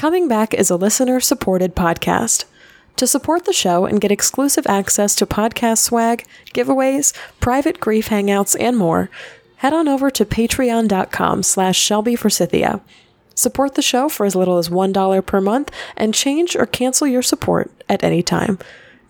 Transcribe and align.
Coming 0.00 0.28
Back 0.28 0.54
is 0.54 0.70
a 0.70 0.76
listener 0.76 1.20
supported 1.20 1.76
podcast. 1.76 2.46
To 2.96 3.06
support 3.06 3.44
the 3.44 3.52
show 3.52 3.84
and 3.84 4.00
get 4.00 4.10
exclusive 4.10 4.66
access 4.66 5.14
to 5.16 5.26
podcast 5.26 5.76
swag, 5.82 6.24
giveaways, 6.54 7.14
private 7.38 7.80
grief 7.80 8.08
hangouts, 8.08 8.56
and 8.58 8.78
more, 8.78 9.10
head 9.56 9.74
on 9.74 9.88
over 9.88 10.10
to 10.10 10.24
patreon.com 10.24 11.42
slash 11.42 11.78
Shelby 11.78 12.16
Forsythia. 12.16 12.80
Support 13.34 13.74
the 13.74 13.82
show 13.82 14.08
for 14.08 14.24
as 14.24 14.34
little 14.34 14.56
as 14.56 14.70
$1 14.70 15.26
per 15.26 15.40
month 15.42 15.70
and 15.98 16.14
change 16.14 16.56
or 16.56 16.64
cancel 16.64 17.06
your 17.06 17.20
support 17.20 17.70
at 17.86 18.02
any 18.02 18.22
time. 18.22 18.58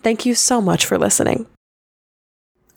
Thank 0.03 0.25
you 0.25 0.35
so 0.35 0.59
much 0.59 0.85
for 0.85 0.97
listening. 0.97 1.47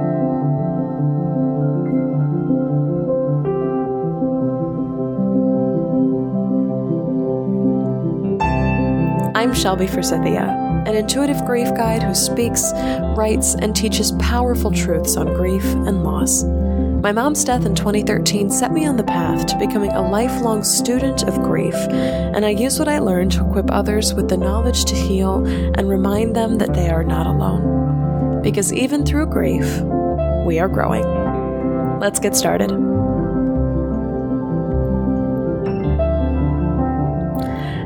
I'm 9.37 9.53
Shelby 9.53 9.87
Forsythia, 9.87 10.45
an 10.87 10.95
intuitive 10.95 11.45
grief 11.45 11.69
guide 11.77 12.03
who 12.03 12.15
speaks, 12.15 12.73
writes, 13.19 13.55
and 13.55 13.77
teaches 13.77 14.13
powerful 14.13 14.71
truths 14.71 15.19
on 15.19 15.27
grief 15.35 15.63
and 15.63 16.03
loss. 16.03 16.45
My 16.45 17.13
mom's 17.13 17.45
death 17.45 17.67
in 17.67 17.75
2013 17.75 18.49
set 18.49 18.73
me 18.73 18.87
on 18.87 18.97
the 18.97 19.05
path 19.05 19.45
to 19.45 19.59
becoming 19.59 19.91
a 19.91 20.09
lifelong 20.09 20.65
student 20.65 21.25
of 21.25 21.43
grief, 21.43 21.75
and 21.75 22.47
I 22.47 22.49
use 22.49 22.79
what 22.79 22.89
I 22.89 22.99
learned 22.99 23.33
to 23.33 23.47
equip 23.47 23.71
others 23.71 24.15
with 24.15 24.31
the 24.31 24.39
knowledge 24.39 24.87
to 24.87 24.95
heal 24.95 25.45
and 25.45 25.87
remind 25.87 26.35
them 26.35 26.57
that 26.57 26.73
they 26.73 26.89
are 26.89 27.05
not 27.05 27.27
alone. 27.27 28.41
Because 28.41 28.73
even 28.73 29.05
through 29.05 29.27
grief, 29.27 29.83
we 30.47 30.59
are 30.59 30.69
growing. 30.69 31.05
Let's 32.01 32.21
get 32.21 32.35
started. 32.35 32.71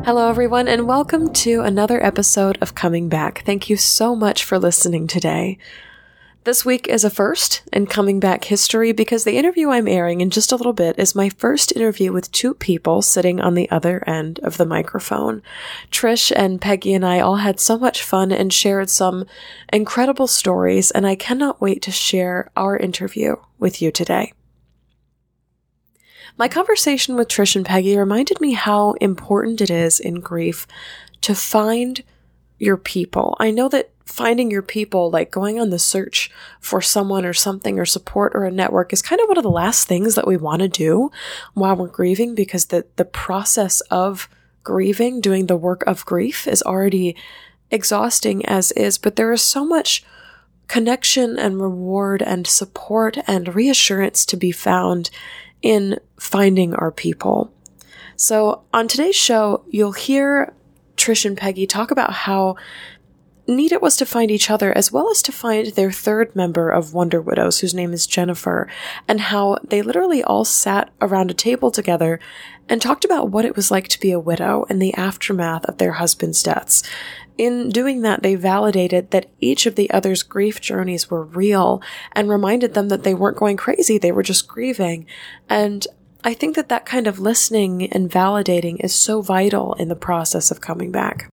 Hello, 0.02 0.30
everyone, 0.30 0.66
and 0.66 0.88
welcome 0.88 1.30
to 1.34 1.60
another 1.60 2.02
episode 2.04 2.56
of 2.62 2.74
Coming 2.74 3.10
Back. 3.10 3.44
Thank 3.44 3.68
you 3.68 3.76
so 3.76 4.16
much 4.16 4.42
for 4.42 4.58
listening 4.58 5.06
today. 5.06 5.58
This 6.44 6.64
week 6.64 6.88
is 6.88 7.04
a 7.04 7.10
first 7.10 7.62
in 7.70 7.86
Coming 7.86 8.18
Back 8.18 8.44
history 8.44 8.92
because 8.92 9.24
the 9.24 9.36
interview 9.36 9.68
I'm 9.68 9.86
airing 9.86 10.22
in 10.22 10.30
just 10.30 10.52
a 10.52 10.56
little 10.56 10.72
bit 10.72 10.98
is 10.98 11.14
my 11.14 11.28
first 11.28 11.76
interview 11.76 12.12
with 12.12 12.32
two 12.32 12.54
people 12.54 13.02
sitting 13.02 13.42
on 13.42 13.54
the 13.54 13.70
other 13.70 14.02
end 14.08 14.40
of 14.40 14.56
the 14.56 14.64
microphone. 14.64 15.42
Trish 15.92 16.32
and 16.34 16.62
Peggy 16.62 16.94
and 16.94 17.04
I 17.04 17.20
all 17.20 17.36
had 17.36 17.60
so 17.60 17.78
much 17.78 18.02
fun 18.02 18.32
and 18.32 18.54
shared 18.54 18.88
some 18.88 19.26
incredible 19.70 20.26
stories, 20.26 20.90
and 20.90 21.06
I 21.06 21.14
cannot 21.14 21.60
wait 21.60 21.82
to 21.82 21.90
share 21.90 22.50
our 22.56 22.74
interview 22.74 23.36
with 23.58 23.82
you 23.82 23.92
today. 23.92 24.32
My 26.40 26.48
conversation 26.48 27.16
with 27.16 27.28
Trish 27.28 27.54
and 27.54 27.66
Peggy 27.66 27.98
reminded 27.98 28.40
me 28.40 28.54
how 28.54 28.92
important 28.92 29.60
it 29.60 29.68
is 29.68 30.00
in 30.00 30.20
grief 30.20 30.66
to 31.20 31.34
find 31.34 32.02
your 32.58 32.78
people. 32.78 33.36
I 33.38 33.50
know 33.50 33.68
that 33.68 33.90
finding 34.06 34.50
your 34.50 34.62
people, 34.62 35.10
like 35.10 35.30
going 35.30 35.60
on 35.60 35.68
the 35.68 35.78
search 35.78 36.30
for 36.58 36.80
someone 36.80 37.26
or 37.26 37.34
something 37.34 37.78
or 37.78 37.84
support 37.84 38.32
or 38.34 38.46
a 38.46 38.50
network 38.50 38.90
is 38.94 39.02
kind 39.02 39.20
of 39.20 39.28
one 39.28 39.36
of 39.36 39.42
the 39.42 39.50
last 39.50 39.86
things 39.86 40.14
that 40.14 40.26
we 40.26 40.38
want 40.38 40.62
to 40.62 40.68
do 40.68 41.10
while 41.52 41.76
we're 41.76 41.88
grieving 41.88 42.34
because 42.34 42.64
the, 42.64 42.86
the 42.96 43.04
process 43.04 43.82
of 43.90 44.26
grieving, 44.64 45.20
doing 45.20 45.44
the 45.44 45.58
work 45.58 45.84
of 45.86 46.06
grief 46.06 46.48
is 46.48 46.62
already 46.62 47.16
exhausting 47.70 48.46
as 48.46 48.72
is, 48.72 48.96
but 48.96 49.16
there 49.16 49.30
is 49.30 49.42
so 49.42 49.62
much 49.62 50.02
connection 50.68 51.38
and 51.38 51.60
reward 51.60 52.22
and 52.22 52.46
support 52.46 53.18
and 53.26 53.54
reassurance 53.54 54.24
to 54.24 54.38
be 54.38 54.52
found 54.52 55.10
in 55.62 55.98
finding 56.18 56.74
our 56.74 56.90
people. 56.90 57.52
So, 58.16 58.62
on 58.72 58.88
today's 58.88 59.16
show, 59.16 59.64
you'll 59.68 59.92
hear 59.92 60.52
Trish 60.96 61.24
and 61.24 61.36
Peggy 61.36 61.66
talk 61.66 61.90
about 61.90 62.12
how 62.12 62.56
neat 63.46 63.72
it 63.72 63.82
was 63.82 63.96
to 63.96 64.06
find 64.06 64.30
each 64.30 64.50
other 64.50 64.76
as 64.76 64.92
well 64.92 65.10
as 65.10 65.22
to 65.22 65.32
find 65.32 65.68
their 65.68 65.90
third 65.90 66.34
member 66.36 66.70
of 66.70 66.94
Wonder 66.94 67.20
Widows, 67.20 67.58
whose 67.58 67.74
name 67.74 67.92
is 67.92 68.06
Jennifer, 68.06 68.68
and 69.08 69.20
how 69.20 69.58
they 69.64 69.82
literally 69.82 70.22
all 70.22 70.44
sat 70.44 70.90
around 71.00 71.30
a 71.30 71.34
table 71.34 71.70
together 71.70 72.20
and 72.68 72.80
talked 72.80 73.04
about 73.04 73.30
what 73.30 73.44
it 73.44 73.56
was 73.56 73.70
like 73.70 73.88
to 73.88 74.00
be 74.00 74.12
a 74.12 74.20
widow 74.20 74.64
and 74.68 74.80
the 74.80 74.94
aftermath 74.94 75.64
of 75.64 75.78
their 75.78 75.92
husbands' 75.92 76.42
deaths. 76.42 76.82
In 77.40 77.70
doing 77.70 78.02
that, 78.02 78.22
they 78.22 78.34
validated 78.34 79.12
that 79.12 79.30
each 79.40 79.64
of 79.64 79.74
the 79.74 79.90
other's 79.92 80.22
grief 80.22 80.60
journeys 80.60 81.10
were 81.10 81.24
real 81.24 81.80
and 82.12 82.28
reminded 82.28 82.74
them 82.74 82.90
that 82.90 83.02
they 83.02 83.14
weren't 83.14 83.38
going 83.38 83.56
crazy, 83.56 83.96
they 83.96 84.12
were 84.12 84.22
just 84.22 84.46
grieving. 84.46 85.06
And 85.48 85.86
I 86.22 86.34
think 86.34 86.54
that 86.56 86.68
that 86.68 86.84
kind 86.84 87.06
of 87.06 87.18
listening 87.18 87.90
and 87.92 88.10
validating 88.10 88.84
is 88.84 88.94
so 88.94 89.22
vital 89.22 89.72
in 89.78 89.88
the 89.88 89.96
process 89.96 90.50
of 90.50 90.60
coming 90.60 90.92
back. 90.92 91.30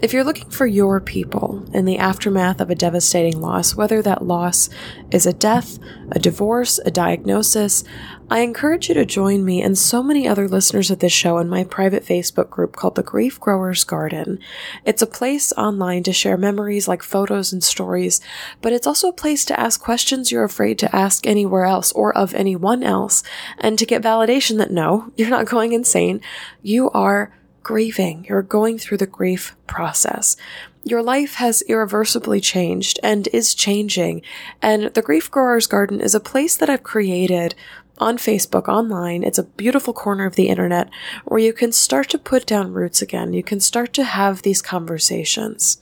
If 0.00 0.12
you're 0.12 0.24
looking 0.24 0.50
for 0.50 0.66
your 0.66 1.00
people 1.00 1.64
in 1.72 1.84
the 1.84 1.98
aftermath 1.98 2.60
of 2.60 2.68
a 2.68 2.74
devastating 2.74 3.40
loss, 3.40 3.76
whether 3.76 4.02
that 4.02 4.26
loss 4.26 4.68
is 5.10 5.24
a 5.24 5.32
death, 5.32 5.78
a 6.10 6.18
divorce, 6.18 6.80
a 6.84 6.90
diagnosis, 6.90 7.84
I 8.28 8.40
encourage 8.40 8.88
you 8.88 8.94
to 8.94 9.06
join 9.06 9.44
me 9.44 9.62
and 9.62 9.78
so 9.78 10.02
many 10.02 10.26
other 10.26 10.48
listeners 10.48 10.90
of 10.90 10.98
this 10.98 11.12
show 11.12 11.38
in 11.38 11.48
my 11.48 11.62
private 11.62 12.04
Facebook 12.04 12.50
group 12.50 12.74
called 12.74 12.96
the 12.96 13.02
Grief 13.02 13.38
Growers 13.38 13.84
Garden. 13.84 14.40
It's 14.84 15.02
a 15.02 15.06
place 15.06 15.52
online 15.52 16.02
to 16.02 16.12
share 16.12 16.36
memories 16.36 16.88
like 16.88 17.02
photos 17.02 17.52
and 17.52 17.62
stories, 17.62 18.20
but 18.60 18.72
it's 18.72 18.88
also 18.88 19.08
a 19.08 19.12
place 19.12 19.44
to 19.46 19.60
ask 19.60 19.80
questions 19.80 20.32
you're 20.32 20.44
afraid 20.44 20.78
to 20.80 20.94
ask 20.94 21.26
anywhere 21.26 21.64
else 21.64 21.92
or 21.92 22.14
of 22.16 22.34
anyone 22.34 22.82
else, 22.82 23.22
and 23.58 23.78
to 23.78 23.86
get 23.86 24.02
validation 24.02 24.58
that 24.58 24.72
no, 24.72 25.12
you're 25.16 25.30
not 25.30 25.46
going 25.46 25.72
insane. 25.72 26.20
You 26.62 26.90
are 26.90 27.32
grieving. 27.64 28.24
You're 28.28 28.42
going 28.42 28.78
through 28.78 28.98
the 28.98 29.06
grief 29.06 29.56
process. 29.66 30.36
Your 30.84 31.02
life 31.02 31.34
has 31.36 31.62
irreversibly 31.62 32.40
changed 32.40 33.00
and 33.02 33.26
is 33.32 33.54
changing. 33.54 34.22
And 34.62 34.94
the 34.94 35.02
Grief 35.02 35.30
Growers 35.30 35.66
Garden 35.66 36.00
is 36.00 36.14
a 36.14 36.20
place 36.20 36.56
that 36.56 36.70
I've 36.70 36.84
created 36.84 37.56
on 37.98 38.18
Facebook 38.18 38.68
online. 38.68 39.24
It's 39.24 39.38
a 39.38 39.44
beautiful 39.44 39.94
corner 39.94 40.26
of 40.26 40.36
the 40.36 40.48
internet 40.48 40.90
where 41.24 41.40
you 41.40 41.52
can 41.52 41.72
start 41.72 42.08
to 42.10 42.18
put 42.18 42.46
down 42.46 42.72
roots 42.72 43.00
again. 43.00 43.32
You 43.32 43.42
can 43.42 43.60
start 43.60 43.92
to 43.94 44.04
have 44.04 44.42
these 44.42 44.60
conversations. 44.60 45.78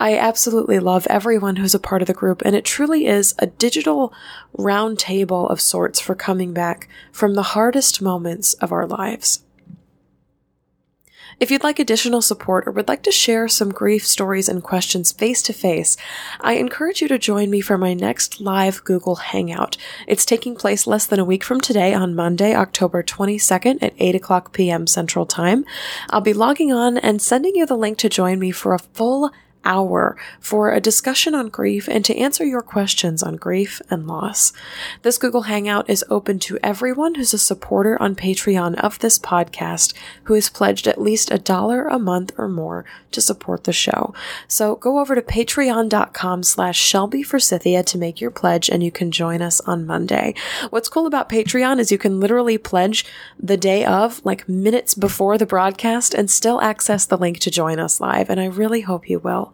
I 0.00 0.16
absolutely 0.16 0.80
love 0.80 1.06
everyone 1.08 1.56
who's 1.56 1.74
a 1.74 1.78
part 1.78 2.02
of 2.02 2.08
the 2.08 2.14
group, 2.14 2.42
and 2.44 2.56
it 2.56 2.64
truly 2.64 3.06
is 3.06 3.34
a 3.38 3.46
digital 3.46 4.12
roundtable 4.58 5.48
of 5.48 5.60
sorts 5.60 6.00
for 6.00 6.16
coming 6.16 6.52
back 6.52 6.88
from 7.12 7.34
the 7.34 7.42
hardest 7.54 8.02
moments 8.02 8.54
of 8.54 8.72
our 8.72 8.86
lives. 8.86 9.44
If 11.42 11.50
you'd 11.50 11.64
like 11.64 11.80
additional 11.80 12.22
support 12.22 12.68
or 12.68 12.70
would 12.70 12.86
like 12.86 13.02
to 13.02 13.10
share 13.10 13.48
some 13.48 13.72
grief 13.72 14.06
stories 14.06 14.48
and 14.48 14.62
questions 14.62 15.10
face 15.10 15.42
to 15.42 15.52
face, 15.52 15.96
I 16.40 16.52
encourage 16.52 17.02
you 17.02 17.08
to 17.08 17.18
join 17.18 17.50
me 17.50 17.60
for 17.60 17.76
my 17.76 17.94
next 17.94 18.40
live 18.40 18.84
Google 18.84 19.16
Hangout. 19.16 19.76
It's 20.06 20.24
taking 20.24 20.54
place 20.54 20.86
less 20.86 21.04
than 21.04 21.18
a 21.18 21.24
week 21.24 21.42
from 21.42 21.60
today 21.60 21.94
on 21.94 22.14
Monday, 22.14 22.54
October 22.54 23.02
22nd 23.02 23.82
at 23.82 23.92
8 23.98 24.14
o'clock 24.14 24.52
p.m. 24.52 24.86
Central 24.86 25.26
Time. 25.26 25.64
I'll 26.10 26.20
be 26.20 26.32
logging 26.32 26.72
on 26.72 26.96
and 26.96 27.20
sending 27.20 27.56
you 27.56 27.66
the 27.66 27.76
link 27.76 27.98
to 27.98 28.08
join 28.08 28.38
me 28.38 28.52
for 28.52 28.72
a 28.72 28.78
full 28.78 29.32
hour 29.64 30.16
for 30.40 30.72
a 30.72 30.80
discussion 30.80 31.34
on 31.34 31.48
grief 31.48 31.88
and 31.88 32.04
to 32.04 32.16
answer 32.16 32.44
your 32.44 32.62
questions 32.62 33.22
on 33.22 33.36
grief 33.36 33.80
and 33.90 34.06
loss. 34.06 34.52
This 35.02 35.18
Google 35.18 35.42
Hangout 35.42 35.88
is 35.88 36.04
open 36.10 36.38
to 36.40 36.58
everyone 36.62 37.14
who's 37.14 37.34
a 37.34 37.38
supporter 37.38 38.00
on 38.00 38.16
Patreon 38.16 38.74
of 38.76 38.98
this 38.98 39.18
podcast 39.18 39.94
who 40.24 40.34
has 40.34 40.48
pledged 40.48 40.86
at 40.86 41.00
least 41.00 41.30
a 41.30 41.38
dollar 41.38 41.86
a 41.86 41.98
month 41.98 42.32
or 42.38 42.48
more 42.48 42.84
to 43.12 43.20
support 43.20 43.64
the 43.64 43.72
show. 43.72 44.14
So 44.48 44.76
go 44.76 44.98
over 44.98 45.14
to 45.14 45.22
patreon.com 45.22 46.42
slash 46.42 46.78
Shelby 46.78 47.22
Forsythia 47.22 47.82
to 47.84 47.98
make 47.98 48.20
your 48.20 48.30
pledge 48.30 48.68
and 48.68 48.82
you 48.82 48.90
can 48.90 49.10
join 49.10 49.42
us 49.42 49.60
on 49.60 49.86
Monday. 49.86 50.34
What's 50.70 50.88
cool 50.88 51.06
about 51.06 51.28
Patreon 51.28 51.78
is 51.78 51.92
you 51.92 51.98
can 51.98 52.20
literally 52.20 52.58
pledge 52.58 53.04
the 53.38 53.56
day 53.56 53.84
of, 53.84 54.24
like 54.24 54.48
minutes 54.48 54.94
before 54.94 55.38
the 55.38 55.46
broadcast 55.46 56.14
and 56.14 56.30
still 56.30 56.60
access 56.60 57.06
the 57.06 57.18
link 57.18 57.38
to 57.40 57.50
join 57.50 57.78
us 57.78 58.00
live. 58.00 58.30
And 58.30 58.40
I 58.40 58.46
really 58.46 58.80
hope 58.82 59.08
you 59.08 59.18
will. 59.18 59.51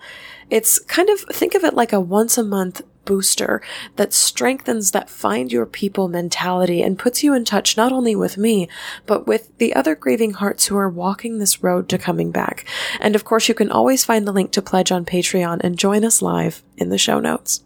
It's 0.50 0.79
kind 0.79 1.11
of, 1.11 1.21
think 1.21 1.55
of 1.55 1.65
it 1.65 1.75
like 1.75 1.93
a 1.93 2.00
once 2.00 2.39
a 2.39 2.45
month 2.45 2.83
booster 3.05 3.62
that 3.97 4.12
strengthens 4.12 4.91
that 4.91 5.09
find 5.09 5.50
your 5.50 5.65
people 5.65 6.09
mentality 6.09 6.83
and 6.83 6.99
puts 6.99 7.23
you 7.23 7.33
in 7.33 7.43
touch 7.43 7.75
not 7.75 7.91
only 7.91 8.15
with 8.15 8.37
me, 8.37 8.69
but 9.06 9.27
with 9.27 9.56
the 9.56 9.75
other 9.75 9.95
grieving 9.95 10.35
hearts 10.35 10.67
who 10.67 10.77
are 10.77 10.91
walking 10.91 11.39
this 11.39 11.62
road 11.62 11.89
to 11.89 11.97
coming 11.97 12.31
back. 12.31 12.67
And 13.00 13.15
of 13.15 13.25
course, 13.25 13.49
you 13.49 13.55
can 13.55 13.71
always 13.71 14.05
find 14.05 14.27
the 14.27 14.33
link 14.33 14.50
to 14.53 14.62
pledge 14.62 14.93
on 14.93 15.06
Patreon 15.06 15.61
and 15.62 15.79
join 15.79 16.05
us 16.05 16.21
live 16.21 16.62
in 16.77 16.91
the 16.91 16.99
show 16.99 17.19
notes. 17.19 17.65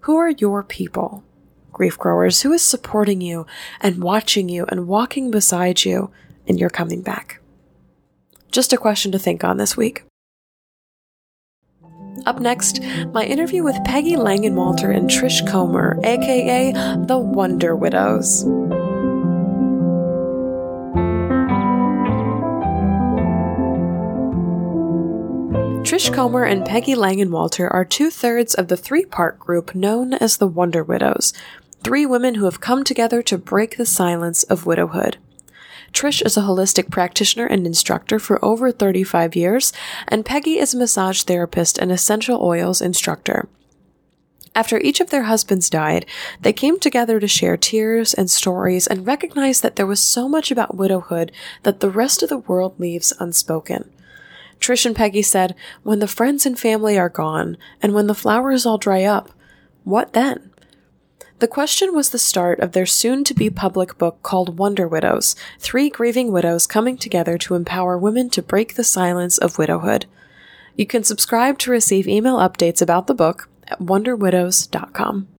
Who 0.00 0.16
are 0.16 0.30
your 0.30 0.62
people? 0.62 1.22
Grief 1.70 1.98
growers, 1.98 2.42
who 2.42 2.52
is 2.52 2.64
supporting 2.64 3.20
you 3.20 3.46
and 3.80 4.02
watching 4.02 4.48
you 4.48 4.64
and 4.68 4.88
walking 4.88 5.30
beside 5.30 5.84
you 5.84 6.10
in 6.46 6.58
your 6.58 6.70
coming 6.70 7.02
back? 7.02 7.40
Just 8.50 8.72
a 8.72 8.78
question 8.78 9.12
to 9.12 9.18
think 9.18 9.44
on 9.44 9.58
this 9.58 9.76
week. 9.76 10.04
Up 12.26 12.40
next, 12.40 12.80
my 13.12 13.24
interview 13.24 13.62
with 13.62 13.82
Peggy 13.84 14.14
Langenwalter 14.14 14.94
and 14.94 15.10
Trish 15.10 15.46
Comer, 15.48 15.98
aka 16.04 16.72
the 17.06 17.18
Wonder 17.18 17.74
Widows. 17.74 18.44
Trish 25.92 26.14
Comer 26.14 26.44
and 26.44 26.64
Peggy 26.64 26.94
Langenwalter 26.94 27.68
are 27.70 27.84
two 27.84 28.08
thirds 28.08 28.54
of 28.54 28.68
the 28.68 28.76
three 28.76 29.04
part 29.04 29.38
group 29.38 29.74
known 29.74 30.14
as 30.14 30.36
the 30.36 30.46
Wonder 30.46 30.82
Widows, 30.82 31.34
three 31.82 32.06
women 32.06 32.36
who 32.36 32.44
have 32.46 32.60
come 32.60 32.84
together 32.84 33.22
to 33.24 33.36
break 33.36 33.76
the 33.76 33.84
silence 33.84 34.42
of 34.44 34.64
widowhood. 34.64 35.18
Trish 35.92 36.24
is 36.24 36.36
a 36.36 36.42
holistic 36.42 36.90
practitioner 36.90 37.46
and 37.46 37.66
instructor 37.66 38.18
for 38.18 38.42
over 38.44 38.72
35 38.72 39.36
years, 39.36 39.72
and 40.08 40.24
Peggy 40.24 40.58
is 40.58 40.72
a 40.72 40.78
massage 40.78 41.22
therapist 41.22 41.78
and 41.78 41.92
essential 41.92 42.42
oils 42.42 42.80
instructor. 42.80 43.48
After 44.54 44.78
each 44.80 45.00
of 45.00 45.10
their 45.10 45.24
husbands 45.24 45.70
died, 45.70 46.04
they 46.40 46.52
came 46.52 46.78
together 46.78 47.18
to 47.20 47.28
share 47.28 47.56
tears 47.56 48.12
and 48.12 48.30
stories 48.30 48.86
and 48.86 49.06
recognize 49.06 49.60
that 49.60 49.76
there 49.76 49.86
was 49.86 50.00
so 50.00 50.28
much 50.28 50.50
about 50.50 50.76
widowhood 50.76 51.32
that 51.62 51.80
the 51.80 51.90
rest 51.90 52.22
of 52.22 52.28
the 52.28 52.38
world 52.38 52.78
leaves 52.78 53.12
unspoken. 53.18 53.90
Trish 54.60 54.86
and 54.86 54.94
Peggy 54.94 55.22
said, 55.22 55.54
When 55.82 55.98
the 55.98 56.06
friends 56.06 56.44
and 56.46 56.58
family 56.58 56.98
are 56.98 57.08
gone, 57.08 57.56
and 57.80 57.94
when 57.94 58.06
the 58.06 58.14
flowers 58.14 58.66
all 58.66 58.78
dry 58.78 59.04
up, 59.04 59.30
what 59.84 60.12
then? 60.12 60.51
The 61.42 61.48
question 61.48 61.92
was 61.92 62.10
the 62.10 62.20
start 62.20 62.60
of 62.60 62.70
their 62.70 62.86
soon 62.86 63.24
to 63.24 63.34
be 63.34 63.50
public 63.50 63.98
book 63.98 64.22
called 64.22 64.60
Wonder 64.60 64.86
Widows 64.86 65.34
Three 65.58 65.90
Grieving 65.90 66.30
Widows 66.30 66.68
Coming 66.68 66.96
Together 66.96 67.36
to 67.38 67.56
Empower 67.56 67.98
Women 67.98 68.30
to 68.30 68.42
Break 68.42 68.76
the 68.76 68.84
Silence 68.84 69.38
of 69.38 69.58
Widowhood. 69.58 70.06
You 70.76 70.86
can 70.86 71.02
subscribe 71.02 71.58
to 71.58 71.72
receive 71.72 72.06
email 72.06 72.36
updates 72.36 72.80
about 72.80 73.08
the 73.08 73.14
book 73.14 73.48
at 73.66 73.80
wonderwidows.com. 73.80 75.31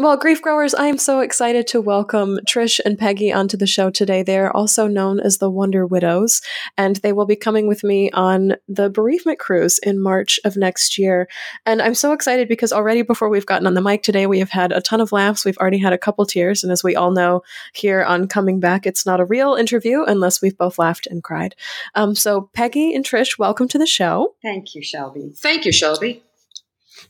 Well, 0.00 0.16
grief 0.16 0.40
growers, 0.40 0.72
I 0.74 0.86
am 0.86 0.96
so 0.96 1.20
excited 1.20 1.66
to 1.66 1.80
welcome 1.82 2.38
Trish 2.48 2.80
and 2.82 2.96
Peggy 2.98 3.30
onto 3.30 3.58
the 3.58 3.66
show 3.66 3.90
today. 3.90 4.22
They're 4.22 4.50
also 4.56 4.86
known 4.86 5.20
as 5.20 5.36
the 5.36 5.50
Wonder 5.50 5.86
Widows, 5.86 6.40
and 6.78 6.96
they 6.96 7.12
will 7.12 7.26
be 7.26 7.36
coming 7.36 7.68
with 7.68 7.84
me 7.84 8.10
on 8.12 8.54
the 8.66 8.88
bereavement 8.88 9.38
cruise 9.38 9.78
in 9.80 10.02
March 10.02 10.40
of 10.46 10.56
next 10.56 10.96
year. 10.96 11.28
And 11.66 11.82
I'm 11.82 11.94
so 11.94 12.14
excited 12.14 12.48
because 12.48 12.72
already 12.72 13.02
before 13.02 13.28
we've 13.28 13.44
gotten 13.44 13.66
on 13.66 13.74
the 13.74 13.82
mic 13.82 14.02
today, 14.02 14.26
we 14.26 14.38
have 14.38 14.48
had 14.48 14.72
a 14.72 14.80
ton 14.80 15.02
of 15.02 15.12
laughs. 15.12 15.44
We've 15.44 15.58
already 15.58 15.76
had 15.76 15.92
a 15.92 15.98
couple 15.98 16.24
tears. 16.24 16.64
And 16.64 16.72
as 16.72 16.82
we 16.82 16.96
all 16.96 17.10
know 17.10 17.42
here 17.74 18.02
on 18.02 18.26
Coming 18.26 18.58
Back, 18.58 18.86
it's 18.86 19.04
not 19.04 19.20
a 19.20 19.26
real 19.26 19.54
interview 19.54 20.04
unless 20.04 20.40
we've 20.40 20.56
both 20.56 20.78
laughed 20.78 21.08
and 21.08 21.22
cried. 21.22 21.54
Um, 21.94 22.14
so, 22.14 22.48
Peggy 22.54 22.94
and 22.94 23.04
Trish, 23.04 23.38
welcome 23.38 23.68
to 23.68 23.76
the 23.76 23.86
show. 23.86 24.34
Thank 24.40 24.74
you, 24.74 24.82
Shelby. 24.82 25.34
Thank 25.36 25.66
you, 25.66 25.72
Shelby. 25.72 26.22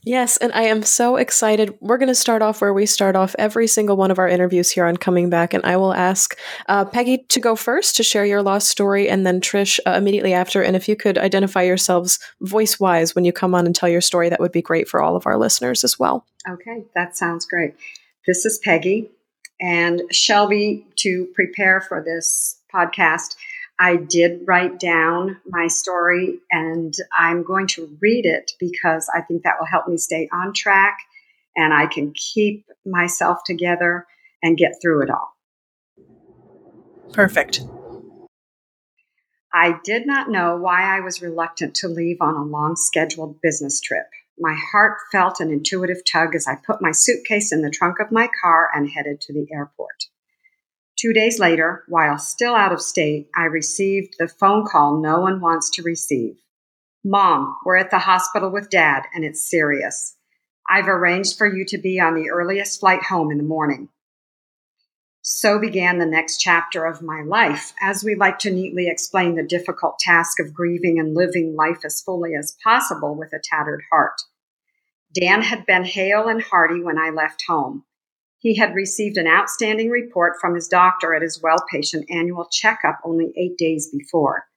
Yes, 0.03 0.37
and 0.37 0.51
I 0.53 0.63
am 0.63 0.83
so 0.83 1.17
excited. 1.17 1.77
We're 1.79 1.97
going 1.97 2.07
to 2.07 2.15
start 2.15 2.41
off 2.41 2.61
where 2.61 2.73
we 2.73 2.85
start 2.85 3.15
off 3.15 3.35
every 3.37 3.67
single 3.67 3.97
one 3.97 4.11
of 4.11 4.19
our 4.19 4.27
interviews 4.27 4.71
here 4.71 4.85
on 4.85 4.97
Coming 4.97 5.29
Back, 5.29 5.53
and 5.53 5.63
I 5.65 5.77
will 5.77 5.93
ask 5.93 6.37
uh, 6.67 6.85
Peggy 6.85 7.19
to 7.29 7.39
go 7.39 7.55
first 7.55 7.95
to 7.97 8.03
share 8.03 8.25
your 8.25 8.41
lost 8.41 8.69
story, 8.69 9.09
and 9.09 9.25
then 9.25 9.41
Trish 9.41 9.79
uh, 9.85 9.91
immediately 9.91 10.33
after. 10.33 10.61
And 10.61 10.75
if 10.75 10.87
you 10.87 10.95
could 10.95 11.17
identify 11.17 11.63
yourselves 11.63 12.19
voice 12.41 12.79
wise 12.79 13.15
when 13.15 13.25
you 13.25 13.33
come 13.33 13.53
on 13.53 13.65
and 13.65 13.75
tell 13.75 13.89
your 13.89 14.01
story, 14.01 14.29
that 14.29 14.39
would 14.39 14.51
be 14.51 14.61
great 14.61 14.87
for 14.87 15.01
all 15.01 15.15
of 15.15 15.25
our 15.25 15.37
listeners 15.37 15.83
as 15.83 15.99
well. 15.99 16.25
Okay, 16.49 16.83
that 16.95 17.15
sounds 17.15 17.45
great. 17.45 17.75
This 18.27 18.45
is 18.45 18.59
Peggy, 18.63 19.09
and 19.59 20.01
Shelby, 20.11 20.85
to 20.97 21.27
prepare 21.33 21.81
for 21.81 22.03
this 22.03 22.59
podcast, 22.73 23.35
I 23.81 23.95
did 23.95 24.41
write 24.45 24.79
down 24.79 25.37
my 25.47 25.65
story 25.65 26.37
and 26.51 26.93
I'm 27.17 27.41
going 27.41 27.65
to 27.69 27.97
read 27.99 28.27
it 28.27 28.51
because 28.59 29.09
I 29.11 29.21
think 29.21 29.41
that 29.41 29.55
will 29.59 29.65
help 29.65 29.87
me 29.87 29.97
stay 29.97 30.29
on 30.31 30.53
track 30.53 30.99
and 31.55 31.73
I 31.73 31.87
can 31.87 32.13
keep 32.13 32.67
myself 32.85 33.39
together 33.43 34.05
and 34.43 34.55
get 34.55 34.73
through 34.79 35.01
it 35.01 35.09
all. 35.09 35.35
Perfect. 37.11 37.61
I 39.51 39.79
did 39.83 40.05
not 40.05 40.29
know 40.29 40.57
why 40.57 40.95
I 40.95 40.99
was 40.99 41.23
reluctant 41.23 41.73
to 41.77 41.87
leave 41.87 42.17
on 42.21 42.35
a 42.35 42.43
long 42.43 42.75
scheduled 42.75 43.41
business 43.41 43.81
trip. 43.81 44.05
My 44.37 44.55
heart 44.71 44.97
felt 45.11 45.39
an 45.39 45.49
intuitive 45.49 46.05
tug 46.05 46.35
as 46.35 46.45
I 46.47 46.53
put 46.55 46.83
my 46.83 46.91
suitcase 46.91 47.51
in 47.51 47.63
the 47.63 47.71
trunk 47.71 47.99
of 47.99 48.11
my 48.11 48.29
car 48.43 48.69
and 48.75 48.91
headed 48.91 49.21
to 49.21 49.33
the 49.33 49.47
airport. 49.51 50.03
Two 51.01 51.13
days 51.13 51.39
later, 51.39 51.83
while 51.87 52.19
still 52.19 52.53
out 52.53 52.71
of 52.71 52.79
state, 52.79 53.27
I 53.35 53.45
received 53.45 54.17
the 54.19 54.27
phone 54.27 54.67
call 54.67 55.01
no 55.01 55.19
one 55.19 55.41
wants 55.41 55.71
to 55.71 55.81
receive. 55.81 56.35
Mom, 57.03 57.57
we're 57.65 57.77
at 57.77 57.89
the 57.89 57.97
hospital 57.97 58.51
with 58.51 58.69
dad 58.69 59.05
and 59.11 59.25
it's 59.25 59.49
serious. 59.49 60.15
I've 60.69 60.87
arranged 60.87 61.39
for 61.39 61.47
you 61.47 61.65
to 61.69 61.79
be 61.79 61.99
on 61.99 62.13
the 62.13 62.29
earliest 62.29 62.79
flight 62.79 63.01
home 63.01 63.31
in 63.31 63.39
the 63.39 63.43
morning. 63.43 63.89
So 65.23 65.57
began 65.57 65.97
the 65.97 66.05
next 66.05 66.37
chapter 66.37 66.85
of 66.85 67.01
my 67.01 67.23
life, 67.23 67.73
as 67.81 68.03
we 68.03 68.13
like 68.13 68.37
to 68.39 68.51
neatly 68.51 68.87
explain 68.87 69.33
the 69.33 69.43
difficult 69.43 69.97
task 69.97 70.39
of 70.39 70.53
grieving 70.53 70.99
and 70.99 71.15
living 71.15 71.55
life 71.55 71.83
as 71.83 72.01
fully 72.01 72.35
as 72.35 72.55
possible 72.63 73.15
with 73.15 73.33
a 73.33 73.41
tattered 73.43 73.81
heart. 73.91 74.21
Dan 75.19 75.41
had 75.41 75.65
been 75.65 75.83
hale 75.83 76.27
and 76.27 76.43
hearty 76.43 76.83
when 76.83 76.99
I 76.99 77.09
left 77.09 77.43
home. 77.47 77.85
He 78.41 78.57
had 78.57 78.73
received 78.73 79.17
an 79.17 79.27
outstanding 79.27 79.91
report 79.91 80.33
from 80.41 80.55
his 80.55 80.67
doctor 80.67 81.13
at 81.13 81.21
his 81.21 81.39
well 81.43 81.63
patient 81.71 82.09
annual 82.09 82.47
checkup 82.51 82.99
only 83.05 83.31
eight 83.37 83.55
days 83.55 83.87
before. 83.95 84.47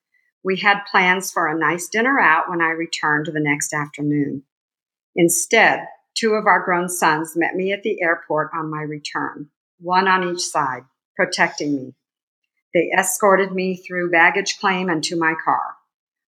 We 0.42 0.56
had 0.56 0.86
plans 0.90 1.30
for 1.30 1.46
a 1.46 1.58
nice 1.58 1.88
dinner 1.88 2.18
out 2.18 2.48
when 2.48 2.62
I 2.62 2.70
returned 2.70 3.26
the 3.26 3.40
next 3.40 3.74
afternoon. 3.74 4.44
Instead, 5.14 5.80
two 6.14 6.32
of 6.32 6.46
our 6.46 6.64
grown 6.64 6.88
sons 6.88 7.34
met 7.36 7.54
me 7.54 7.72
at 7.72 7.82
the 7.82 8.00
airport 8.00 8.52
on 8.54 8.70
my 8.70 8.80
return, 8.80 9.50
one 9.78 10.08
on 10.08 10.26
each 10.32 10.40
side, 10.40 10.84
protecting 11.14 11.76
me. 11.76 11.94
They 12.72 12.90
escorted 12.98 13.52
me 13.52 13.76
through 13.76 14.10
baggage 14.10 14.58
claim 14.58 14.88
and 14.88 15.04
to 15.04 15.16
my 15.16 15.34
car. 15.44 15.76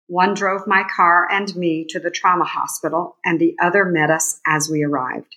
One 0.06 0.32
drove 0.32 0.66
my 0.66 0.84
car 0.84 1.28
and 1.30 1.54
me 1.54 1.84
to 1.90 2.00
the 2.00 2.10
trauma 2.10 2.44
hospital, 2.44 3.18
and 3.26 3.38
the 3.38 3.56
other 3.62 3.84
met 3.84 4.10
us 4.10 4.40
as 4.46 4.70
we 4.70 4.82
arrived. 4.82 5.36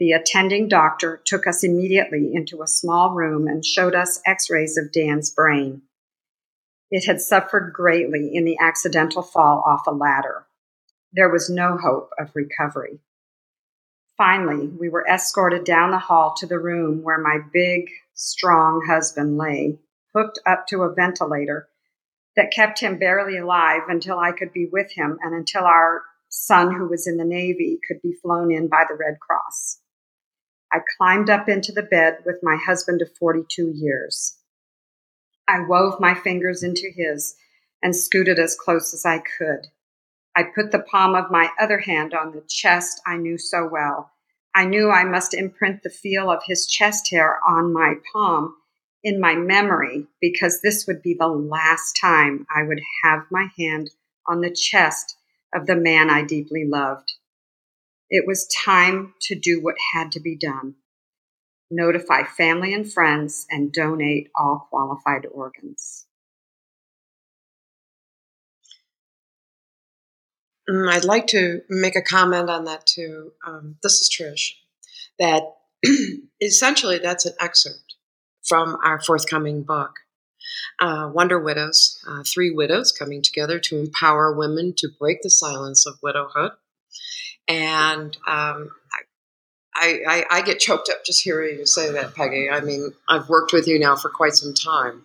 The 0.00 0.10
attending 0.10 0.68
doctor 0.68 1.22
took 1.24 1.46
us 1.46 1.62
immediately 1.62 2.32
into 2.34 2.62
a 2.62 2.66
small 2.66 3.14
room 3.14 3.46
and 3.46 3.64
showed 3.64 3.94
us 3.94 4.20
x 4.26 4.50
rays 4.50 4.76
of 4.76 4.90
Dan's 4.90 5.30
brain. 5.30 5.82
It 6.90 7.06
had 7.06 7.20
suffered 7.20 7.72
greatly 7.72 8.34
in 8.34 8.44
the 8.44 8.58
accidental 8.60 9.22
fall 9.22 9.62
off 9.64 9.86
a 9.86 9.92
ladder. 9.92 10.46
There 11.12 11.30
was 11.30 11.48
no 11.48 11.76
hope 11.76 12.10
of 12.18 12.34
recovery. 12.34 12.98
Finally, 14.16 14.66
we 14.66 14.88
were 14.88 15.06
escorted 15.06 15.64
down 15.64 15.92
the 15.92 15.98
hall 15.98 16.34
to 16.38 16.46
the 16.46 16.58
room 16.58 17.02
where 17.02 17.18
my 17.18 17.38
big, 17.52 17.88
strong 18.14 18.84
husband 18.88 19.38
lay, 19.38 19.78
hooked 20.14 20.40
up 20.44 20.66
to 20.68 20.82
a 20.82 20.92
ventilator 20.92 21.68
that 22.36 22.52
kept 22.52 22.80
him 22.80 22.98
barely 22.98 23.38
alive 23.38 23.82
until 23.88 24.18
I 24.18 24.32
could 24.32 24.52
be 24.52 24.68
with 24.72 24.90
him 24.92 25.18
and 25.22 25.34
until 25.34 25.64
our 25.64 26.02
son, 26.28 26.74
who 26.74 26.88
was 26.88 27.06
in 27.06 27.16
the 27.16 27.24
Navy, 27.24 27.78
could 27.86 28.02
be 28.02 28.12
flown 28.12 28.52
in 28.52 28.68
by 28.68 28.84
the 28.88 28.96
Red 28.96 29.20
Cross. 29.20 29.78
I 30.74 30.80
climbed 30.98 31.30
up 31.30 31.48
into 31.48 31.70
the 31.70 31.84
bed 31.84 32.18
with 32.26 32.42
my 32.42 32.56
husband 32.56 33.00
of 33.00 33.16
42 33.16 33.74
years. 33.76 34.38
I 35.46 35.60
wove 35.60 36.00
my 36.00 36.14
fingers 36.14 36.64
into 36.64 36.90
his 36.90 37.36
and 37.80 37.94
scooted 37.94 38.40
as 38.40 38.56
close 38.56 38.92
as 38.92 39.06
I 39.06 39.18
could. 39.38 39.68
I 40.34 40.42
put 40.42 40.72
the 40.72 40.80
palm 40.80 41.14
of 41.14 41.30
my 41.30 41.50
other 41.60 41.78
hand 41.78 42.12
on 42.12 42.32
the 42.32 42.42
chest 42.48 43.00
I 43.06 43.18
knew 43.18 43.38
so 43.38 43.68
well. 43.70 44.10
I 44.52 44.64
knew 44.64 44.90
I 44.90 45.04
must 45.04 45.32
imprint 45.32 45.84
the 45.84 45.90
feel 45.90 46.28
of 46.28 46.42
his 46.44 46.66
chest 46.66 47.08
hair 47.12 47.38
on 47.46 47.72
my 47.72 47.94
palm 48.12 48.56
in 49.04 49.20
my 49.20 49.36
memory 49.36 50.08
because 50.20 50.60
this 50.60 50.88
would 50.88 51.02
be 51.02 51.14
the 51.14 51.28
last 51.28 51.96
time 52.00 52.48
I 52.52 52.64
would 52.64 52.80
have 53.04 53.26
my 53.30 53.46
hand 53.56 53.90
on 54.26 54.40
the 54.40 54.50
chest 54.50 55.16
of 55.54 55.66
the 55.66 55.76
man 55.76 56.10
I 56.10 56.22
deeply 56.22 56.64
loved. 56.66 57.12
It 58.10 58.26
was 58.26 58.46
time 58.46 59.14
to 59.22 59.34
do 59.34 59.60
what 59.62 59.76
had 59.94 60.12
to 60.12 60.20
be 60.20 60.36
done 60.36 60.76
notify 61.70 62.24
family 62.24 62.72
and 62.72 62.90
friends 62.90 63.46
and 63.50 63.72
donate 63.72 64.30
all 64.36 64.66
qualified 64.70 65.26
organs. 65.32 66.06
Mm, 70.68 70.90
I'd 70.90 71.04
like 71.04 71.26
to 71.28 71.60
make 71.68 71.96
a 71.96 72.02
comment 72.02 72.48
on 72.48 72.64
that 72.64 72.86
too. 72.86 73.32
Um, 73.46 73.76
this 73.82 74.00
is 74.00 74.08
Trish. 74.08 74.52
That 75.18 75.42
essentially 76.40 76.98
that's 76.98 77.26
an 77.26 77.34
excerpt 77.40 77.96
from 78.42 78.76
our 78.84 79.00
forthcoming 79.00 79.62
book, 79.62 79.92
uh, 80.80 81.10
Wonder 81.12 81.38
Widows. 81.38 82.02
Uh, 82.08 82.22
three 82.24 82.50
widows 82.50 82.92
coming 82.92 83.20
together 83.22 83.58
to 83.58 83.78
empower 83.78 84.34
women 84.34 84.74
to 84.78 84.88
break 84.98 85.18
the 85.22 85.30
silence 85.30 85.86
of 85.86 85.98
widowhood. 86.02 86.52
And 87.48 88.16
um, 88.26 88.70
I, 89.74 89.98
I, 90.06 90.24
I 90.30 90.42
get 90.42 90.60
choked 90.60 90.88
up 90.88 91.04
just 91.04 91.22
hearing 91.22 91.58
you 91.58 91.66
say 91.66 91.90
that, 91.92 92.14
Peggy. 92.14 92.48
I 92.50 92.60
mean, 92.60 92.92
I've 93.08 93.28
worked 93.28 93.52
with 93.52 93.66
you 93.66 93.78
now 93.78 93.96
for 93.96 94.08
quite 94.08 94.34
some 94.34 94.54
time, 94.54 95.02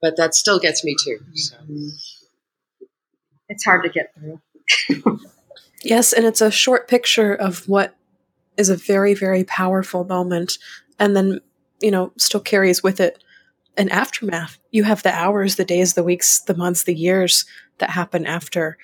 but 0.00 0.16
that 0.16 0.34
still 0.34 0.58
gets 0.58 0.84
me 0.84 0.94
too. 1.02 1.18
So. 1.34 1.56
It's 3.48 3.64
hard 3.64 3.82
to 3.84 3.88
get 3.88 4.12
through 4.14 4.40
yes, 5.82 6.12
and 6.12 6.26
it's 6.26 6.40
a 6.40 6.50
short 6.50 6.88
picture 6.88 7.34
of 7.34 7.66
what 7.68 7.96
is 8.56 8.68
a 8.68 8.76
very, 8.76 9.14
very 9.14 9.44
powerful 9.44 10.04
moment, 10.04 10.58
and 10.98 11.16
then, 11.16 11.40
you 11.80 11.90
know, 11.90 12.12
still 12.16 12.40
carries 12.40 12.82
with 12.82 13.00
it 13.00 13.22
an 13.76 13.88
aftermath. 13.88 14.58
You 14.72 14.84
have 14.84 15.02
the 15.02 15.14
hours, 15.14 15.56
the 15.56 15.64
days, 15.64 15.94
the 15.94 16.02
weeks, 16.02 16.40
the 16.40 16.56
months, 16.56 16.84
the 16.84 16.94
years 16.94 17.44
that 17.78 17.90
happen 17.90 18.26
after. 18.26 18.76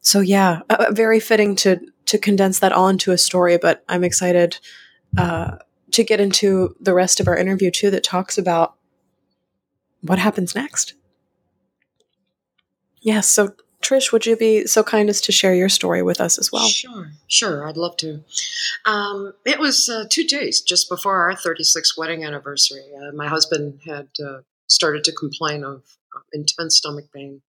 So 0.00 0.20
yeah, 0.20 0.60
uh, 0.70 0.86
very 0.90 1.20
fitting 1.20 1.56
to 1.56 1.80
to 2.06 2.18
condense 2.18 2.60
that 2.60 2.72
all 2.72 2.88
into 2.88 3.12
a 3.12 3.18
story. 3.18 3.58
But 3.58 3.84
I'm 3.88 4.04
excited 4.04 4.58
uh, 5.16 5.58
to 5.92 6.04
get 6.04 6.20
into 6.20 6.74
the 6.80 6.94
rest 6.94 7.20
of 7.20 7.28
our 7.28 7.36
interview 7.36 7.70
too, 7.70 7.90
that 7.90 8.04
talks 8.04 8.38
about 8.38 8.74
what 10.02 10.18
happens 10.18 10.54
next. 10.54 10.94
Yes, 13.00 13.14
yeah, 13.14 13.20
so 13.20 13.54
Trish, 13.80 14.12
would 14.12 14.26
you 14.26 14.36
be 14.36 14.66
so 14.66 14.82
kind 14.82 15.08
as 15.08 15.20
to 15.22 15.32
share 15.32 15.54
your 15.54 15.68
story 15.68 16.02
with 16.02 16.20
us 16.20 16.36
as 16.38 16.50
well? 16.50 16.66
Sure, 16.66 17.12
sure, 17.28 17.66
I'd 17.66 17.76
love 17.76 17.96
to. 17.98 18.24
Um, 18.84 19.34
it 19.44 19.60
was 19.60 19.88
uh, 19.88 20.04
two 20.10 20.24
days 20.24 20.60
just 20.60 20.88
before 20.88 21.16
our 21.16 21.34
36th 21.34 21.96
wedding 21.96 22.24
anniversary. 22.24 22.84
Uh, 22.96 23.12
my 23.14 23.28
husband 23.28 23.80
had 23.86 24.08
uh, 24.24 24.40
started 24.66 25.04
to 25.04 25.12
complain 25.12 25.62
of 25.62 25.82
intense 26.32 26.76
stomach 26.76 27.06
pain. 27.14 27.40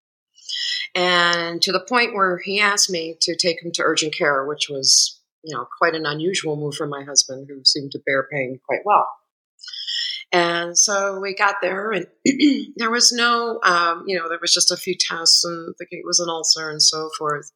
And 0.96 1.62
to 1.62 1.72
the 1.72 1.80
point 1.80 2.14
where 2.14 2.40
he 2.40 2.60
asked 2.60 2.90
me 2.90 3.18
to 3.22 3.36
take 3.36 3.64
him 3.64 3.72
to 3.74 3.84
urgent 3.84 4.14
care, 4.16 4.46
which 4.46 4.70
was, 4.70 5.22
you 5.44 5.56
know, 5.56 5.68
quite 5.78 5.96
an 5.96 6.06
unusual 6.06 6.56
move 6.56 6.76
for 6.76 6.88
my 6.88 7.04
husband, 7.04 7.48
who 7.50 7.62
seemed 7.64 7.92
to 7.92 8.02
bear 8.06 8.28
pain 8.32 8.60
quite 8.66 8.82
well. 8.86 9.08
And 10.32 10.78
so 10.78 11.20
we 11.20 11.34
got 11.34 11.56
there, 11.62 11.92
and 11.92 12.06
there 12.76 12.92
was 12.92 13.12
no, 13.12 13.60
um, 13.64 14.04
you 14.06 14.18
know, 14.18 14.30
there 14.30 14.38
was 14.40 14.54
just 14.54 14.72
a 14.72 14.78
few 14.78 14.96
tests, 14.98 15.44
and 15.44 15.74
thinking 15.78 16.00
it 16.00 16.08
was 16.08 16.20
an 16.20 16.30
ulcer 16.30 16.70
and 16.70 16.82
so 16.82 17.10
forth. 17.18 17.52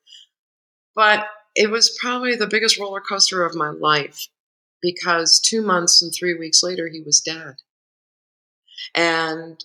But 0.96 1.28
it 1.56 1.70
was 1.70 1.96
probably 2.02 2.36
the 2.36 2.48
biggest 2.48 2.80
roller 2.80 3.02
coaster 3.02 3.46
of 3.46 3.56
my 3.56 3.70
life 3.70 4.28
because 4.82 5.40
two 5.40 5.62
months 5.62 6.02
and 6.02 6.12
three 6.14 6.34
weeks 6.34 6.64
later, 6.64 6.90
he 6.90 7.02
was 7.02 7.22
dead. 7.22 7.56
And 8.96 9.64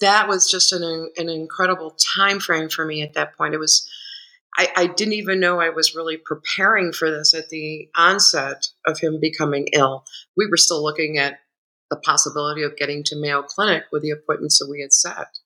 that 0.00 0.28
was 0.28 0.50
just 0.50 0.72
an, 0.72 1.10
an 1.16 1.28
incredible 1.28 1.96
time 2.16 2.40
frame 2.40 2.68
for 2.68 2.84
me 2.84 3.02
at 3.02 3.14
that 3.14 3.36
point. 3.36 3.54
It 3.54 3.58
was, 3.58 3.88
I, 4.56 4.68
I 4.76 4.86
didn't 4.86 5.14
even 5.14 5.40
know 5.40 5.60
I 5.60 5.70
was 5.70 5.94
really 5.94 6.16
preparing 6.16 6.92
for 6.92 7.10
this 7.10 7.34
at 7.34 7.48
the 7.48 7.88
onset 7.96 8.68
of 8.86 8.98
him 8.98 9.20
becoming 9.20 9.68
ill. 9.72 10.04
We 10.36 10.46
were 10.46 10.56
still 10.56 10.82
looking 10.82 11.18
at 11.18 11.38
the 11.90 11.96
possibility 11.96 12.62
of 12.62 12.76
getting 12.76 13.02
to 13.04 13.16
Mayo 13.16 13.42
Clinic 13.42 13.84
with 13.90 14.02
the 14.02 14.10
appointments 14.10 14.58
that 14.58 14.68
we 14.70 14.80
had 14.80 14.92
set 14.92 15.38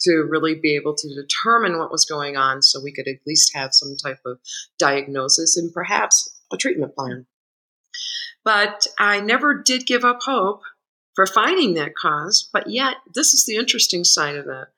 to 0.00 0.26
really 0.28 0.54
be 0.54 0.74
able 0.74 0.94
to 0.94 1.14
determine 1.14 1.78
what 1.78 1.92
was 1.92 2.04
going 2.04 2.36
on 2.36 2.62
so 2.62 2.80
we 2.82 2.92
could 2.92 3.08
at 3.08 3.26
least 3.26 3.54
have 3.54 3.72
some 3.72 3.96
type 3.96 4.18
of 4.26 4.38
diagnosis 4.78 5.56
and 5.56 5.72
perhaps 5.72 6.40
a 6.52 6.56
treatment 6.56 6.94
plan. 6.94 7.26
But 8.44 8.86
I 8.98 9.20
never 9.20 9.54
did 9.54 9.86
give 9.86 10.04
up 10.04 10.22
hope 10.22 10.62
for 11.14 11.26
finding 11.26 11.74
that 11.74 11.94
cause, 11.94 12.48
but 12.52 12.68
yet, 12.68 12.96
this 13.14 13.34
is 13.34 13.46
the 13.46 13.56
interesting 13.56 14.04
side 14.04 14.36
of 14.36 14.46
that. 14.46 14.68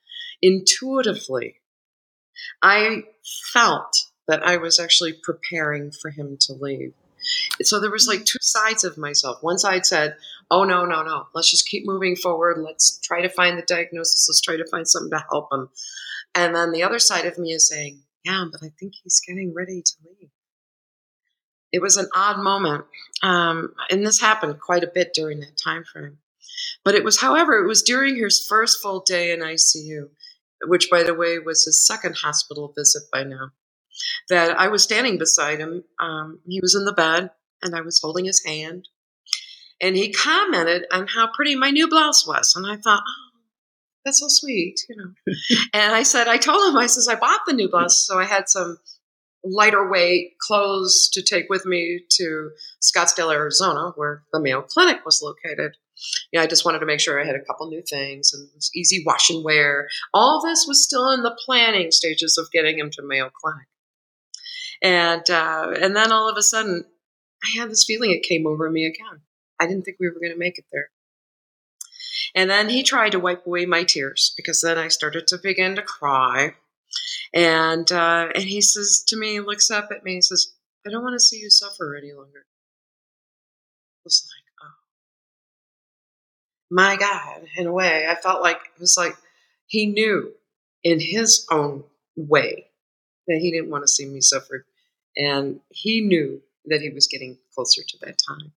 Intuitively, 0.43 1.57
I 2.63 3.05
felt 3.53 3.97
that 4.29 4.43
I 4.43 4.57
was 4.57 4.79
actually 4.79 5.15
preparing 5.15 5.91
for 5.91 6.11
him 6.11 6.37
to 6.41 6.53
leave. 6.53 6.93
So 7.63 7.81
there 7.81 7.91
was 7.91 8.07
like 8.07 8.25
two 8.25 8.39
sides 8.41 8.85
of 8.85 8.99
myself. 8.99 9.43
One 9.43 9.59
side 9.59 9.87
said, 9.87 10.17
"Oh 10.51 10.65
no, 10.65 10.85
no, 10.85 11.03
no. 11.03 11.27
Let's 11.35 11.51
just 11.51 11.69
keep 11.69 11.87
moving 11.87 12.17
forward. 12.17 12.59
Let's 12.59 12.99
try 12.99 13.23
to 13.23 13.29
find 13.29 13.59
the 13.59 13.63
diagnosis. 13.63 14.29
Let's 14.29 14.41
try 14.41 14.57
to 14.57 14.67
find 14.71 14.87
something 14.87 15.11
to 15.11 15.25
help 15.31 15.53
him." 15.53 15.71
And 16.35 16.55
then 16.55 16.73
the 16.73 16.83
other 16.83 16.99
side 16.99 17.25
of 17.25 17.39
me 17.39 17.53
is 17.53 17.69
saying, 17.69 18.03
"Yeah, 18.25 18.45
but 18.51 18.63
I 18.63 18.71
think 18.79 18.95
he's 19.03 19.21
getting 19.27 19.55
ready 19.55 19.83
to 19.83 19.93
leave." 20.05 20.31
It 21.73 21.83
was 21.83 21.97
an 21.97 22.09
odd 22.15 22.39
moment, 22.39 22.85
um, 23.23 23.75
and 23.91 24.07
this 24.07 24.21
happened 24.21 24.61
quite 24.61 24.85
a 24.85 24.91
bit 24.93 25.13
during 25.15 25.41
that 25.41 25.57
time 25.57 25.85
frame. 25.85 26.19
But 26.87 26.95
it 26.95 27.03
was, 27.03 27.21
however, 27.21 27.55
it 27.55 27.67
was 27.67 27.83
during 27.83 28.15
his 28.15 28.47
first 28.49 28.81
full 28.81 29.01
day 29.01 29.33
in 29.33 29.41
ICU, 29.41 30.09
which, 30.67 30.89
by 30.89 31.03
the 31.03 31.15
way, 31.15 31.41
was 31.41 31.65
his 31.65 31.85
second 31.85 32.15
hospital 32.15 32.73
visit 32.79 33.03
by 33.13 33.25
now 33.25 33.51
that 34.29 34.57
I 34.57 34.69
was 34.69 34.85
standing 34.85 35.19
beside 35.19 35.59
him. 35.59 35.83
Um, 36.01 36.39
he 36.47 36.61
was 36.61 36.77
in 36.77 36.85
the 36.85 36.93
bed, 36.93 37.31
and 37.61 37.75
I 37.75 37.81
was 37.81 37.99
holding 38.01 38.25
his 38.25 38.45
hand. 38.45 38.89
And 39.81 39.97
he 39.97 40.13
commented 40.13 40.85
on 40.93 41.09
how 41.09 41.29
pretty 41.35 41.57
my 41.57 41.71
new 41.71 41.89
blouse 41.89 42.25
was. 42.25 42.55
And 42.55 42.65
I 42.65 42.77
thought, 42.77 43.03
oh, 43.05 43.41
that's 44.05 44.21
so 44.21 44.29
sweet, 44.29 44.79
you 44.89 44.95
know. 44.95 45.35
and 45.75 45.93
I 45.93 46.05
said, 46.05 46.29
I 46.29 46.37
told 46.37 46.71
him, 46.71 46.77
I 46.77 46.87
says, 46.87 47.09
I 47.09 47.17
bought 47.17 47.41
the 47.49 47.53
new 47.53 47.69
blouse. 47.69 48.07
So 48.07 48.17
I 48.17 48.27
had 48.27 48.49
some 48.49 48.79
lighter 49.43 49.91
weight 49.91 50.35
clothes 50.41 51.11
to 51.15 51.23
take 51.23 51.51
with 51.51 51.67
me 51.67 52.05
to 52.19 52.51
Scottsdale, 52.81 53.35
Arizona, 53.35 53.91
where 53.97 54.23
the 54.33 54.39
Mayo 54.39 54.63
Clinic 54.63 55.05
was 55.05 55.21
located. 55.21 55.73
Yeah, 56.37 56.43
I 56.43 56.47
just 56.47 56.67
wanted 56.67 56.81
to 56.81 56.87
make 56.87 57.01
sure 57.01 57.19
I 57.19 57.25
had 57.25 57.35
a 57.35 57.43
couple 57.43 57.67
new 57.67 57.81
things 57.81 58.35
and 58.35 58.47
easy 58.75 59.03
wash 59.07 59.31
and 59.31 59.43
wear. 59.43 59.89
All 60.13 60.43
this 60.45 60.67
was 60.69 60.85
still 60.85 61.11
in 61.13 61.23
the 61.23 61.35
planning 61.47 61.91
stages 61.91 62.37
of 62.37 62.51
getting 62.53 62.79
him 62.79 62.91
to 62.91 63.03
Mayo 63.03 63.31
Clinic. 63.31 63.67
And 64.83 65.31
uh, 65.31 65.73
and 65.81 65.97
then 65.97 66.13
all 66.13 66.29
of 66.29 66.37
a 66.37 66.43
sudden, 66.43 66.85
I 67.43 67.59
had 67.59 67.71
this 67.71 67.87
feeling 67.87 68.11
it 68.11 68.23
came 68.23 68.47
over 68.47 68.71
me 68.71 68.85
again. 68.85 69.23
I 69.59 69.67
didn't 69.67 69.85
think 69.85 69.97
we 69.99 70.09
were 70.09 70.21
going 70.21 70.31
to 70.31 70.39
make 70.39 70.59
it 70.59 70.67
there. 70.71 70.91
And 72.35 72.51
then 72.51 72.69
he 72.69 72.83
tried 72.83 73.13
to 73.13 73.19
wipe 73.19 73.47
away 73.47 73.65
my 73.65 73.85
tears 73.85 74.35
because 74.37 74.61
then 74.61 74.77
I 74.77 74.89
started 74.89 75.27
to 75.29 75.39
begin 75.39 75.75
to 75.77 75.83
cry. 75.83 76.53
And 77.33 77.91
uh, 77.91 78.29
and 78.35 78.45
he 78.45 78.61
says 78.61 79.03
to 79.09 79.17
me, 79.17 79.41
looks 79.41 79.71
up 79.71 79.89
at 79.91 80.05
me, 80.05 80.13
and 80.13 80.25
says, 80.25 80.53
"I 80.87 80.91
don't 80.91 81.03
want 81.03 81.15
to 81.15 81.25
see 81.25 81.39
you 81.39 81.49
suffer 81.49 81.97
any 81.97 82.13
longer." 82.13 82.45
I 82.45 84.05
was 84.05 84.29
my 86.71 86.97
God! 86.97 87.43
In 87.57 87.67
a 87.67 87.73
way, 87.73 88.07
I 88.09 88.15
felt 88.15 88.43
like 88.43 88.57
it 88.57 88.81
was 88.81 88.97
like 88.97 89.17
he 89.67 89.87
knew 89.87 90.33
in 90.83 91.01
his 91.01 91.47
own 91.51 91.85
way 92.17 92.67
that 93.27 93.39
he 93.39 93.51
didn't 93.51 93.71
want 93.71 93.85
to 93.85 93.89
see 93.89 94.07
me 94.07 94.21
suffer. 94.21 94.65
And 95.17 95.61
he 95.71 96.01
knew 96.01 96.43
that 96.67 96.81
he 96.81 96.91
was 96.91 97.07
getting 97.07 97.39
closer 97.55 97.83
to 97.83 97.99
that 98.03 98.19
time. 98.29 98.53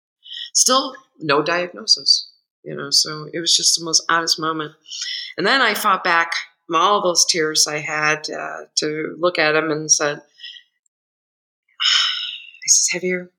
Still, 0.53 0.95
no 1.19 1.41
diagnosis, 1.41 2.29
you 2.63 2.75
know, 2.75 2.91
so 2.91 3.29
it 3.33 3.39
was 3.39 3.55
just 3.55 3.77
the 3.77 3.85
most 3.85 4.03
honest 4.09 4.39
moment. 4.39 4.73
And 5.37 5.47
then 5.47 5.61
I 5.61 5.73
fought 5.73 6.03
back 6.03 6.31
all 6.73 7.01
those 7.01 7.25
tears 7.25 7.67
I 7.67 7.79
had 7.79 8.29
uh, 8.29 8.65
to 8.75 9.15
look 9.17 9.39
at 9.39 9.55
him 9.55 9.71
and 9.71 9.91
said, 9.91 10.17
I 10.17 10.21
says, 12.67 12.89
Have 12.91 13.03
you 13.03 13.29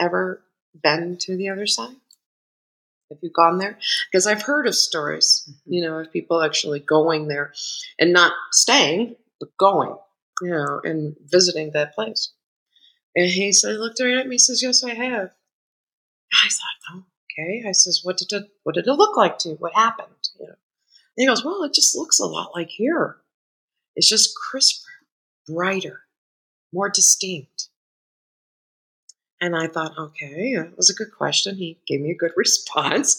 ever 0.00 0.42
been 0.82 1.16
to 1.18 1.36
the 1.36 1.48
other 1.48 1.66
side? 1.66 1.96
Have 3.10 3.18
you 3.22 3.30
gone 3.30 3.58
there? 3.58 3.78
Because 4.10 4.26
I've 4.26 4.42
heard 4.42 4.66
of 4.66 4.74
stories, 4.74 5.48
mm-hmm. 5.48 5.72
you 5.72 5.82
know, 5.82 5.98
of 5.98 6.12
people 6.12 6.42
actually 6.42 6.80
going 6.80 7.28
there 7.28 7.52
and 7.98 8.12
not 8.12 8.32
staying, 8.52 9.16
but 9.40 9.56
going 9.58 9.96
you 10.40 10.50
know, 10.50 10.80
and 10.84 11.16
visiting 11.26 11.70
that 11.72 11.94
place. 11.94 12.32
And 13.14 13.26
he 13.26 13.52
said, 13.52 13.76
looked 13.76 14.00
right 14.00 14.16
at 14.16 14.28
me, 14.28 14.38
says, 14.38 14.62
Yes, 14.62 14.82
I 14.84 14.94
have. 14.94 15.30
I 16.32 16.48
thought, 16.48 16.94
oh, 16.94 17.04
okay. 17.38 17.64
I 17.68 17.72
says, 17.72 18.00
What 18.02 18.16
did 18.16 18.32
it 18.32 18.44
what 18.62 18.74
did 18.74 18.86
it 18.86 18.92
look 18.92 19.16
like 19.16 19.38
to 19.38 19.50
you? 19.50 19.54
What 19.56 19.74
happened? 19.74 20.28
You 20.38 20.46
know. 20.46 20.52
And 20.52 20.58
he 21.16 21.26
goes, 21.26 21.44
Well, 21.44 21.64
it 21.64 21.74
just 21.74 21.96
looks 21.96 22.20
a 22.20 22.26
lot 22.26 22.54
like 22.54 22.68
here. 22.68 23.16
It's 23.96 24.08
just 24.08 24.36
crisper, 24.36 24.88
brighter, 25.46 26.02
more 26.72 26.88
distinct. 26.88 27.68
And 29.40 29.56
I 29.56 29.68
thought, 29.68 29.96
okay, 29.96 30.54
that 30.56 30.76
was 30.76 30.90
a 30.90 30.94
good 30.94 31.12
question. 31.16 31.56
He 31.56 31.78
gave 31.86 32.00
me 32.00 32.10
a 32.10 32.16
good 32.16 32.32
response. 32.36 33.16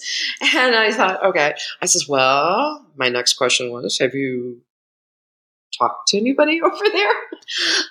And 0.56 0.76
I 0.76 0.92
thought, 0.92 1.24
okay. 1.26 1.56
I 1.82 1.86
says, 1.86 2.08
well, 2.08 2.86
my 2.96 3.10
next 3.10 3.34
question 3.34 3.72
was, 3.72 3.98
have 4.00 4.14
you 4.14 4.62
talked 5.78 6.10
to 6.10 6.18
anybody 6.18 6.62
over 6.64 6.86
there? 6.94 7.14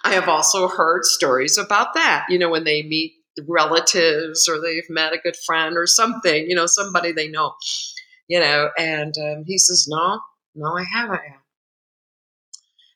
I 0.05 0.13
have 0.13 0.29
also 0.29 0.69
heard 0.69 1.05
stories 1.05 1.59
about 1.59 1.95
that. 1.95 2.27
You 2.29 2.39
know, 2.39 2.51
when 2.51 2.65
they 2.65 2.83
meet 2.83 3.15
relatives 3.49 4.49
or 4.49 4.61
they've 4.61 4.89
met 4.89 5.13
a 5.13 5.19
good 5.19 5.37
friend 5.37 5.77
or 5.77 5.87
something, 5.87 6.49
you 6.49 6.55
know, 6.55 6.67
somebody 6.67 7.13
they 7.13 7.29
know, 7.29 7.55
you 8.29 8.39
know, 8.39 8.71
and 8.79 9.15
um, 9.19 9.45
he 9.47 9.59
says, 9.59 9.87
no, 9.89 10.21
no, 10.55 10.77
I 10.77 10.85
haven't. 10.85 11.21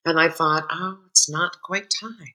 And 0.05 0.21
I 0.21 0.29
thought, 0.29 0.67
oh, 0.71 0.99
it's 1.09 1.31
not 1.31 1.63
quite 1.63 1.91
time 1.91 2.35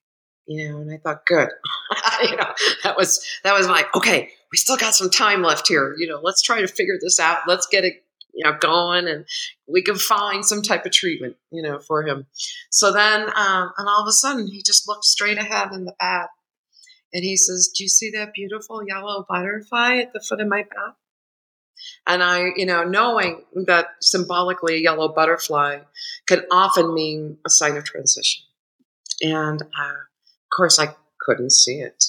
you 0.50 0.68
know, 0.68 0.80
and 0.80 0.92
I 0.92 0.98
thought, 0.98 1.28
good. 1.28 1.48
you 2.24 2.36
know, 2.36 2.52
that 2.84 2.98
was 2.98 3.24
that 3.44 3.54
was 3.54 3.68
like, 3.68 3.96
okay, 3.96 4.32
we 4.52 4.58
still 4.58 4.78
got 4.78 4.96
some 4.96 5.12
time 5.12 5.44
left 5.44 5.68
here. 5.68 5.96
You 5.96 6.08
know, 6.08 6.20
let's 6.24 6.42
try 6.42 6.60
to 6.60 6.68
figure 6.68 6.98
this 7.00 7.20
out. 7.20 7.42
Let's 7.48 7.68
get 7.68 7.86
it, 7.86 8.04
you 8.34 8.44
know, 8.44 8.58
going, 8.60 9.08
and 9.08 9.26
we 9.68 9.84
can 9.84 9.96
find 9.96 10.44
some 10.44 10.64
type 10.64 10.88
of 10.88 10.92
treatment, 10.92 11.36
you 11.52 11.62
know, 11.62 11.78
for 11.78 12.02
him. 12.02 12.26
So 12.72 12.92
then, 12.92 13.30
um, 13.36 13.72
and 13.78 13.88
all 13.88 14.02
of 14.02 14.08
a 14.08 14.12
sudden, 14.12 14.48
he 14.48 14.64
just 14.66 14.88
looked 14.88 15.06
straight 15.06 15.38
ahead 15.38 15.72
in 15.72 15.86
the 15.86 15.94
bed, 16.00 16.26
and 17.14 17.24
he 17.24 17.38
says, 17.38 17.72
"Do 17.76 17.84
you 17.84 17.90
see 17.90 18.10
that 18.16 18.34
beautiful 18.34 18.82
yellow 18.84 19.28
butterfly 19.30 19.98
at 19.98 20.14
the 20.14 20.20
foot 20.20 20.42
of 20.42 20.48
my 20.48 20.64
bed?" 20.64 20.96
And 22.08 22.24
I, 22.24 22.54
you 22.56 22.66
know, 22.66 22.84
knowing 22.84 23.44
that 23.68 23.90
symbolically 24.02 24.78
a 24.78 24.82
yellow 24.82 25.14
butterfly 25.14 25.82
can 26.28 26.42
often 26.52 26.92
mean 26.96 27.38
a 27.46 27.52
sign 27.52 27.78
of 27.78 27.84
transition. 27.84 28.46
And 29.22 29.62
uh, 29.62 30.09
course, 30.56 30.80
I 30.80 30.96
couldn't 31.20 31.52
see 31.52 31.80
it, 31.80 32.06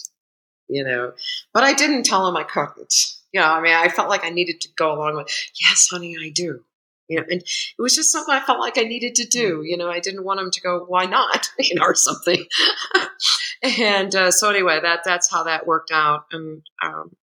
you 0.68 0.84
know, 0.84 1.12
but 1.52 1.64
I 1.64 1.72
didn't 1.72 2.04
tell 2.04 2.26
him 2.28 2.36
I 2.36 2.44
couldn't. 2.44 2.94
You 3.32 3.40
know, 3.40 3.46
I 3.46 3.60
mean, 3.60 3.74
I 3.74 3.88
felt 3.88 4.08
like 4.08 4.24
I 4.24 4.30
needed 4.30 4.60
to 4.62 4.68
go 4.76 4.92
along 4.92 5.16
with, 5.16 5.28
yes, 5.60 5.88
honey, 5.90 6.16
I 6.20 6.30
do. 6.30 6.64
You 7.08 7.18
know, 7.18 7.26
and 7.28 7.42
it 7.42 7.82
was 7.82 7.96
just 7.96 8.12
something 8.12 8.32
I 8.32 8.40
felt 8.40 8.60
like 8.60 8.78
I 8.78 8.82
needed 8.82 9.16
to 9.16 9.26
do. 9.26 9.62
You 9.64 9.76
know, 9.76 9.90
I 9.90 9.98
didn't 9.98 10.24
want 10.24 10.40
him 10.40 10.50
to 10.52 10.60
go, 10.60 10.84
why 10.86 11.06
not? 11.06 11.50
You 11.58 11.74
know, 11.74 11.84
or 11.84 11.94
something. 11.94 12.44
and 13.62 14.14
uh, 14.14 14.30
so 14.30 14.48
anyway, 14.48 14.78
that 14.80 15.00
that's 15.04 15.30
how 15.30 15.42
that 15.44 15.66
worked 15.66 15.90
out. 15.92 16.26
And 16.30 16.62
um, 16.82 17.16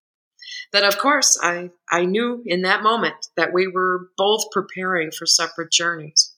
then, 0.74 0.84
of 0.84 0.98
course, 0.98 1.40
I 1.42 1.72
I 1.90 2.06
knew 2.06 2.44
in 2.46 2.64
that 2.64 2.84
moment 2.84 3.16
that 3.38 3.54
we 3.54 3.68
were 3.68 4.10
both 4.18 4.52
preparing 4.52 5.12
for 5.12 5.26
separate 5.26 5.72
journeys, 5.72 6.34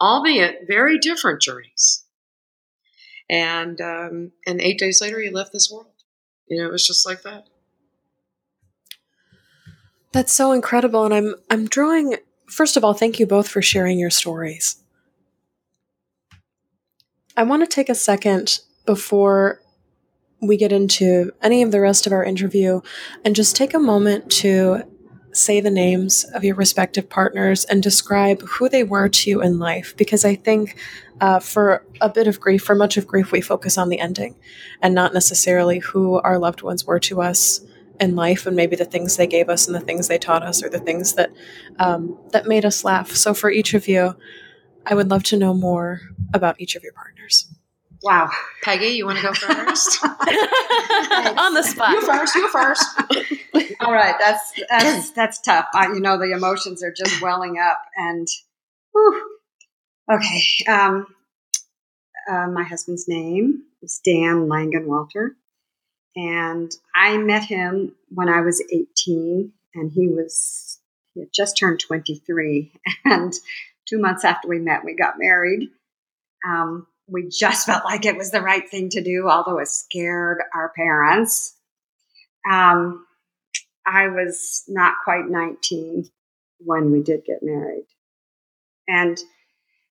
albeit 0.00 0.60
very 0.66 0.98
different 0.98 1.42
journeys 1.42 2.04
and 3.30 3.80
um, 3.80 4.32
and 4.46 4.60
eight 4.60 4.78
days 4.78 5.00
later 5.00 5.20
he 5.20 5.30
left 5.30 5.52
this 5.52 5.70
world. 5.70 5.86
You 6.48 6.60
know 6.60 6.68
it 6.68 6.72
was 6.72 6.86
just 6.86 7.06
like 7.06 7.22
that. 7.22 7.46
That's 10.12 10.34
so 10.34 10.50
incredible 10.50 11.04
and 11.04 11.14
i'm 11.14 11.34
i'm 11.50 11.66
drawing 11.66 12.16
first 12.48 12.76
of 12.76 12.84
all 12.84 12.94
thank 12.94 13.20
you 13.20 13.26
both 13.26 13.48
for 13.48 13.62
sharing 13.62 13.98
your 13.98 14.10
stories. 14.10 14.76
I 17.36 17.44
want 17.44 17.62
to 17.62 17.72
take 17.72 17.88
a 17.88 17.94
second 17.94 18.58
before 18.84 19.62
we 20.42 20.56
get 20.56 20.72
into 20.72 21.30
any 21.42 21.62
of 21.62 21.70
the 21.70 21.80
rest 21.80 22.06
of 22.06 22.12
our 22.12 22.24
interview 22.24 22.80
and 23.24 23.36
just 23.36 23.54
take 23.54 23.72
a 23.72 23.78
moment 23.78 24.30
to 24.32 24.82
say 25.32 25.60
the 25.60 25.70
names 25.70 26.24
of 26.34 26.44
your 26.44 26.54
respective 26.54 27.08
partners 27.08 27.64
and 27.64 27.82
describe 27.82 28.42
who 28.42 28.68
they 28.68 28.82
were 28.82 29.08
to 29.08 29.30
you 29.30 29.42
in 29.42 29.58
life. 29.58 29.94
Because 29.96 30.24
I 30.24 30.34
think 30.34 30.76
uh, 31.20 31.38
for 31.38 31.84
a 32.00 32.08
bit 32.08 32.26
of 32.26 32.40
grief, 32.40 32.62
for 32.62 32.74
much 32.74 32.96
of 32.96 33.06
grief, 33.06 33.32
we 33.32 33.40
focus 33.40 33.78
on 33.78 33.88
the 33.88 34.00
ending 34.00 34.36
and 34.82 34.94
not 34.94 35.14
necessarily 35.14 35.78
who 35.78 36.18
our 36.20 36.38
loved 36.38 36.62
ones 36.62 36.84
were 36.84 37.00
to 37.00 37.20
us 37.20 37.60
in 38.00 38.16
life 38.16 38.46
and 38.46 38.56
maybe 38.56 38.74
the 38.74 38.84
things 38.84 39.16
they 39.16 39.26
gave 39.26 39.48
us 39.48 39.66
and 39.66 39.76
the 39.76 39.80
things 39.80 40.08
they 40.08 40.18
taught 40.18 40.42
us 40.42 40.62
or 40.62 40.70
the 40.70 40.78
things 40.78 41.14
that 41.14 41.30
um, 41.78 42.18
that 42.32 42.46
made 42.46 42.64
us 42.64 42.82
laugh. 42.82 43.12
So 43.12 43.34
for 43.34 43.50
each 43.50 43.74
of 43.74 43.86
you, 43.86 44.16
I 44.86 44.94
would 44.94 45.10
love 45.10 45.22
to 45.24 45.36
know 45.36 45.52
more 45.52 46.00
about 46.32 46.60
each 46.60 46.74
of 46.74 46.82
your 46.82 46.94
partners. 46.94 47.52
Wow. 48.02 48.30
Peggy, 48.62 48.88
you 48.88 49.04
want 49.04 49.18
to 49.18 49.24
go 49.24 49.32
first? 49.32 50.02
On 50.04 51.54
the 51.54 51.62
spot. 51.62 51.92
You 51.92 52.00
first. 52.00 52.34
You 52.34 52.48
first. 52.48 52.84
All 53.80 53.92
right. 53.92 54.14
That's 54.18 54.52
that's 54.70 55.10
that's 55.14 55.40
tough. 55.40 55.66
I, 55.74 55.88
you 55.88 56.00
know, 56.00 56.18
the 56.18 56.32
emotions 56.32 56.82
are 56.82 56.92
just 56.92 57.20
welling 57.20 57.58
up, 57.58 57.80
and 57.96 58.26
whew. 58.92 59.38
okay. 60.10 60.42
Um, 60.68 61.06
uh, 62.30 62.46
my 62.48 62.62
husband's 62.62 63.06
name 63.06 63.64
is 63.82 64.00
Dan 64.04 64.48
Langenwalter, 64.48 65.30
and 66.16 66.70
I 66.94 67.18
met 67.18 67.44
him 67.44 67.94
when 68.08 68.28
I 68.28 68.40
was 68.40 68.62
18, 68.72 69.52
and 69.74 69.92
he 69.92 70.08
was 70.08 70.80
he 71.14 71.20
had 71.20 71.30
just 71.34 71.58
turned 71.58 71.80
23, 71.80 72.72
and 73.04 73.32
two 73.86 73.98
months 73.98 74.24
after 74.24 74.48
we 74.48 74.58
met, 74.58 74.84
we 74.84 74.94
got 74.94 75.18
married. 75.18 75.68
Um, 76.46 76.86
we 77.10 77.28
just 77.28 77.66
felt 77.66 77.84
like 77.84 78.04
it 78.04 78.16
was 78.16 78.30
the 78.30 78.42
right 78.42 78.68
thing 78.68 78.88
to 78.90 79.02
do, 79.02 79.28
although 79.28 79.58
it 79.58 79.68
scared 79.68 80.38
our 80.54 80.72
parents. 80.74 81.56
Um, 82.50 83.06
I 83.86 84.08
was 84.08 84.62
not 84.68 84.94
quite 85.04 85.26
19 85.28 86.08
when 86.58 86.92
we 86.92 87.02
did 87.02 87.24
get 87.24 87.42
married. 87.42 87.86
And 88.88 89.18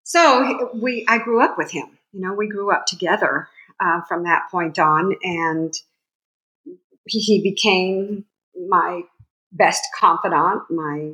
so 0.03 0.69
we, 0.73 1.05
I 1.07 1.17
grew 1.19 1.41
up 1.41 1.57
with 1.57 1.71
him. 1.71 1.97
You 2.11 2.21
know, 2.21 2.33
we 2.33 2.47
grew 2.47 2.71
up 2.71 2.85
together 2.85 3.47
uh, 3.79 4.01
from 4.07 4.23
that 4.23 4.49
point 4.51 4.79
on, 4.79 5.15
and 5.23 5.73
he 7.05 7.41
became 7.41 8.25
my 8.67 9.03
best 9.51 9.83
confidant, 9.97 10.63
my 10.69 11.11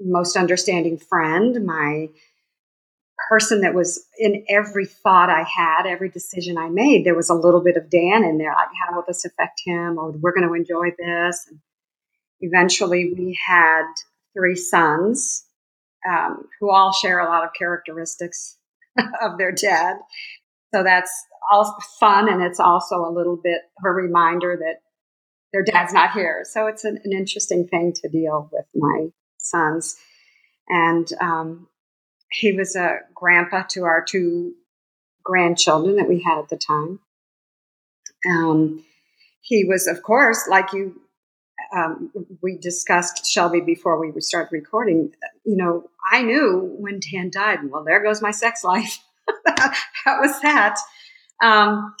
most 0.00 0.36
understanding 0.36 0.98
friend, 0.98 1.64
my 1.64 2.08
person 3.28 3.60
that 3.62 3.74
was 3.74 4.06
in 4.18 4.44
every 4.48 4.86
thought 4.86 5.30
I 5.30 5.42
had, 5.42 5.86
every 5.86 6.08
decision 6.08 6.56
I 6.56 6.68
made. 6.68 7.04
There 7.04 7.16
was 7.16 7.30
a 7.30 7.34
little 7.34 7.62
bit 7.62 7.76
of 7.76 7.90
Dan 7.90 8.24
in 8.24 8.38
there, 8.38 8.52
like 8.52 8.68
how 8.86 8.94
will 8.94 9.04
this 9.06 9.24
affect 9.24 9.60
him, 9.64 9.98
or 9.98 10.12
we're 10.12 10.34
going 10.34 10.48
to 10.48 10.54
enjoy 10.54 10.90
this. 10.96 11.46
And 11.50 11.58
eventually, 12.40 13.12
we 13.16 13.38
had 13.46 13.84
three 14.36 14.54
sons 14.54 15.44
um, 16.08 16.44
who 16.60 16.70
all 16.70 16.92
share 16.92 17.18
a 17.18 17.28
lot 17.28 17.44
of 17.44 17.50
characteristics 17.58 18.56
of 19.20 19.36
their 19.38 19.52
dad. 19.52 19.96
So 20.74 20.82
that's 20.84 21.10
all 21.50 21.76
fun, 21.98 22.28
and 22.28 22.42
it's 22.42 22.60
also 22.60 22.96
a 22.96 23.12
little 23.12 23.36
bit 23.36 23.62
of 23.78 23.84
a 23.84 23.90
reminder 23.90 24.56
that 24.60 24.80
their 25.52 25.62
dad's 25.62 25.92
not 25.92 26.12
here. 26.12 26.44
So 26.44 26.66
it's 26.66 26.84
an, 26.84 27.00
an 27.04 27.12
interesting 27.12 27.66
thing 27.66 27.94
to 28.02 28.08
deal 28.08 28.50
with 28.52 28.66
my 28.74 29.08
sons. 29.38 29.96
And 30.68 31.08
um, 31.20 31.68
he 32.30 32.52
was 32.52 32.76
a 32.76 33.00
grandpa 33.14 33.62
to 33.70 33.84
our 33.84 34.04
two 34.04 34.54
grandchildren 35.24 35.96
that 35.96 36.08
we 36.08 36.22
had 36.22 36.38
at 36.38 36.48
the 36.48 36.56
time. 36.56 37.00
Um, 38.28 38.84
he 39.40 39.64
was, 39.64 39.86
of 39.86 40.02
course, 40.02 40.46
like 40.48 40.72
you, 40.72 41.00
um, 41.74 42.10
we 42.42 42.58
discussed 42.58 43.26
Shelby 43.26 43.60
before 43.60 43.98
we 43.98 44.20
started 44.20 44.52
recording. 44.52 45.12
You 45.44 45.56
know, 45.56 45.90
I 46.10 46.22
knew 46.22 46.74
when 46.78 47.00
Dan 47.00 47.30
died. 47.30 47.60
Well, 47.64 47.84
there 47.84 48.02
goes 48.02 48.22
my 48.22 48.30
sex 48.30 48.64
life. 48.64 48.98
that 49.46 49.76
was 50.06 50.40
that. 50.42 50.76
Um, 51.42 51.94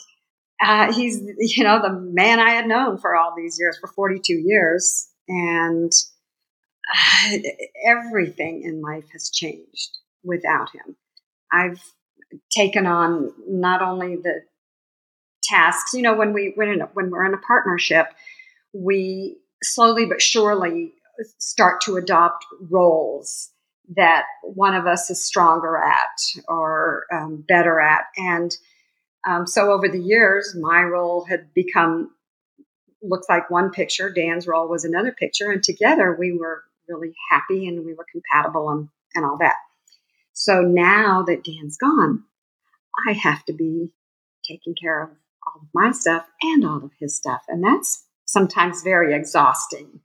uh, 0.60 0.92
he's, 0.92 1.22
you 1.38 1.64
know, 1.64 1.80
the 1.80 1.92
man 1.92 2.40
I 2.40 2.50
had 2.50 2.66
known 2.66 2.98
for 2.98 3.14
all 3.14 3.34
these 3.36 3.58
years, 3.58 3.78
for 3.78 3.86
42 3.86 4.32
years. 4.32 5.08
And 5.28 5.92
uh, 6.92 7.36
everything 7.86 8.62
in 8.64 8.80
life 8.80 9.04
has 9.12 9.30
changed 9.30 9.98
without 10.24 10.70
him. 10.74 10.96
I've 11.52 11.82
taken 12.50 12.86
on 12.86 13.32
not 13.48 13.82
only 13.82 14.16
the 14.16 14.42
tasks, 15.42 15.94
you 15.94 16.02
know, 16.02 16.14
when 16.14 16.32
we 16.32 16.52
when, 16.56 16.68
in, 16.68 16.80
when 16.92 17.10
we're 17.10 17.24
in 17.24 17.34
a 17.34 17.38
partnership, 17.38 18.06
we 18.72 19.38
slowly 19.62 20.06
but 20.06 20.20
surely 20.20 20.92
start 21.38 21.80
to 21.82 21.96
adopt 21.96 22.44
roles 22.70 23.50
that 23.96 24.24
one 24.42 24.74
of 24.74 24.86
us 24.86 25.08
is 25.10 25.24
stronger 25.24 25.78
at 25.78 26.20
or 26.46 27.06
um, 27.12 27.44
better 27.48 27.80
at. 27.80 28.04
And 28.16 28.54
um, 29.26 29.46
so 29.46 29.72
over 29.72 29.88
the 29.88 30.00
years, 30.00 30.54
my 30.58 30.82
role 30.82 31.24
had 31.24 31.52
become 31.54 32.10
looks 33.02 33.28
like 33.28 33.50
one 33.50 33.70
picture. 33.70 34.10
Dan's 34.10 34.46
role 34.46 34.68
was 34.68 34.84
another 34.84 35.12
picture, 35.12 35.50
and 35.50 35.62
together 35.62 36.16
we 36.18 36.32
were 36.32 36.64
really 36.88 37.14
happy 37.30 37.68
and 37.68 37.84
we 37.84 37.94
were 37.94 38.06
compatible 38.10 38.70
and, 38.70 38.88
and 39.14 39.24
all 39.24 39.38
that. 39.38 39.56
So 40.38 40.60
now 40.60 41.24
that 41.26 41.42
Dan's 41.42 41.76
gone, 41.76 42.22
I 43.08 43.12
have 43.12 43.44
to 43.46 43.52
be 43.52 43.90
taking 44.48 44.76
care 44.80 45.02
of 45.02 45.10
all 45.44 45.62
of 45.62 45.68
my 45.74 45.90
stuff 45.90 46.26
and 46.40 46.64
all 46.64 46.84
of 46.84 46.92
his 47.00 47.16
stuff. 47.16 47.42
And 47.48 47.62
that's 47.62 48.06
sometimes 48.24 48.84
very 48.84 49.14
exhausting 49.14 50.00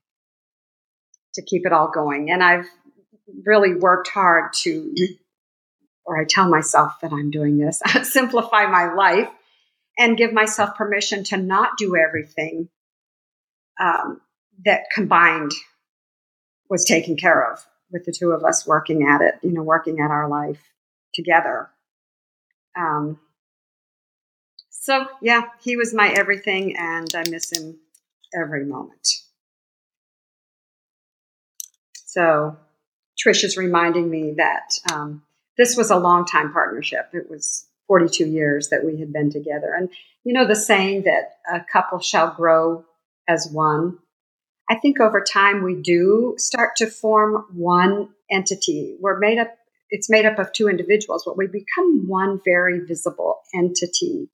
to 1.35 1.43
keep 1.43 1.67
it 1.67 1.71
all 1.71 1.91
going. 1.93 2.31
And 2.31 2.43
I've 2.43 2.65
really 3.45 3.75
worked 3.75 4.07
hard 4.07 4.53
to 4.63 4.95
or 6.03 6.19
I 6.19 6.25
tell 6.27 6.49
myself 6.49 6.93
that 7.03 7.13
I'm 7.13 7.29
doing 7.29 7.59
this, 7.59 7.79
simplify 8.01 8.65
my 8.65 8.91
life 8.95 9.29
and 9.99 10.17
give 10.17 10.33
myself 10.33 10.75
permission 10.75 11.23
to 11.25 11.37
not 11.37 11.77
do 11.77 11.95
everything 11.95 12.69
um, 13.79 14.19
that 14.65 14.85
combined 14.93 15.51
was 16.71 16.85
taken 16.85 17.17
care 17.17 17.53
of 17.53 17.63
with 17.93 18.05
the 18.05 18.11
two 18.11 18.31
of 18.31 18.43
us 18.43 18.67
working 18.67 19.07
at 19.07 19.21
it, 19.21 19.35
you 19.43 19.51
know, 19.51 19.63
working 19.63 19.99
at 19.99 20.11
our 20.11 20.27
life 20.27 20.73
together. 21.13 21.69
Um, 22.75 23.19
so, 24.69 25.07
yeah, 25.21 25.43
he 25.61 25.77
was 25.77 25.93
my 25.93 26.09
everything, 26.09 26.75
and 26.75 27.07
I 27.15 27.23
miss 27.29 27.57
him 27.57 27.77
every 28.35 28.65
moment. 28.65 29.07
So, 32.05 32.57
Trish 33.17 33.43
is 33.43 33.55
reminding 33.55 34.09
me 34.09 34.33
that 34.37 34.77
um, 34.91 35.23
this 35.57 35.77
was 35.77 35.89
a 35.89 35.97
long 35.97 36.25
time 36.25 36.51
partnership. 36.51 37.09
It 37.13 37.29
was 37.29 37.67
42 37.87 38.25
years 38.25 38.69
that 38.69 38.83
we 38.83 38.99
had 38.99 39.13
been 39.13 39.31
together. 39.31 39.73
And 39.73 39.89
you 40.23 40.33
know, 40.33 40.47
the 40.47 40.55
saying 40.55 41.03
that 41.03 41.37
a 41.51 41.63
couple 41.71 41.99
shall 41.99 42.33
grow 42.33 42.85
as 43.27 43.49
one. 43.51 43.99
I 44.69 44.75
think 44.75 44.99
over 44.99 45.21
time 45.21 45.63
we 45.63 45.81
do 45.81 46.35
start 46.37 46.75
to 46.77 46.87
form 46.87 47.45
one 47.53 48.09
entity. 48.31 48.95
We're 48.99 49.19
made 49.19 49.37
up, 49.37 49.49
it's 49.89 50.09
made 50.09 50.25
up 50.25 50.39
of 50.39 50.53
two 50.53 50.69
individuals, 50.69 51.23
but 51.25 51.37
we 51.37 51.47
become 51.47 52.07
one 52.07 52.39
very 52.43 52.79
visible 52.79 53.41
entity. 53.53 54.29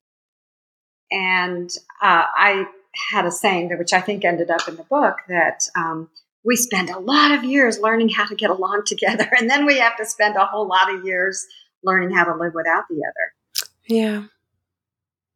And 1.11 1.69
uh, 2.01 2.25
I 2.35 2.65
had 3.11 3.25
a 3.25 3.31
saying 3.31 3.69
that, 3.69 3.79
which 3.79 3.93
I 3.93 4.01
think 4.01 4.23
ended 4.23 4.51
up 4.51 4.67
in 4.67 4.75
the 4.75 4.83
book, 4.83 5.17
that 5.27 5.63
um, 5.75 6.09
we 6.43 6.55
spend 6.55 6.89
a 6.89 6.99
lot 6.99 7.31
of 7.31 7.43
years 7.43 7.79
learning 7.79 8.09
how 8.09 8.25
to 8.25 8.35
get 8.35 8.49
along 8.49 8.83
together, 8.85 9.27
and 9.37 9.49
then 9.49 9.65
we 9.65 9.79
have 9.79 9.97
to 9.97 10.05
spend 10.05 10.35
a 10.35 10.45
whole 10.45 10.67
lot 10.67 10.93
of 10.93 11.03
years 11.05 11.45
learning 11.83 12.11
how 12.11 12.25
to 12.25 12.35
live 12.35 12.53
without 12.53 12.83
the 12.89 12.97
other. 12.97 13.67
Yeah. 13.87 14.23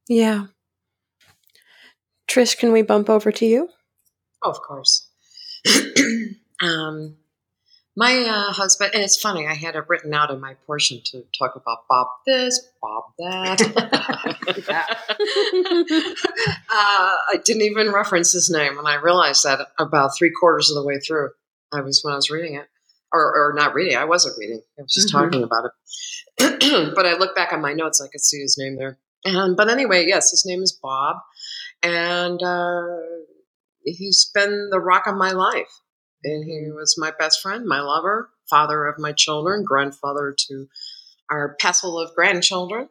Yeah. 0.07 0.45
Trish, 2.27 2.57
can 2.57 2.71
we 2.71 2.81
bump 2.81 3.09
over 3.09 3.31
to 3.31 3.45
you? 3.45 3.69
Oh, 4.43 4.49
of 4.49 4.61
course. 4.61 5.07
um, 6.61 7.17
my 7.95 8.25
uh, 8.27 8.51
husband, 8.51 8.91
and 8.95 9.03
it's 9.03 9.19
funny, 9.19 9.45
I 9.45 9.53
had 9.53 9.75
it 9.75 9.83
written 9.87 10.13
out 10.13 10.31
in 10.31 10.41
my 10.41 10.55
portion 10.65 10.99
to 11.05 11.23
talk 11.37 11.55
about 11.55 11.85
Bob 11.87 12.07
this, 12.25 12.59
Bob 12.81 13.03
that. 13.19 13.61
uh, 16.69 16.71
I 16.71 17.35
didn't 17.45 17.61
even 17.61 17.91
reference 17.91 18.31
his 18.31 18.49
name, 18.49 18.79
and 18.79 18.87
I 18.87 18.95
realized 18.95 19.43
that 19.43 19.67
about 19.77 20.17
three 20.17 20.31
quarters 20.31 20.71
of 20.71 20.75
the 20.75 20.87
way 20.87 20.97
through. 20.99 21.29
I 21.71 21.81
was 21.81 22.03
when 22.03 22.13
I 22.13 22.15
was 22.15 22.31
reading 22.31 22.55
it, 22.55 22.67
or, 23.11 23.21
or 23.21 23.53
not 23.55 23.75
reading. 23.75 23.97
I 23.97 24.05
wasn't 24.05 24.37
reading. 24.39 24.61
I 24.79 24.81
was 24.81 24.93
just 24.93 25.13
mm-hmm. 25.13 25.25
talking 25.25 25.43
about 25.43 25.65
it. 25.65 25.71
but 26.95 27.05
I 27.05 27.13
look 27.13 27.35
back 27.35 27.53
on 27.53 27.61
my 27.61 27.73
notes, 27.73 28.01
I 28.01 28.07
could 28.07 28.21
see 28.21 28.39
his 28.39 28.57
name 28.57 28.75
there. 28.75 28.97
And 29.23 29.55
but 29.55 29.69
anyway, 29.69 30.07
yes, 30.07 30.31
his 30.31 30.47
name 30.47 30.63
is 30.63 30.71
Bob, 30.71 31.17
and 31.83 32.41
uh, 32.41 32.87
he's 33.85 34.29
been 34.33 34.69
the 34.71 34.79
rock 34.79 35.07
of 35.07 35.15
my 35.15 35.31
life. 35.31 35.79
And 36.23 36.45
he 36.45 36.71
was 36.71 36.95
my 36.97 37.11
best 37.17 37.41
friend, 37.41 37.65
my 37.65 37.81
lover, 37.81 38.29
father 38.49 38.85
of 38.85 38.97
my 38.97 39.11
children, 39.11 39.63
grandfather 39.63 40.33
to 40.47 40.67
our 41.29 41.55
passel 41.59 41.99
of 41.99 42.15
grandchildren. 42.15 42.89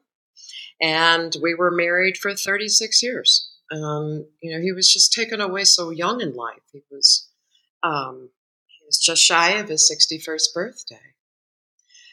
And 0.80 1.34
we 1.40 1.54
were 1.54 1.70
married 1.70 2.16
for 2.16 2.34
36 2.34 3.02
years. 3.02 3.48
Um, 3.72 4.26
you 4.42 4.52
know, 4.52 4.60
he 4.60 4.72
was 4.72 4.92
just 4.92 5.12
taken 5.12 5.40
away 5.40 5.64
so 5.64 5.90
young 5.90 6.20
in 6.20 6.34
life. 6.34 6.62
He 6.72 6.82
was, 6.90 7.28
um, 7.82 8.30
he 8.66 8.84
was 8.84 8.98
just 8.98 9.22
shy 9.22 9.52
of 9.52 9.68
his 9.68 9.90
61st 9.90 10.52
birthday. 10.54 11.14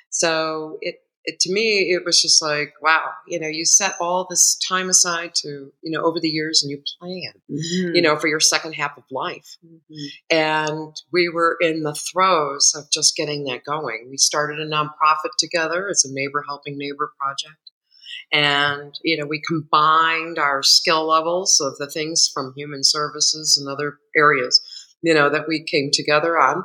So 0.10 0.78
it 0.82 1.02
it, 1.30 1.39
to 1.42 1.54
me, 1.54 1.92
it 1.92 2.04
was 2.06 2.22
just 2.22 2.42
like, 2.42 2.74
wow, 2.82 3.12
you 3.28 3.39
know, 3.39 3.48
you 3.48 3.65
set 3.65 3.94
all 4.02 4.26
this 4.30 4.58
time 4.68 4.89
aside 4.89 5.36
to, 5.36 5.72
you 5.82 5.92
know, 5.92 6.04
over 6.04 6.20
the 6.20 6.30
years 6.30 6.63
and 6.63 6.72
you 6.72 6.82
plan, 7.00 7.34
mm-hmm. 7.50 7.96
you 7.96 8.02
know, 8.02 8.18
for 8.18 8.28
your 8.28 8.39
second 8.39 8.74
half 8.74 8.98
of 8.98 9.04
life. 9.12 9.58
Mm-hmm. 9.65 10.36
And 10.36 10.96
we 11.13 11.30
were 11.30 11.58
in 11.62 11.84
the 11.84 11.94
throes 11.94 12.74
of 12.76 12.92
just 12.92 13.15
getting 13.15 13.44
that 13.46 13.63
going. 13.63 14.08
We 14.10 14.18
started 14.18 14.60
a 14.60 14.68
nonprofit 14.70 15.32
together. 15.38 15.88
It's 15.88 16.06
a 16.06 16.12
neighbor 16.12 16.44
helping 16.48 16.78
neighbor 16.78 17.13
project. 17.20 17.60
And, 18.32 18.94
you 19.04 19.18
know, 19.18 19.26
we 19.26 19.42
combined 19.48 20.38
our 20.38 20.63
skill 20.63 21.08
levels 21.08 21.60
of 21.62 21.78
the 21.78 21.89
things 21.89 22.30
from 22.34 22.54
human 22.56 22.84
services 22.84 23.58
and 23.58 23.72
other 23.72 23.98
areas, 24.15 24.62
you 25.02 25.13
know, 25.13 25.30
that 25.30 25.48
we 25.48 25.63
came 25.63 25.89
together 25.92 26.39
on. 26.39 26.63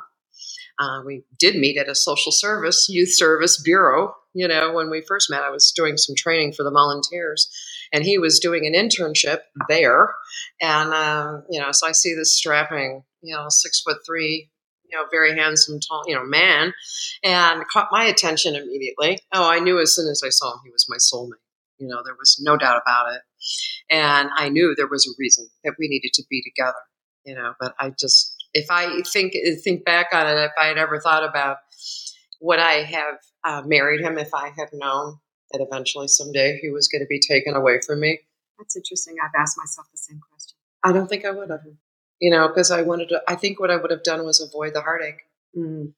Uh, 0.79 1.03
we 1.07 1.25
did 1.39 1.57
meet 1.57 1.77
at 1.77 1.89
a 1.89 1.95
social 1.95 2.33
service, 2.33 2.89
youth 2.89 3.13
service 3.13 3.61
bureau 3.63 4.15
you 4.35 4.49
know, 4.49 4.73
when 4.73 4.91
we 4.91 5.01
first 5.01 5.31
met, 5.31 5.43
I 5.43 5.51
was 5.51 5.73
doing 5.75 5.97
some 5.97 6.17
training 6.17 6.53
for 6.53 6.65
the 6.65 6.71
volunteers, 6.71 7.49
and 7.93 8.05
he 8.05 8.19
was 8.19 8.41
doing 8.41 8.67
an 8.67 8.75
internship 8.75 9.39
there. 9.69 10.13
And, 10.61 10.93
uh, 10.93 11.41
you 11.49 11.61
know, 11.61 11.71
so 11.71 11.87
I 11.87 11.93
see 11.93 12.15
this 12.15 12.37
strapping, 12.37 13.05
you 13.23 13.35
know, 13.35 13.47
six 13.49 13.81
foot 13.81 13.99
three, 14.05 14.51
you 14.91 14.99
know, 14.99 15.05
very 15.11 15.39
handsome, 15.39 15.79
tall, 15.79 16.03
you 16.07 16.17
know, 16.17 16.25
man, 16.25 16.75
and 17.23 17.65
caught 17.73 17.89
my 17.93 18.05
attention 18.05 18.57
immediately. 18.57 19.21
Oh, 19.33 19.49
I 19.49 19.61
knew 19.61 19.81
as 19.81 19.95
soon 19.95 20.11
as 20.11 20.23
I 20.25 20.31
saw 20.31 20.53
him, 20.53 20.61
he 20.65 20.71
was 20.71 20.87
my 20.89 20.97
soulmate. 20.97 21.39
You 21.79 21.87
know, 21.87 22.03
there 22.05 22.17
was 22.19 22.41
no 22.43 22.57
doubt 22.57 22.83
about 22.85 23.15
it. 23.15 23.21
And 23.89 24.31
I 24.37 24.49
knew 24.49 24.75
there 24.77 24.89
was 24.89 25.07
a 25.07 25.15
reason 25.19 25.49
that 25.63 25.75
we 25.79 25.89
needed 25.89 26.13
to 26.15 26.25
be 26.29 26.43
together, 26.43 26.79
you 27.25 27.35
know, 27.37 27.55
but 27.61 27.75
I 27.79 27.91
just, 27.91 28.34
if 28.55 28.71
I 28.71 29.03
think, 29.03 29.35
think 29.63 29.85
back 29.85 30.09
on 30.13 30.27
it, 30.27 30.41
if 30.41 30.53
I 30.61 30.67
had 30.67 30.79
ever 30.79 31.01
thought 31.01 31.25
about, 31.25 31.59
would 32.41 32.59
I 32.59 32.83
have 32.83 33.19
uh, 33.45 33.63
married 33.67 34.01
him 34.01 34.17
if 34.17 34.33
I 34.33 34.51
had 34.57 34.69
known 34.73 35.19
that 35.51 35.61
eventually 35.61 36.09
someday 36.09 36.59
he 36.63 36.71
was 36.71 36.89
going 36.89 37.03
to 37.03 37.07
be 37.09 37.21
taken 37.21 37.55
away 37.55 37.81
from 37.87 38.01
me? 38.01 38.21
That's 38.59 38.77
interesting. 38.77 39.17
I've 39.23 39.39
asked 39.39 39.59
myself 39.59 39.89
the 39.93 39.99
same 39.99 40.21
question. 40.31 40.57
I 40.83 40.93
don't 40.93 41.09
think 41.09 41.25
I 41.25 41.31
would 41.31 41.51
have. 41.51 41.61
You 42.21 42.31
know, 42.31 42.49
because 42.49 42.71
I 42.71 42.83
wanted 42.83 43.09
to, 43.11 43.23
I 43.29 43.35
think 43.35 43.59
what 43.59 43.71
I 43.71 43.77
would 43.77 43.91
have 43.91 44.05
done 44.05 44.25
was 44.25 44.41
avoid 44.41 44.73
the 44.73 44.81
heartache. 44.81 45.23
Mm. 45.57 45.93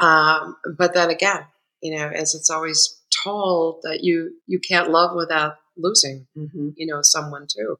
Um, 0.00 0.56
but 0.76 0.94
then 0.94 1.10
again, 1.10 1.44
you 1.80 1.96
know, 1.96 2.08
as 2.08 2.34
it's 2.34 2.50
always 2.50 3.00
told 3.22 3.82
that 3.82 4.00
you 4.02 4.32
you 4.46 4.58
can't 4.58 4.90
love 4.90 5.14
without 5.14 5.56
losing, 5.76 6.26
mm-hmm. 6.36 6.70
you 6.76 6.86
know, 6.86 7.00
someone 7.02 7.46
too, 7.48 7.76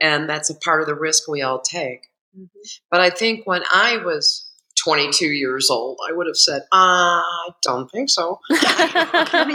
and 0.00 0.28
that's 0.28 0.50
a 0.50 0.54
part 0.54 0.80
of 0.80 0.86
the 0.86 0.94
risk 0.94 1.28
we 1.28 1.42
all 1.42 1.60
take. 1.60 2.09
Mm-hmm. 2.36 2.46
But 2.90 3.00
I 3.00 3.10
think 3.10 3.46
when 3.46 3.62
I 3.72 3.98
was 3.98 4.50
22 4.84 5.26
years 5.26 5.70
old, 5.70 5.98
I 6.08 6.12
would 6.12 6.26
have 6.26 6.36
said, 6.36 6.62
I 6.72 7.50
don't 7.62 7.90
think 7.90 8.08
so. 8.08 8.38
no, 8.50 8.56
thank 8.58 9.48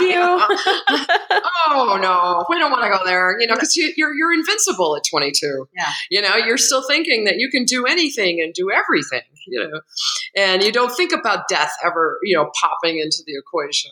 you. 0.00 0.16
oh, 1.66 1.98
no, 2.00 2.44
we 2.48 2.58
don't 2.58 2.70
want 2.70 2.84
to 2.84 2.90
go 2.90 3.04
there, 3.04 3.38
you 3.38 3.46
know, 3.46 3.54
because 3.54 3.76
you, 3.76 3.92
you're, 3.96 4.14
you're 4.14 4.32
invincible 4.32 4.96
at 4.96 5.02
22. 5.10 5.66
Yeah. 5.76 5.90
You 6.10 6.22
know, 6.22 6.36
you're 6.36 6.58
still 6.58 6.86
thinking 6.86 7.24
that 7.24 7.36
you 7.36 7.50
can 7.50 7.64
do 7.64 7.84
anything 7.84 8.40
and 8.40 8.54
do 8.54 8.70
everything, 8.70 9.22
you 9.46 9.60
know, 9.60 9.80
and 10.36 10.62
you 10.62 10.72
don't 10.72 10.94
think 10.94 11.12
about 11.12 11.48
death 11.48 11.72
ever, 11.84 12.18
you 12.22 12.36
know, 12.36 12.50
popping 12.60 12.98
into 12.98 13.22
the 13.26 13.34
equation. 13.36 13.90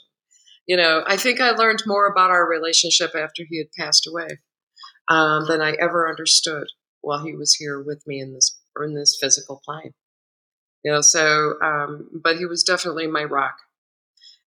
You 0.66 0.76
know, 0.76 1.02
I 1.06 1.16
think 1.16 1.40
I 1.40 1.50
learned 1.50 1.82
more 1.86 2.06
about 2.06 2.30
our 2.30 2.48
relationship 2.48 3.10
after 3.14 3.42
he 3.48 3.58
had 3.58 3.72
passed 3.76 4.06
away 4.06 4.28
um, 5.08 5.46
than 5.46 5.60
I 5.60 5.72
ever 5.72 6.08
understood 6.08 6.68
while 7.00 7.24
he 7.24 7.34
was 7.34 7.54
here 7.54 7.80
with 7.80 8.06
me 8.06 8.20
in 8.20 8.32
this 8.32 8.58
in 8.82 8.94
this 8.94 9.18
physical 9.20 9.60
plane. 9.64 9.92
You 10.84 10.92
know, 10.92 11.00
so 11.00 11.60
um, 11.62 12.08
but 12.12 12.36
he 12.36 12.46
was 12.46 12.62
definitely 12.62 13.06
my 13.06 13.24
rock. 13.24 13.56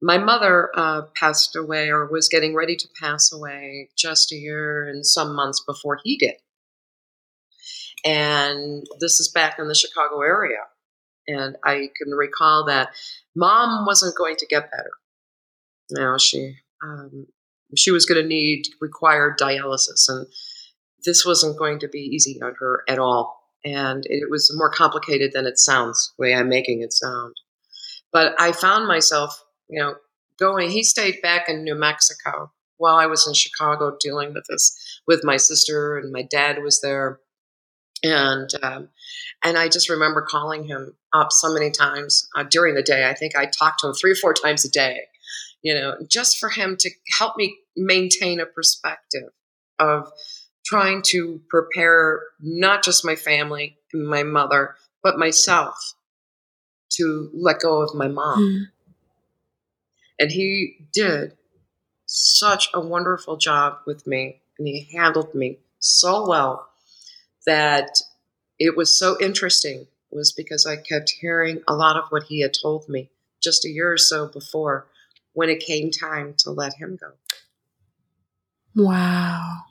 My 0.00 0.18
mother 0.18 0.70
uh, 0.74 1.02
passed 1.14 1.54
away 1.54 1.88
or 1.88 2.06
was 2.06 2.28
getting 2.28 2.54
ready 2.54 2.74
to 2.76 2.88
pass 3.00 3.32
away 3.32 3.90
just 3.96 4.32
a 4.32 4.36
year 4.36 4.88
and 4.88 5.06
some 5.06 5.34
months 5.34 5.62
before 5.64 5.98
he 6.02 6.16
did. 6.16 6.34
And 8.04 8.84
this 8.98 9.20
is 9.20 9.30
back 9.30 9.60
in 9.60 9.68
the 9.68 9.76
Chicago 9.76 10.22
area. 10.22 10.58
And 11.28 11.56
I 11.64 11.90
can 11.96 12.12
recall 12.12 12.64
that 12.66 12.88
mom 13.36 13.86
wasn't 13.86 14.16
going 14.16 14.34
to 14.36 14.46
get 14.46 14.72
better. 14.72 14.90
Now 15.90 16.18
she 16.18 16.56
um, 16.82 17.26
she 17.76 17.90
was 17.90 18.06
going 18.06 18.20
to 18.20 18.28
need 18.28 18.66
required 18.80 19.38
dialysis, 19.38 20.08
and 20.08 20.26
this 21.04 21.24
wasn't 21.26 21.58
going 21.58 21.78
to 21.80 21.88
be 21.88 22.00
easy 22.00 22.40
on 22.42 22.54
her 22.58 22.82
at 22.88 22.98
all. 22.98 23.40
And 23.64 24.04
it 24.06 24.30
was 24.30 24.52
more 24.56 24.70
complicated 24.70 25.32
than 25.32 25.46
it 25.46 25.58
sounds 25.58 26.12
the 26.16 26.22
way 26.22 26.34
i'm 26.34 26.48
making 26.48 26.82
it 26.82 26.92
sound. 26.92 27.36
But 28.12 28.34
i 28.40 28.52
found 28.52 28.88
myself 28.88 29.42
you 29.68 29.80
know 29.80 29.94
going 30.38 30.70
he 30.70 30.82
stayed 30.82 31.22
back 31.22 31.48
in 31.48 31.62
new 31.62 31.74
mexico 31.74 32.50
while 32.78 32.96
i 32.96 33.06
was 33.06 33.26
in 33.26 33.34
chicago 33.34 33.96
dealing 34.00 34.34
with 34.34 34.44
this 34.48 35.00
with 35.06 35.22
my 35.22 35.36
sister 35.36 35.96
and 35.98 36.12
my 36.12 36.22
dad 36.22 36.62
was 36.62 36.80
there. 36.80 37.20
And 38.04 38.50
um, 38.64 38.88
and 39.44 39.56
i 39.56 39.68
just 39.68 39.88
remember 39.88 40.26
calling 40.28 40.64
him 40.64 40.96
up 41.12 41.30
so 41.30 41.52
many 41.52 41.70
times 41.70 42.28
uh, 42.36 42.42
during 42.42 42.74
the 42.74 42.82
day. 42.82 43.08
I 43.08 43.14
think 43.14 43.36
i 43.36 43.46
talked 43.46 43.80
to 43.80 43.88
him 43.88 43.94
three 43.94 44.12
or 44.12 44.16
four 44.16 44.34
times 44.34 44.64
a 44.64 44.70
day 44.70 45.02
you 45.62 45.72
know 45.72 45.94
just 46.08 46.38
for 46.38 46.48
him 46.48 46.76
to 46.80 46.90
help 47.18 47.36
me 47.36 47.56
maintain 47.76 48.40
a 48.40 48.46
perspective 48.46 49.30
of 49.78 50.10
trying 50.72 51.02
to 51.02 51.38
prepare 51.50 52.22
not 52.40 52.82
just 52.82 53.04
my 53.04 53.14
family 53.14 53.76
and 53.92 54.08
my 54.08 54.22
mother, 54.22 54.74
but 55.02 55.18
myself 55.18 55.92
to 56.88 57.28
let 57.34 57.60
go 57.60 57.82
of 57.82 57.94
my 57.94 58.08
mom. 58.08 58.38
Mm. 58.38 58.62
And 60.18 60.30
he 60.30 60.78
did 60.94 61.36
such 62.06 62.70
a 62.72 62.80
wonderful 62.80 63.36
job 63.36 63.80
with 63.86 64.06
me, 64.06 64.40
and 64.58 64.66
he 64.66 64.88
handled 64.94 65.34
me 65.34 65.58
so 65.78 66.26
well 66.26 66.70
that 67.44 67.98
it 68.58 68.74
was 68.74 68.98
so 68.98 69.18
interesting 69.20 69.86
was 70.10 70.32
because 70.32 70.64
I 70.64 70.76
kept 70.76 71.10
hearing 71.20 71.60
a 71.68 71.74
lot 71.74 71.98
of 71.98 72.04
what 72.08 72.22
he 72.22 72.40
had 72.40 72.54
told 72.54 72.88
me 72.88 73.10
just 73.42 73.66
a 73.66 73.68
year 73.68 73.92
or 73.92 73.98
so 73.98 74.26
before 74.26 74.86
when 75.34 75.50
it 75.50 75.60
came 75.60 75.90
time 75.90 76.34
to 76.38 76.50
let 76.50 76.72
him 76.74 76.98
go. 76.98 77.12
Wow. 78.74 79.64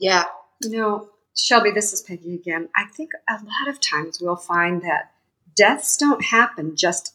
Yeah. 0.00 0.24
You 0.62 0.70
know, 0.70 1.10
Shelby, 1.36 1.70
this 1.70 1.92
is 1.92 2.00
Peggy 2.00 2.34
again. 2.34 2.70
I 2.74 2.86
think 2.86 3.10
a 3.28 3.34
lot 3.34 3.68
of 3.68 3.80
times 3.80 4.18
we'll 4.20 4.34
find 4.34 4.82
that 4.82 5.12
deaths 5.54 5.96
don't 5.96 6.24
happen 6.24 6.74
just 6.74 7.14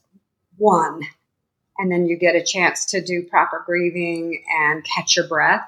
one, 0.57 1.01
and 1.77 1.91
then 1.91 2.05
you 2.05 2.17
get 2.17 2.35
a 2.35 2.43
chance 2.43 2.85
to 2.91 3.03
do 3.03 3.23
proper 3.23 3.63
grieving 3.65 4.43
and 4.61 4.85
catch 4.85 5.17
your 5.17 5.27
breath. 5.27 5.65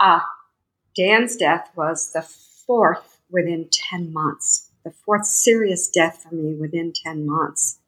Ah, 0.00 0.26
Dan's 0.96 1.36
death 1.36 1.70
was 1.76 2.12
the 2.12 2.22
fourth 2.22 3.18
within 3.30 3.68
10 3.70 4.12
months, 4.12 4.70
the 4.84 4.90
fourth 4.90 5.26
serious 5.26 5.88
death 5.88 6.22
for 6.22 6.34
me 6.34 6.54
within 6.54 6.92
10 6.92 7.26
months. 7.26 7.78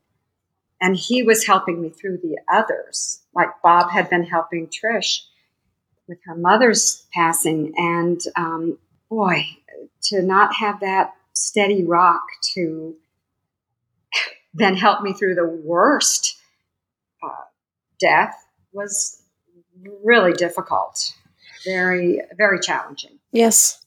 And 0.81 0.97
he 0.97 1.23
was 1.23 1.47
helping 1.47 1.81
me 1.81 1.89
through 1.89 2.19
the 2.19 2.39
others, 2.53 3.23
like 3.35 3.63
Bob 3.63 3.91
had 3.91 4.11
been 4.11 4.25
helping 4.25 4.69
Trish 4.69 5.23
with 6.09 6.19
her 6.27 6.37
mother's 6.37 7.07
passing. 7.13 7.73
And 7.77 8.21
um, 8.37 8.79
boy, 9.11 9.45
to 10.05 10.23
not 10.23 10.55
have 10.55 10.81
that 10.81 11.15
steady 11.33 11.85
rock 11.85 12.23
to 12.55 12.95
then 14.55 14.77
help 14.77 15.03
me 15.03 15.13
through 15.13 15.35
the 15.35 15.47
worst 15.47 16.37
uh, 17.23 17.45
death 18.01 18.35
was 18.73 19.23
really 20.03 20.33
difficult, 20.33 21.13
very, 21.65 22.21
very 22.37 22.59
challenging. 22.61 23.19
Yes. 23.33 23.85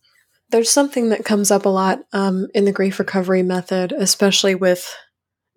There's 0.52 0.70
something 0.70 1.10
that 1.10 1.26
comes 1.26 1.52
up 1.52 1.66
a 1.66 1.70
lot 1.70 2.00
um, 2.12 2.48
in 2.54 2.66
the 2.66 2.72
grief 2.72 3.00
recovery 3.00 3.44
method, 3.44 3.92
especially 3.92 4.56
with 4.56 4.96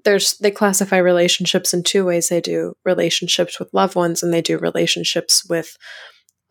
there's 0.04 0.36
they 0.38 0.50
classify 0.50 0.98
relationships 0.98 1.72
in 1.72 1.82
two 1.82 2.04
ways. 2.04 2.28
They 2.28 2.40
do 2.40 2.74
relationships 2.84 3.58
with 3.58 3.72
loved 3.72 3.94
ones, 3.94 4.22
and 4.22 4.34
they 4.34 4.42
do 4.42 4.58
relationships 4.58 5.46
with 5.48 5.76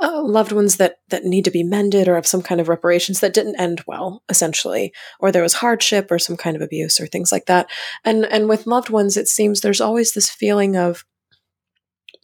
uh, 0.02 0.24
loved 0.24 0.52
ones 0.52 0.78
that 0.78 0.98
that 1.10 1.26
need 1.26 1.46
to 1.46 1.52
be 1.52 1.64
mended 1.64 2.08
or 2.08 2.16
have 2.16 2.26
some 2.26 2.42
kind 2.42 2.60
of 2.60 2.68
reparations 2.68 3.20
that 3.20 3.34
didn't 3.34 3.60
end 3.60 3.84
well 3.86 4.24
essentially 4.30 4.92
or 5.20 5.32
there 5.32 5.44
was 5.44 5.54
hardship 5.54 6.12
or 6.12 6.18
some 6.18 6.36
kind 6.36 6.56
of 6.56 6.62
abuse 6.62 7.00
or 7.00 7.06
things 7.06 7.32
like 7.32 7.46
that. 7.46 7.70
And 8.04 8.26
and 8.26 8.50
with 8.50 8.68
loved 8.68 8.90
ones 8.90 9.16
it 9.16 9.28
seems 9.28 9.62
there's 9.62 9.82
always 9.82 10.14
this 10.14 10.30
feeling 10.30 10.76
of 10.76 11.06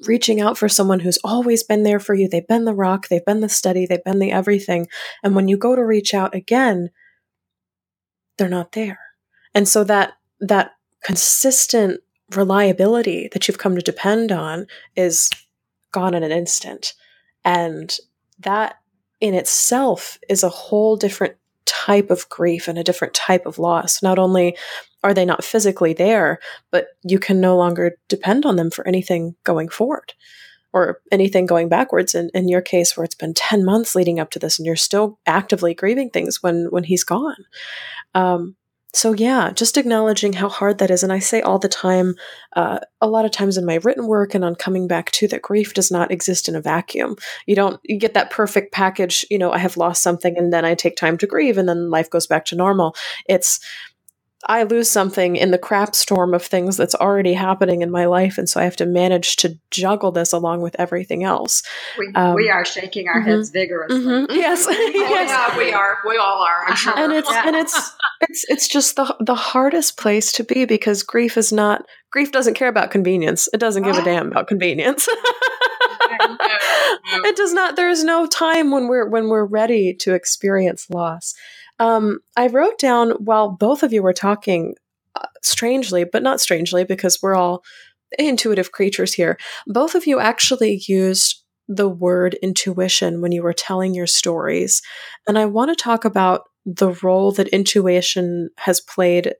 reaching 0.06 0.42
out 0.42 0.58
for 0.58 0.70
someone 0.70 1.00
who's 1.00 1.20
always 1.24 1.63
been 1.63 1.84
there 1.84 2.00
for 2.00 2.13
you. 2.13 2.28
They've 2.28 2.48
been 2.48 2.66
the 2.66 2.74
rock 2.74 3.10
they've 3.10 3.26
been 3.26 3.42
the 3.42 3.50
steady 3.50 3.86
they've 3.86 4.04
been 4.04 4.20
the 4.20 4.32
everything. 4.32 4.88
And 5.24 5.36
when 5.36 5.48
you 5.48 5.58
go 5.58 5.76
to 5.76 5.86
reach 5.86 6.13
out 6.13 6.34
again 6.34 6.90
they're 8.38 8.50
not 8.50 8.72
there. 8.72 9.00
And 9.54 9.68
so 9.68 9.84
that 9.84 10.13
that 10.40 10.72
consistent 11.04 12.02
reliability 12.36 13.30
that 13.34 13.48
you've 13.48 13.58
come 13.58 13.76
to 13.76 13.82
depend 13.82 14.32
on 14.32 14.66
is 14.96 15.30
gone 15.92 16.13
in 16.13 16.24
an 16.24 16.32
instant 16.32 16.94
and 17.48 17.98
that 18.40 18.76
in 19.22 19.34
itself 19.34 20.20
is 20.28 20.44
a 20.44 20.50
whole 20.50 20.98
different 20.98 21.36
type 21.66 22.12
of 22.12 22.28
grief 22.28 22.68
and 22.68 22.78
a 22.78 22.84
different 22.84 23.14
type 23.14 23.46
of 23.46 23.58
loss. 23.58 24.04
Not 24.04 24.20
only 24.20 24.58
are 25.02 25.14
they 25.14 25.24
not 25.24 25.46
physically 25.46 25.94
there, 25.94 26.40
but 26.72 26.88
you 27.04 27.20
can 27.20 27.40
no 27.40 27.56
longer 27.56 27.98
depend 28.10 28.46
on 28.46 28.58
them 28.58 28.70
for 28.70 28.86
anything 28.86 29.36
going 29.46 29.70
forward 29.70 30.14
or 30.74 31.00
anything 31.10 31.46
going 31.46 31.70
backwards. 31.70 32.14
In, 32.14 32.30
in 32.34 32.50
your 32.50 32.62
case, 32.62 32.98
where 32.98 33.06
it's 33.06 33.16
been 33.16 33.34
10 33.34 33.64
months 33.64 33.96
leading 33.96 34.20
up 34.20 34.30
to 34.32 34.40
this 34.40 34.60
and 34.60 34.66
you're 34.66 34.76
still 34.76 35.18
actively 35.26 35.74
grieving 35.74 36.10
things 36.10 36.44
when, 36.44 36.68
when 36.70 36.84
he's 36.84 37.06
gone. 37.06 37.46
Um, 38.14 38.57
so 38.93 39.13
yeah 39.13 39.52
just 39.52 39.78
acknowledging 39.78 40.34
how 40.34 40.50
hard 40.50 40.78
that 40.78 40.89
is 40.89 41.04
and 41.04 41.12
i 41.12 41.19
say 41.19 41.41
all 41.41 41.60
the 41.60 41.69
time 41.69 42.15
uh, 42.56 42.80
a 43.02 43.08
lot 43.08 43.26
of 43.26 43.32
times 43.32 43.58
in 43.58 43.65
my 43.65 43.76
written 43.84 44.08
work 44.08 44.34
and 44.34 44.43
on 44.43 44.56
coming 44.56 44.88
back 44.88 45.12
to 45.12 45.28
that 45.28 45.41
grief 45.41 45.73
does 45.73 45.91
not 45.91 46.12
exist 46.12 46.50
in 46.50 46.56
a 46.56 46.62
vacuum. 46.62 47.15
You 47.45 47.56
don't 47.56 47.80
you 47.84 48.00
get 48.00 48.13
that 48.15 48.32
perfect 48.32 48.73
package 48.73 49.26
you 49.30 49.38
know 49.38 49.52
i 49.52 49.58
have 49.60 49.78
lost 49.78 50.02
something 50.02 50.38
and 50.38 50.52
then 50.52 50.65
i 50.65 50.73
take 50.73 50.95
time 50.95 51.17
to 51.19 51.28
grieve 51.28 51.58
and 51.58 51.69
then 51.69 51.89
life 51.89 52.10
goes 52.10 52.26
back 52.26 52.45
to 52.45 52.56
normal. 52.56 52.95
It's 53.28 53.60
I 54.48 54.64
lose 54.64 54.90
something 54.90 55.36
in 55.36 55.52
the 55.52 55.58
crap 55.58 55.94
storm 55.94 56.34
of 56.34 56.42
things 56.42 56.78
that's 56.78 56.96
already 56.96 57.34
happening 57.34 57.82
in 57.82 57.92
my 57.92 58.06
life. 58.06 58.38
And 58.38 58.48
so 58.48 58.62
I 58.62 58.64
have 58.64 58.78
to 58.78 58.86
manage 58.86 59.36
to 59.38 59.60
juggle 59.72 60.14
this 60.14 60.32
along 60.32 60.62
with 60.62 60.76
everything 60.80 61.26
else. 61.26 61.64
We, 61.98 62.12
um, 62.16 62.34
we 62.34 62.50
are 62.50 62.64
shaking 62.64 63.10
our 63.10 63.20
mm-hmm, 63.20 63.30
heads 63.30 63.50
vigorously. 63.50 64.00
Mm-hmm, 64.00 64.32
yes. 64.36 64.66
oh, 64.68 64.72
yes. 64.94 65.30
Yeah, 65.30 65.58
we 65.58 65.74
are. 65.74 65.98
We 66.08 66.16
all 66.18 66.42
are. 66.42 66.64
I'm 66.66 66.76
sure. 66.78 66.98
And 66.98 67.12
it's, 67.12 67.30
yeah. 67.30 67.44
and 67.46 67.56
it's, 67.58 67.92
it's, 68.22 68.46
it's 68.48 68.68
just 68.70 68.96
the, 68.96 69.14
the 69.20 69.36
hardest 69.36 69.98
place 69.98 70.32
to 70.34 70.46
be 70.46 70.64
because 70.64 71.04
grief 71.04 71.38
is 71.38 71.52
not, 71.52 71.86
grief 72.12 72.32
doesn't 72.32 72.54
care 72.54 72.70
about 72.70 72.90
convenience. 72.90 73.50
It 73.54 73.60
doesn't 73.60 73.84
give 73.84 73.98
a 73.98 74.04
damn 74.04 74.32
about 74.32 74.48
convenience. 74.48 75.10
it 77.26 77.36
does 77.36 77.52
not, 77.52 77.76
there 77.76 77.90
is 77.90 78.06
no 78.06 78.26
time 78.26 78.72
when 78.72 78.88
we're, 78.88 79.10
when 79.10 79.28
we're 79.28 79.46
ready 79.46 79.94
to 79.96 80.14
experience 80.14 80.90
loss. 80.90 81.34
Um, 81.80 82.20
I 82.36 82.48
wrote 82.48 82.80
down 82.80 83.12
while 83.12 83.50
both 83.50 83.84
of 83.84 83.94
you 83.94 84.02
were 84.02 84.13
talking, 84.13 84.76
uh, 85.16 85.28
strangely, 85.42 86.04
but 86.04 86.24
not 86.24 86.42
strangely, 86.42 86.84
because 86.84 87.20
we're 87.22 87.36
all 87.36 87.63
intuitive 88.18 88.72
creatures 88.72 89.13
here. 89.13 89.38
Both 89.68 89.96
of 89.96 90.08
you 90.08 90.20
actually 90.20 90.82
used 90.88 91.44
the 91.68 91.90
word 91.90 92.36
intuition 92.42 93.22
when 93.22 93.32
you 93.32 93.44
were 93.44 93.54
telling 93.54 93.94
your 93.94 94.08
stories. 94.08 94.82
And 95.28 95.38
I 95.38 95.46
want 95.46 95.70
to 95.70 95.84
talk 95.84 96.06
about 96.06 96.44
the 96.66 96.92
role 97.04 97.32
that 97.34 97.50
intuition 97.50 98.50
has 98.58 98.80
played 98.80 99.36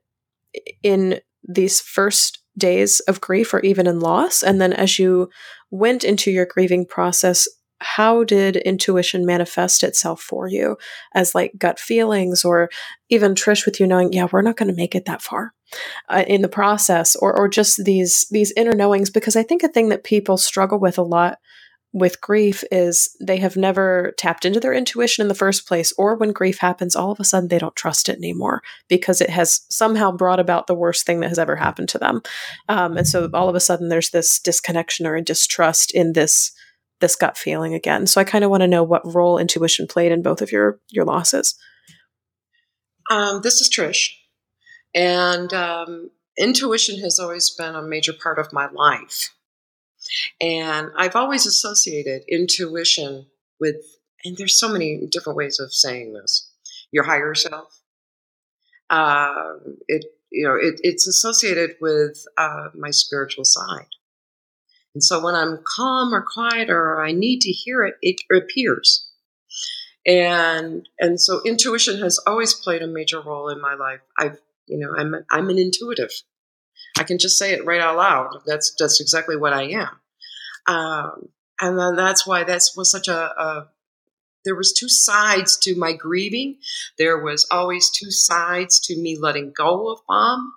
in 0.82 1.20
these 1.46 1.80
first 1.80 2.42
days 2.56 3.00
of 3.00 3.20
grief 3.20 3.54
or 3.54 3.60
even 3.60 3.86
in 3.86 4.00
loss. 4.00 4.42
And 4.42 4.60
then 4.60 4.72
as 4.72 4.98
you 4.98 5.30
went 5.70 6.04
into 6.04 6.30
your 6.30 6.46
grieving 6.46 6.84
process, 6.84 7.48
how 7.80 8.24
did 8.24 8.56
intuition 8.56 9.24
manifest 9.24 9.84
itself 9.84 10.20
for 10.20 10.48
you 10.48 10.76
as 11.14 11.34
like 11.34 11.52
gut 11.58 11.78
feelings 11.78 12.44
or 12.44 12.68
even 13.08 13.34
trish 13.34 13.64
with 13.64 13.78
you 13.78 13.86
knowing 13.86 14.12
yeah 14.12 14.26
we're 14.32 14.42
not 14.42 14.56
going 14.56 14.68
to 14.68 14.74
make 14.74 14.94
it 14.94 15.04
that 15.04 15.22
far 15.22 15.52
uh, 16.08 16.24
in 16.26 16.42
the 16.42 16.48
process 16.48 17.14
or 17.16 17.36
or 17.36 17.48
just 17.48 17.84
these 17.84 18.26
these 18.30 18.52
inner 18.56 18.72
knowings? 18.72 19.10
Because 19.10 19.36
i 19.36 19.42
think 19.42 19.62
a 19.62 19.68
thing 19.68 19.88
that 19.90 20.04
people 20.04 20.36
struggle 20.36 20.78
with 20.78 20.98
a 20.98 21.02
lot 21.02 21.38
with 21.92 22.20
grief 22.20 22.62
is 22.70 23.16
they 23.20 23.38
have 23.38 23.56
never 23.56 24.12
tapped 24.18 24.44
into 24.44 24.60
their 24.60 24.74
intuition 24.74 25.22
in 25.22 25.28
the 25.28 25.34
first 25.34 25.66
place 25.66 25.92
or 25.96 26.16
when 26.16 26.32
grief 26.32 26.58
happens 26.58 26.94
all 26.94 27.10
of 27.10 27.18
a 27.18 27.24
sudden 27.24 27.48
they 27.48 27.58
don't 27.58 27.76
trust 27.76 28.10
it 28.10 28.18
anymore 28.18 28.62
because 28.88 29.22
it 29.22 29.30
has 29.30 29.62
somehow 29.70 30.12
brought 30.12 30.38
about 30.38 30.66
the 30.66 30.74
worst 30.74 31.06
thing 31.06 31.20
that 31.20 31.28
has 31.28 31.38
ever 31.38 31.56
happened 31.56 31.88
to 31.88 31.98
them. 31.98 32.20
Um, 32.68 32.98
and 32.98 33.08
so 33.08 33.30
all 33.32 33.48
of 33.48 33.54
a 33.54 33.60
sudden 33.60 33.88
there's 33.88 34.10
this 34.10 34.38
disconnection 34.38 35.06
or 35.06 35.16
a 35.16 35.22
distrust 35.22 35.90
in 35.92 36.12
this 36.12 36.52
this 37.00 37.16
gut 37.16 37.36
feeling 37.36 37.74
again. 37.74 38.06
So 38.06 38.20
I 38.20 38.24
kind 38.24 38.44
of 38.44 38.50
want 38.50 38.62
to 38.62 38.68
know 38.68 38.82
what 38.82 39.14
role 39.14 39.38
intuition 39.38 39.86
played 39.86 40.12
in 40.12 40.22
both 40.22 40.42
of 40.42 40.52
your 40.52 40.80
your 40.88 41.04
losses. 41.04 41.54
Um, 43.10 43.40
this 43.42 43.60
is 43.60 43.70
Trish, 43.70 44.10
and 44.94 45.52
um, 45.54 46.10
intuition 46.36 47.00
has 47.00 47.18
always 47.18 47.50
been 47.50 47.74
a 47.74 47.82
major 47.82 48.12
part 48.12 48.38
of 48.38 48.52
my 48.52 48.68
life, 48.70 49.30
and 50.40 50.90
I've 50.96 51.16
always 51.16 51.46
associated 51.46 52.22
intuition 52.28 53.26
with. 53.60 53.76
And 54.24 54.36
there's 54.36 54.58
so 54.58 54.68
many 54.68 55.06
different 55.12 55.36
ways 55.36 55.60
of 55.60 55.72
saying 55.72 56.12
this. 56.12 56.50
Your 56.90 57.04
higher 57.04 57.36
self. 57.36 57.80
Uh, 58.90 59.54
it 59.86 60.06
you 60.30 60.46
know 60.46 60.54
it, 60.54 60.80
it's 60.82 61.06
associated 61.06 61.76
with 61.80 62.24
uh, 62.36 62.68
my 62.74 62.90
spiritual 62.90 63.44
side 63.44 63.86
and 64.94 65.02
so 65.02 65.22
when 65.22 65.34
I'm 65.34 65.60
calm 65.76 66.14
or 66.14 66.22
quiet 66.22 66.70
or 66.70 67.02
I 67.02 67.12
need 67.12 67.40
to 67.42 67.50
hear 67.50 67.84
it, 67.84 67.96
it 68.02 68.16
appears. 68.34 69.08
And 70.06 70.88
and 70.98 71.20
so 71.20 71.40
intuition 71.44 72.00
has 72.00 72.18
always 72.26 72.54
played 72.54 72.82
a 72.82 72.86
major 72.86 73.20
role 73.20 73.48
in 73.48 73.60
my 73.60 73.74
life. 73.74 74.00
I've 74.18 74.38
you 74.66 74.78
know 74.78 74.94
I'm 74.96 75.14
I'm 75.30 75.50
an 75.50 75.58
intuitive. 75.58 76.10
I 76.98 77.04
can 77.04 77.18
just 77.18 77.38
say 77.38 77.52
it 77.52 77.64
right 77.64 77.80
out 77.80 77.96
loud. 77.96 78.38
That's 78.46 78.74
that's 78.78 79.00
exactly 79.00 79.36
what 79.36 79.52
I 79.52 79.64
am. 79.64 80.00
Um, 80.66 81.28
and 81.60 81.78
then 81.78 81.96
that's 81.96 82.26
why 82.26 82.44
that 82.44 82.62
was 82.76 82.90
such 82.90 83.08
a, 83.08 83.18
a 83.40 83.68
there 84.44 84.56
was 84.56 84.72
two 84.72 84.88
sides 84.88 85.58
to 85.58 85.76
my 85.76 85.92
grieving. 85.92 86.56
There 86.96 87.18
was 87.18 87.46
always 87.50 87.90
two 87.90 88.10
sides 88.10 88.80
to 88.86 88.96
me 88.96 89.18
letting 89.18 89.52
go 89.56 89.92
of 89.92 90.00
mom. 90.08 90.54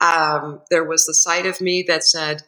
Um, 0.00 0.60
there 0.70 0.84
was 0.84 1.06
the 1.06 1.14
side 1.14 1.46
of 1.46 1.60
me 1.60 1.84
that 1.88 2.04
said, 2.04 2.42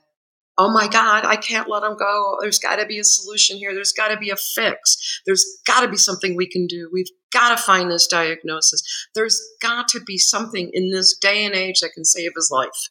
oh 0.58 0.70
my 0.70 0.88
God, 0.88 1.24
I 1.24 1.36
can't 1.36 1.68
let 1.68 1.82
them 1.82 1.96
go. 1.96 2.38
There's 2.40 2.58
got 2.58 2.76
to 2.76 2.86
be 2.86 2.98
a 2.98 3.04
solution 3.04 3.58
here. 3.58 3.74
There's 3.74 3.92
got 3.92 4.08
to 4.08 4.16
be 4.16 4.30
a 4.30 4.36
fix. 4.36 5.20
There's 5.26 5.44
got 5.66 5.80
to 5.80 5.88
be 5.88 5.96
something 5.96 6.34
we 6.34 6.48
can 6.48 6.66
do. 6.66 6.88
We've 6.92 7.10
got 7.32 7.56
to 7.56 7.62
find 7.62 7.90
this 7.90 8.06
diagnosis. 8.06 8.82
There's 9.14 9.40
got 9.60 9.88
to 9.88 10.00
be 10.00 10.16
something 10.16 10.70
in 10.72 10.90
this 10.90 11.16
day 11.16 11.44
and 11.44 11.54
age 11.54 11.80
that 11.80 11.92
can 11.92 12.04
save 12.04 12.32
his 12.34 12.50
life. 12.50 12.90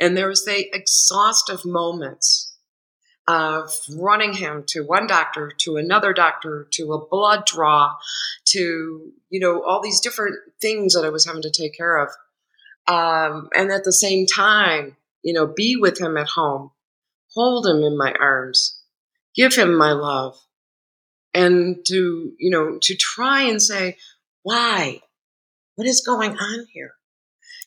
And 0.00 0.16
there 0.16 0.28
was 0.28 0.44
the 0.44 0.66
exhaustive 0.74 1.64
moments 1.64 2.54
of 3.26 3.70
running 3.96 4.34
him 4.34 4.64
to 4.66 4.82
one 4.82 5.06
doctor, 5.06 5.50
to 5.60 5.76
another 5.76 6.12
doctor, 6.12 6.66
to 6.72 6.92
a 6.92 7.06
blood 7.06 7.46
draw, 7.46 7.94
to, 8.46 9.12
you 9.30 9.40
know, 9.40 9.62
all 9.62 9.80
these 9.80 10.00
different 10.00 10.36
things 10.60 10.94
that 10.94 11.04
I 11.04 11.08
was 11.08 11.24
having 11.24 11.42
to 11.42 11.50
take 11.50 11.74
care 11.74 11.96
of. 11.96 12.10
Um, 12.86 13.48
and 13.56 13.70
at 13.70 13.84
the 13.84 13.92
same 13.92 14.26
time, 14.26 14.96
you 15.24 15.32
know, 15.32 15.46
be 15.46 15.76
with 15.76 16.00
him 16.00 16.16
at 16.16 16.28
home, 16.28 16.70
hold 17.34 17.66
him 17.66 17.82
in 17.82 17.96
my 17.98 18.12
arms, 18.12 18.80
give 19.34 19.54
him 19.54 19.76
my 19.76 19.92
love, 19.92 20.36
and 21.32 21.84
to, 21.86 22.32
you 22.38 22.50
know, 22.50 22.78
to 22.82 22.94
try 22.94 23.42
and 23.42 23.60
say, 23.60 23.96
why? 24.42 25.00
What 25.74 25.88
is 25.88 26.04
going 26.06 26.36
on 26.38 26.66
here? 26.72 26.92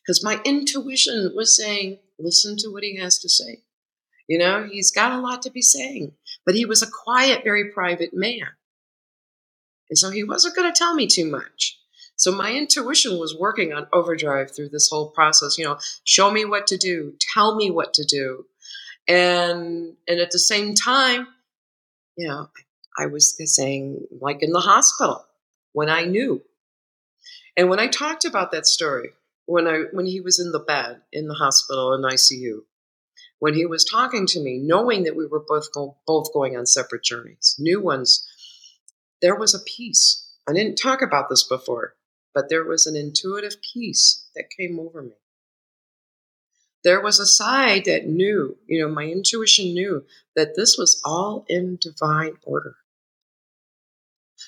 Because 0.01 0.23
my 0.23 0.39
intuition 0.45 1.33
was 1.35 1.57
saying, 1.57 1.99
listen 2.17 2.55
to 2.59 2.69
what 2.69 2.83
he 2.83 2.97
has 2.97 3.19
to 3.19 3.27
say. 3.29 3.63
You 4.27 4.37
know, 4.37 4.67
he's 4.71 4.91
got 4.91 5.11
a 5.11 5.19
lot 5.19 5.41
to 5.41 5.51
be 5.51 5.61
saying, 5.61 6.13
but 6.45 6.55
he 6.55 6.65
was 6.65 6.81
a 6.81 6.87
quiet, 7.03 7.43
very 7.43 7.71
private 7.71 8.13
man. 8.13 8.47
And 9.89 9.97
so 9.97 10.09
he 10.09 10.23
wasn't 10.23 10.55
going 10.55 10.71
to 10.71 10.77
tell 10.77 10.93
me 10.93 11.07
too 11.07 11.29
much. 11.29 11.79
So 12.17 12.31
my 12.31 12.51
intuition 12.51 13.19
was 13.19 13.37
working 13.37 13.73
on 13.73 13.87
overdrive 13.93 14.53
through 14.53 14.69
this 14.69 14.89
whole 14.89 15.11
process, 15.11 15.57
you 15.57 15.65
know, 15.65 15.77
show 16.03 16.31
me 16.31 16.45
what 16.45 16.67
to 16.67 16.77
do, 16.77 17.13
tell 17.33 17.55
me 17.55 17.71
what 17.71 17.93
to 17.93 18.03
do. 18.03 18.45
And 19.07 19.95
and 20.07 20.19
at 20.19 20.31
the 20.31 20.39
same 20.39 20.75
time, 20.75 21.27
you 22.17 22.27
know, 22.27 22.49
I 22.97 23.05
was 23.05 23.37
saying 23.55 24.07
like 24.19 24.41
in 24.41 24.51
the 24.51 24.59
hospital 24.59 25.25
when 25.71 25.89
I 25.89 26.05
knew. 26.05 26.41
And 27.55 27.69
when 27.69 27.79
I 27.79 27.87
talked 27.87 28.25
about 28.25 28.51
that 28.51 28.67
story, 28.67 29.09
when 29.45 29.67
I 29.67 29.83
when 29.91 30.05
he 30.05 30.19
was 30.19 30.39
in 30.39 30.51
the 30.51 30.59
bed 30.59 31.01
in 31.13 31.27
the 31.27 31.35
hospital 31.35 31.93
in 31.93 32.01
ICU, 32.01 32.61
when 33.39 33.53
he 33.53 33.65
was 33.65 33.85
talking 33.85 34.25
to 34.27 34.39
me, 34.39 34.59
knowing 34.59 35.03
that 35.03 35.15
we 35.15 35.27
were 35.27 35.43
both 35.47 35.71
go, 35.71 35.97
both 36.07 36.33
going 36.33 36.57
on 36.57 36.65
separate 36.65 37.03
journeys, 37.03 37.55
new 37.59 37.79
ones, 37.79 38.27
there 39.21 39.35
was 39.35 39.53
a 39.53 39.59
peace. 39.59 40.23
I 40.47 40.53
didn't 40.53 40.77
talk 40.77 41.01
about 41.01 41.29
this 41.29 41.43
before, 41.43 41.95
but 42.37 42.49
there 42.49 42.63
was 42.63 42.85
an 42.85 42.95
intuitive 42.95 43.55
peace 43.73 44.29
that 44.35 44.51
came 44.55 44.79
over 44.79 45.01
me. 45.01 45.15
There 46.83 47.01
was 47.01 47.19
a 47.19 47.25
side 47.25 47.85
that 47.85 48.05
knew, 48.05 48.57
you 48.67 48.79
know, 48.79 48.93
my 48.93 49.05
intuition 49.05 49.73
knew 49.73 50.05
that 50.35 50.55
this 50.55 50.77
was 50.77 51.01
all 51.03 51.47
in 51.49 51.79
divine 51.81 52.37
order. 52.43 52.75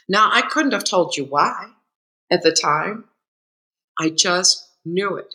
Now, 0.07 0.29
I 0.31 0.43
couldn't 0.43 0.73
have 0.73 0.83
told 0.83 1.17
you 1.17 1.25
why 1.25 1.71
at 2.29 2.43
the 2.43 2.51
time. 2.51 3.05
I 3.99 4.11
just 4.11 4.69
knew 4.85 5.15
it. 5.15 5.33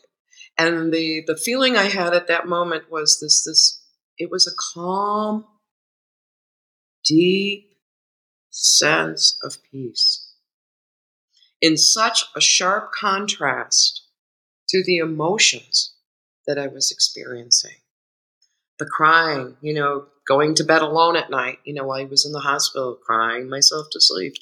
And 0.57 0.95
the, 0.95 1.25
the 1.27 1.37
feeling 1.37 1.77
I 1.77 1.89
had 1.89 2.15
at 2.15 2.29
that 2.29 2.47
moment 2.47 2.89
was 2.89 3.19
this, 3.19 3.43
this, 3.43 3.83
it 4.17 4.31
was 4.31 4.47
a 4.47 4.55
calm, 4.77 5.45
deep 7.05 7.75
sense 8.51 9.41
of 9.43 9.57
peace 9.73 10.24
in 11.65 11.79
such 11.79 12.27
a 12.37 12.43
sharp 12.43 12.93
contrast 12.93 14.03
to 14.69 14.85
the 14.85 14.99
emotions 14.99 15.95
that 16.47 16.59
I 16.59 16.67
was 16.67 16.91
experiencing. 16.91 17.77
The 18.79 18.85
crying, 18.85 19.57
you 19.63 19.73
know, 19.73 20.05
going 20.29 20.55
to 20.57 20.65
bed 20.65 20.83
alone 20.83 21.17
at 21.17 21.31
night, 21.31 21.61
you 21.65 21.73
know, 21.73 21.85
while 21.85 22.03
I 22.03 22.05
was 22.05 22.27
in 22.27 22.33
the 22.33 22.41
hospital, 22.41 22.99
crying 23.03 23.49
myself 23.49 23.87
to 23.93 24.01
sleep. 24.01 24.35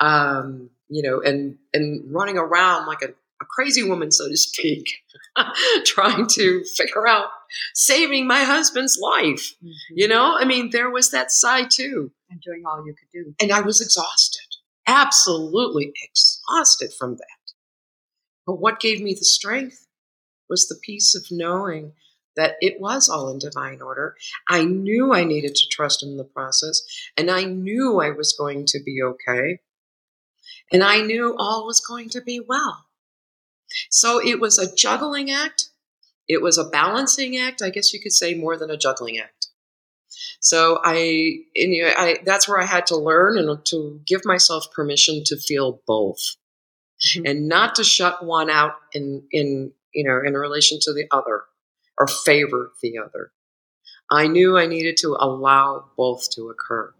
Um, 0.00 0.68
you 0.90 1.02
know, 1.02 1.22
and 1.22 1.56
and 1.72 2.04
running 2.12 2.36
around 2.36 2.86
like 2.86 3.00
a, 3.00 3.08
a 3.08 3.46
crazy 3.48 3.82
woman, 3.82 4.12
so 4.12 4.28
to 4.28 4.36
speak, 4.36 4.84
trying 5.86 6.26
to 6.26 6.62
figure 6.76 7.08
out 7.08 7.28
saving 7.72 8.26
my 8.26 8.44
husband's 8.44 8.98
life. 9.00 9.54
Mm-hmm. 9.64 9.94
You 9.94 10.08
know, 10.08 10.36
I 10.38 10.44
mean, 10.44 10.70
there 10.72 10.90
was 10.90 11.10
that 11.12 11.30
side 11.30 11.70
too. 11.70 12.12
And 12.28 12.42
doing 12.42 12.64
all 12.66 12.84
you 12.84 12.92
could 12.92 13.08
do. 13.14 13.34
And 13.40 13.50
I 13.50 13.62
was 13.62 13.80
exhausted 13.80 14.47
absolutely 14.88 15.92
exhausted 16.02 16.92
from 16.98 17.16
that. 17.16 17.52
But 18.46 18.60
what 18.60 18.80
gave 18.80 19.00
me 19.00 19.12
the 19.12 19.24
strength 19.24 19.86
was 20.48 20.66
the 20.66 20.80
peace 20.82 21.14
of 21.14 21.26
knowing 21.30 21.92
that 22.34 22.54
it 22.60 22.80
was 22.80 23.08
all 23.08 23.28
in 23.30 23.38
divine 23.38 23.82
order. 23.82 24.16
I 24.48 24.64
knew 24.64 25.12
I 25.12 25.24
needed 25.24 25.54
to 25.56 25.68
trust 25.68 26.02
in 26.02 26.16
the 26.16 26.24
process, 26.24 26.82
and 27.16 27.30
I 27.30 27.44
knew 27.44 28.00
I 28.00 28.10
was 28.10 28.32
going 28.32 28.64
to 28.66 28.80
be 28.82 29.00
okay. 29.02 29.58
And 30.72 30.82
I 30.82 31.00
knew 31.00 31.34
all 31.38 31.66
was 31.66 31.80
going 31.80 32.08
to 32.10 32.20
be 32.20 32.40
well. 32.40 32.86
So 33.90 34.20
it 34.24 34.40
was 34.40 34.58
a 34.58 34.74
juggling 34.74 35.30
act. 35.30 35.68
It 36.26 36.42
was 36.42 36.58
a 36.58 36.68
balancing 36.68 37.36
act, 37.36 37.62
I 37.62 37.70
guess 37.70 37.92
you 37.92 38.00
could 38.00 38.12
say, 38.12 38.34
more 38.34 38.56
than 38.56 38.70
a 38.70 38.76
juggling 38.76 39.18
act. 39.18 39.37
So 40.40 40.78
I, 40.84 41.40
and, 41.56 41.74
you 41.74 41.84
know, 41.84 41.92
I, 41.96 42.18
that's 42.24 42.48
where 42.48 42.60
I 42.60 42.64
had 42.64 42.86
to 42.86 42.96
learn 42.96 43.38
and 43.38 43.64
to 43.66 44.00
give 44.06 44.24
myself 44.24 44.70
permission 44.72 45.22
to 45.26 45.36
feel 45.36 45.80
both, 45.86 46.36
mm-hmm. 47.04 47.26
and 47.26 47.48
not 47.48 47.74
to 47.76 47.84
shut 47.84 48.24
one 48.24 48.48
out 48.48 48.74
in 48.92 49.24
in 49.32 49.72
you 49.92 50.04
know 50.04 50.20
in 50.24 50.34
relation 50.34 50.78
to 50.82 50.92
the 50.92 51.06
other 51.10 51.42
or 51.98 52.06
favor 52.06 52.72
the 52.82 52.98
other. 52.98 53.32
I 54.10 54.26
knew 54.26 54.56
I 54.56 54.66
needed 54.66 54.96
to 54.98 55.16
allow 55.18 55.86
both 55.96 56.30
to 56.30 56.48
occur. 56.48 56.94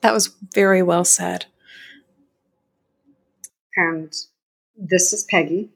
That 0.00 0.14
was 0.14 0.34
very 0.54 0.82
well 0.82 1.04
said. 1.04 1.46
And 3.76 4.12
this 4.76 5.12
is 5.12 5.24
Peggy. 5.24 5.70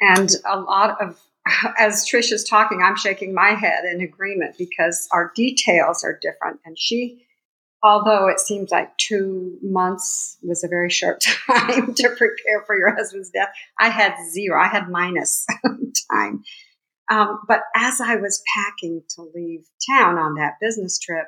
And 0.00 0.30
a 0.44 0.60
lot 0.60 1.00
of 1.00 1.18
as 1.78 2.06
Trish 2.06 2.32
is 2.32 2.44
talking, 2.44 2.82
I'm 2.82 2.96
shaking 2.96 3.34
my 3.34 3.50
head 3.50 3.84
in 3.84 4.00
agreement 4.00 4.56
because 4.58 5.08
our 5.12 5.32
details 5.34 6.04
are 6.04 6.18
different. 6.20 6.60
And 6.64 6.78
she, 6.78 7.26
although 7.82 8.28
it 8.28 8.40
seems 8.40 8.70
like 8.70 8.96
two 8.98 9.58
months 9.62 10.38
was 10.42 10.64
a 10.64 10.68
very 10.68 10.90
short 10.90 11.20
time 11.46 11.94
to 11.94 12.08
prepare 12.08 12.64
for 12.66 12.76
your 12.76 12.94
husband's 12.94 13.30
death, 13.30 13.50
I 13.78 13.88
had 13.88 14.14
zero, 14.32 14.60
I 14.60 14.68
had 14.68 14.88
minus 14.88 15.46
time. 16.12 16.42
Um, 17.08 17.40
but 17.46 17.60
as 17.74 18.00
I 18.00 18.16
was 18.16 18.42
packing 18.52 19.02
to 19.10 19.30
leave 19.34 19.64
town 19.88 20.18
on 20.18 20.34
that 20.34 20.54
business 20.60 20.98
trip, 20.98 21.26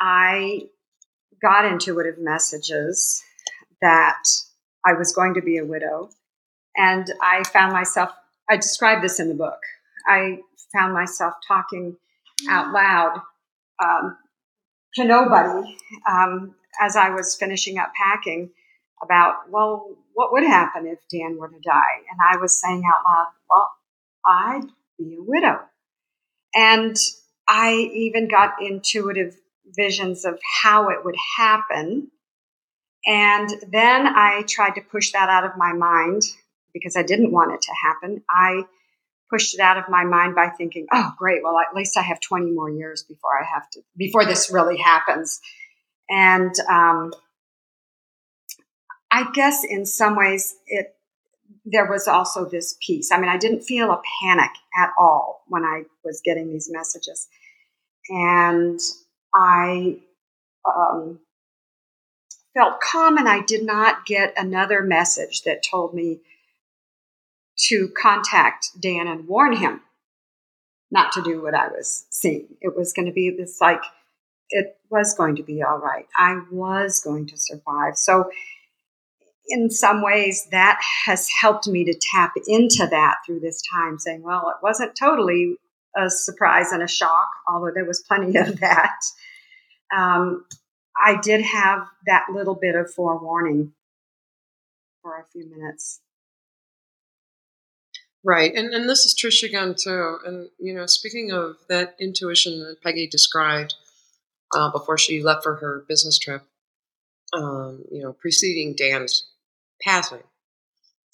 I 0.00 0.62
got 1.42 1.66
intuitive 1.66 2.16
messages 2.18 3.22
that 3.82 4.22
I 4.86 4.94
was 4.94 5.12
going 5.12 5.34
to 5.34 5.42
be 5.42 5.58
a 5.58 5.64
widow. 5.64 6.10
And 6.76 7.10
I 7.20 7.42
found 7.44 7.72
myself 7.74 8.10
I 8.50 8.56
describe 8.56 9.00
this 9.00 9.20
in 9.20 9.28
the 9.28 9.34
book. 9.34 9.60
I 10.06 10.38
found 10.72 10.92
myself 10.92 11.34
talking 11.46 11.96
out 12.48 12.72
loud 12.72 13.20
um, 13.82 14.16
to 14.94 15.04
nobody 15.04 15.76
um, 16.10 16.54
as 16.80 16.96
I 16.96 17.10
was 17.10 17.36
finishing 17.36 17.78
up 17.78 17.92
packing 17.94 18.50
about, 19.02 19.50
well, 19.50 19.96
what 20.14 20.32
would 20.32 20.42
happen 20.42 20.86
if 20.86 20.98
Dan 21.10 21.38
were 21.38 21.48
to 21.48 21.60
die? 21.64 22.02
And 22.10 22.18
I 22.28 22.38
was 22.38 22.60
saying 22.60 22.82
out 22.84 23.04
loud, 23.06 23.26
well, 23.48 23.70
I'd 24.26 24.68
be 24.98 25.14
a 25.14 25.22
widow. 25.22 25.60
And 26.54 26.96
I 27.48 27.74
even 27.94 28.28
got 28.28 28.60
intuitive 28.60 29.36
visions 29.66 30.24
of 30.24 30.40
how 30.62 30.88
it 30.88 31.04
would 31.04 31.16
happen. 31.38 32.10
And 33.06 33.48
then 33.70 34.06
I 34.08 34.42
tried 34.48 34.74
to 34.74 34.80
push 34.80 35.12
that 35.12 35.28
out 35.28 35.44
of 35.44 35.56
my 35.56 35.72
mind 35.72 36.22
because 36.72 36.96
I 36.96 37.02
didn't 37.02 37.32
want 37.32 37.52
it 37.52 37.62
to 37.62 37.72
happen. 37.82 38.22
I 38.28 38.64
pushed 39.30 39.54
it 39.54 39.60
out 39.60 39.78
of 39.78 39.84
my 39.88 40.04
mind 40.04 40.34
by 40.34 40.48
thinking, 40.48 40.86
oh, 40.92 41.12
great. 41.16 41.42
Well, 41.42 41.58
at 41.58 41.74
least 41.74 41.96
I 41.96 42.02
have 42.02 42.20
20 42.20 42.50
more 42.50 42.70
years 42.70 43.04
before 43.04 43.30
I 43.40 43.44
have 43.44 43.68
to, 43.70 43.80
before 43.96 44.24
this 44.24 44.50
really 44.52 44.76
happens. 44.76 45.40
And 46.08 46.52
um, 46.68 47.12
I 49.10 49.30
guess 49.32 49.64
in 49.64 49.86
some 49.86 50.16
ways 50.16 50.56
it, 50.66 50.94
there 51.64 51.88
was 51.88 52.08
also 52.08 52.48
this 52.48 52.76
peace. 52.84 53.10
I 53.12 53.20
mean, 53.20 53.28
I 53.28 53.36
didn't 53.36 53.62
feel 53.62 53.90
a 53.90 54.02
panic 54.22 54.50
at 54.76 54.90
all 54.98 55.44
when 55.46 55.64
I 55.64 55.82
was 56.04 56.20
getting 56.24 56.52
these 56.52 56.68
messages. 56.70 57.28
And 58.08 58.80
I 59.34 59.98
um, 60.66 61.20
felt 62.54 62.80
calm, 62.80 63.16
and 63.16 63.28
I 63.28 63.42
did 63.42 63.64
not 63.64 64.06
get 64.06 64.34
another 64.36 64.82
message 64.82 65.42
that 65.42 65.62
told 65.62 65.94
me, 65.94 66.20
to 67.68 67.88
contact 67.88 68.70
Dan 68.80 69.06
and 69.06 69.26
warn 69.28 69.56
him 69.56 69.80
not 70.90 71.12
to 71.12 71.22
do 71.22 71.42
what 71.42 71.54
I 71.54 71.68
was 71.68 72.06
seeing. 72.10 72.48
It 72.60 72.76
was 72.76 72.92
going 72.92 73.06
to 73.06 73.12
be 73.12 73.30
this 73.30 73.60
like, 73.60 73.82
it 74.50 74.76
was 74.90 75.14
going 75.14 75.36
to 75.36 75.42
be 75.42 75.62
all 75.62 75.78
right. 75.78 76.06
I 76.16 76.40
was 76.50 77.00
going 77.00 77.26
to 77.28 77.36
survive. 77.36 77.96
So, 77.96 78.30
in 79.46 79.70
some 79.70 80.02
ways, 80.02 80.46
that 80.52 80.80
has 81.06 81.28
helped 81.28 81.66
me 81.66 81.84
to 81.84 81.98
tap 82.12 82.32
into 82.46 82.86
that 82.88 83.16
through 83.26 83.40
this 83.40 83.62
time, 83.72 83.98
saying, 83.98 84.22
well, 84.22 84.48
it 84.50 84.62
wasn't 84.62 84.96
totally 84.96 85.56
a 85.96 86.08
surprise 86.08 86.70
and 86.70 86.82
a 86.82 86.88
shock, 86.88 87.28
although 87.48 87.72
there 87.74 87.84
was 87.84 88.00
plenty 88.00 88.38
of 88.38 88.60
that. 88.60 89.00
Um, 89.96 90.44
I 90.96 91.20
did 91.20 91.40
have 91.40 91.86
that 92.06 92.26
little 92.32 92.54
bit 92.54 92.76
of 92.76 92.92
forewarning 92.92 93.72
for 95.02 95.18
a 95.18 95.24
few 95.32 95.48
minutes 95.50 96.00
Right. 98.22 98.54
And, 98.54 98.74
and 98.74 98.88
this 98.88 99.06
is 99.06 99.14
Trish 99.14 99.42
again, 99.42 99.74
too. 99.74 100.18
And, 100.26 100.50
you 100.58 100.74
know, 100.74 100.86
speaking 100.86 101.32
of 101.32 101.56
that 101.68 101.96
intuition 101.98 102.60
that 102.60 102.82
Peggy 102.82 103.06
described 103.06 103.74
uh, 104.54 104.70
before 104.70 104.98
she 104.98 105.22
left 105.22 105.42
for 105.42 105.56
her 105.56 105.84
business 105.88 106.18
trip, 106.18 106.42
um, 107.32 107.84
you 107.90 108.02
know, 108.02 108.12
preceding 108.12 108.74
Dan's 108.74 109.26
passing, 109.82 110.22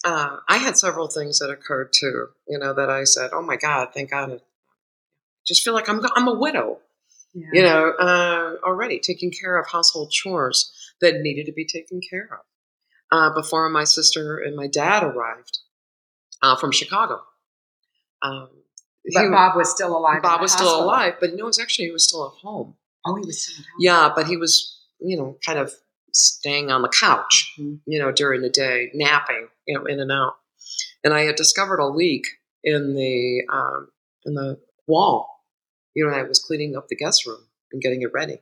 uh, 0.05 0.39
I 0.49 0.59
had 0.59 0.77
several 0.77 1.09
things 1.09 1.39
that 1.39 1.51
occurred 1.51 1.93
too, 1.93 2.29
you 2.49 2.59
know, 2.59 2.75
that 2.75 2.91
I 2.91 3.05
said, 3.05 3.31
oh 3.33 3.43
my 3.43 3.57
God, 3.57 3.89
thank 3.95 4.11
God. 4.11 4.33
I 4.33 4.39
just 5.47 5.63
feel 5.63 5.75
like 5.75 5.89
I'm, 5.89 6.01
I'm 6.17 6.27
a 6.27 6.35
widow, 6.35 6.81
yeah. 7.35 7.49
you 7.53 7.63
know, 7.63 7.91
uh, 7.91 8.55
already 8.65 8.99
taking 8.99 9.31
care 9.31 9.59
of 9.59 9.69
household 9.69 10.11
chores 10.11 10.73
that 11.01 11.21
needed 11.21 11.47
to 11.47 11.53
be 11.53 11.65
taken 11.65 12.01
care 12.01 12.29
of 12.33 12.47
uh, 13.13 13.35
before 13.35 13.69
my 13.69 13.85
sister 13.85 14.39
and 14.39 14.57
my 14.57 14.67
dad 14.67 15.05
arrived 15.05 15.61
uh, 16.43 16.57
from 16.57 16.73
Chicago. 16.73 17.21
Um, 18.23 18.49
but 19.15 19.25
he, 19.25 19.31
Bob 19.31 19.57
was 19.57 19.71
still 19.71 19.97
alive. 19.97 20.23
Bob 20.23 20.41
was 20.41 20.53
still 20.53 20.83
alive, 20.83 21.15
but 21.21 21.31
no, 21.35 21.45
it 21.45 21.47
was 21.47 21.61
actually 21.61 21.87
he 21.87 21.91
was 21.93 22.05
still 22.05 22.27
at 22.27 22.41
home. 22.43 22.75
Oh, 23.05 23.15
he 23.17 23.25
was 23.25 23.43
still 23.43 23.63
at 23.63 23.67
home. 23.67 23.77
Yeah, 23.79 24.13
but 24.15 24.27
he 24.27 24.37
was, 24.37 24.81
you 25.01 25.17
know, 25.17 25.39
kind 25.45 25.59
of 25.59 25.73
staying 26.13 26.71
on 26.71 26.83
the 26.83 26.89
couch, 26.89 27.53
mm-hmm. 27.59 27.77
you 27.87 27.99
know, 27.99 28.11
during 28.11 28.43
the 28.43 28.51
day, 28.51 28.91
napping, 28.95 29.49
you 29.67 29.79
know, 29.79 29.85
in 29.85 30.01
and 30.01 30.11
out. 30.11 30.35
And 31.05 31.15
I 31.15 31.23
had 31.23 31.37
discovered 31.37 31.79
a 31.79 31.87
leak 31.87 32.25
in 32.65 32.95
the 32.95 33.43
um, 33.53 33.89
in 34.25 34.35
the 34.35 34.59
wall. 34.87 35.45
You 35.95 36.07
know, 36.07 36.13
I 36.13 36.23
was 36.25 36.39
cleaning 36.39 36.77
up 36.77 36.89
the 36.89 36.97
guest 36.97 37.27
room 37.27 37.47
and 37.73 37.81
getting 37.81 38.03
it 38.03 38.13
ready, 38.13 38.39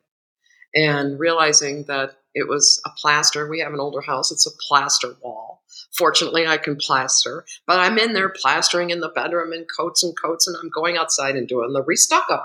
and 0.75 1.19
realizing 1.19 1.85
that 1.85 2.17
it 2.35 2.49
was 2.49 2.81
a 2.87 2.91
plaster. 2.97 3.49
We 3.49 3.61
have 3.61 3.75
an 3.75 3.81
older 3.81 4.01
house; 4.01 4.33
it's 4.33 4.47
a 4.47 4.57
plaster 4.69 5.15
wall. 5.23 5.63
Fortunately, 5.93 6.47
I 6.47 6.57
can 6.57 6.77
plaster, 6.77 7.45
but 7.67 7.79
I'm 7.79 7.99
in 7.99 8.13
there 8.13 8.29
plastering 8.29 8.91
in 8.91 9.01
the 9.01 9.09
bedroom 9.09 9.53
in 9.53 9.65
coats 9.65 10.03
and 10.03 10.15
coats, 10.21 10.47
and 10.47 10.57
I'm 10.61 10.71
going 10.71 10.97
outside 10.97 11.37
and 11.37 11.49
doing 11.49 11.73
the 11.73 11.83
restucco. 11.83 12.43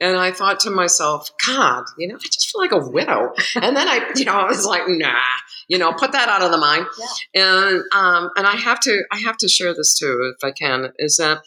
And 0.00 0.16
I 0.16 0.32
thought 0.32 0.60
to 0.60 0.70
myself, 0.70 1.30
God, 1.46 1.84
you 1.98 2.08
know, 2.08 2.14
I 2.14 2.18
just 2.18 2.50
feel 2.50 2.60
like 2.60 2.72
a 2.72 2.90
widow. 2.90 3.34
and 3.56 3.76
then 3.76 3.88
I, 3.88 4.10
you 4.14 4.24
know, 4.24 4.32
I 4.32 4.46
was 4.46 4.64
like, 4.64 4.82
nah, 4.86 5.20
you 5.68 5.78
know, 5.78 5.92
put 5.92 6.12
that 6.12 6.28
out 6.28 6.42
of 6.42 6.50
the 6.50 6.58
mind. 6.58 6.86
Yeah. 7.34 7.42
And 7.42 7.82
um, 7.92 8.30
and 8.36 8.46
I 8.46 8.56
have 8.56 8.80
to, 8.80 9.02
I 9.12 9.18
have 9.18 9.36
to 9.38 9.48
share 9.48 9.74
this 9.74 9.98
too, 9.98 10.32
if 10.34 10.44
I 10.44 10.52
can, 10.52 10.92
is 10.98 11.16
that 11.16 11.40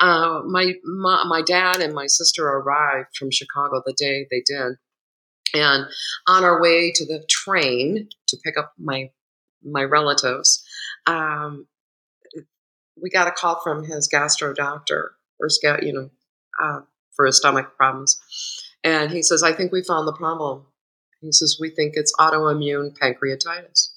uh, 0.00 0.42
my, 0.46 0.72
my 0.84 1.24
my 1.26 1.42
dad 1.42 1.80
and 1.80 1.94
my 1.94 2.06
sister 2.06 2.46
arrived 2.46 3.16
from 3.16 3.30
Chicago 3.30 3.82
the 3.84 3.94
day 3.96 4.26
they 4.30 4.42
did, 4.44 4.76
and 5.54 5.86
on 6.26 6.44
our 6.44 6.60
way 6.60 6.92
to 6.92 7.06
the 7.06 7.24
train 7.28 8.08
to 8.28 8.36
pick 8.44 8.58
up 8.58 8.72
my 8.78 9.10
my 9.66 9.82
relatives, 9.82 10.64
um, 11.06 11.66
we 13.00 13.10
got 13.10 13.28
a 13.28 13.32
call 13.32 13.60
from 13.62 13.84
his 13.84 14.08
gastro 14.08 14.52
doctor, 14.52 15.12
or 15.38 15.48
you 15.82 15.92
know, 15.92 16.10
uh, 16.62 16.80
for 17.14 17.26
his 17.26 17.36
stomach 17.36 17.76
problems, 17.76 18.20
and 18.82 19.10
he 19.10 19.22
says, 19.22 19.42
"I 19.42 19.52
think 19.52 19.72
we 19.72 19.82
found 19.82 20.08
the 20.08 20.12
problem." 20.12 20.66
He 21.20 21.32
says, 21.32 21.58
"We 21.60 21.70
think 21.70 21.94
it's 21.96 22.12
autoimmune 22.18 22.96
pancreatitis." 22.96 23.90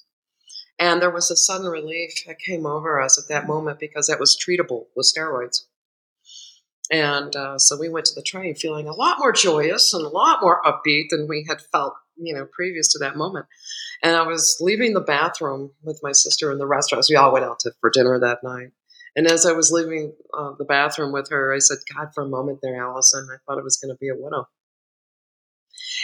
And 0.78 1.02
there 1.02 1.10
was 1.10 1.30
a 1.30 1.36
sudden 1.36 1.68
relief 1.68 2.24
that 2.26 2.38
came 2.38 2.64
over 2.64 3.00
us 3.00 3.18
at 3.18 3.28
that 3.28 3.46
moment 3.46 3.78
because 3.78 4.06
that 4.06 4.18
was 4.18 4.36
treatable 4.36 4.86
with 4.96 5.12
steroids. 5.14 5.66
And 6.90 7.36
uh, 7.36 7.58
so 7.58 7.76
we 7.78 7.88
went 7.90 8.06
to 8.06 8.14
the 8.14 8.22
train 8.22 8.54
feeling 8.54 8.88
a 8.88 8.94
lot 8.94 9.18
more 9.18 9.30
joyous 9.30 9.92
and 9.92 10.04
a 10.04 10.08
lot 10.08 10.40
more 10.42 10.60
upbeat 10.62 11.10
than 11.10 11.28
we 11.28 11.44
had 11.48 11.60
felt, 11.60 11.94
you 12.20 12.34
know, 12.34 12.46
previous 12.50 12.92
to 12.92 12.98
that 13.00 13.16
moment. 13.16 13.46
And 14.02 14.16
I 14.16 14.26
was 14.26 14.56
leaving 14.60 14.94
the 14.94 15.00
bathroom 15.00 15.72
with 15.82 16.00
my 16.02 16.12
sister 16.12 16.50
in 16.50 16.58
the 16.58 16.66
restaurant. 16.66 17.04
So 17.04 17.12
we 17.12 17.16
all 17.16 17.32
went 17.32 17.44
out 17.44 17.60
to, 17.60 17.72
for 17.80 17.90
dinner 17.90 18.18
that 18.18 18.42
night. 18.42 18.70
And 19.16 19.26
as 19.26 19.44
I 19.44 19.52
was 19.52 19.72
leaving 19.72 20.14
uh, 20.36 20.52
the 20.58 20.64
bathroom 20.64 21.12
with 21.12 21.30
her, 21.30 21.52
I 21.52 21.58
said, 21.58 21.78
God, 21.92 22.10
for 22.14 22.24
a 22.24 22.28
moment 22.28 22.60
there, 22.62 22.80
Allison, 22.80 23.28
I 23.32 23.36
thought 23.44 23.58
it 23.58 23.64
was 23.64 23.76
going 23.76 23.94
to 23.94 23.98
be 23.98 24.08
a 24.08 24.14
widow. 24.14 24.48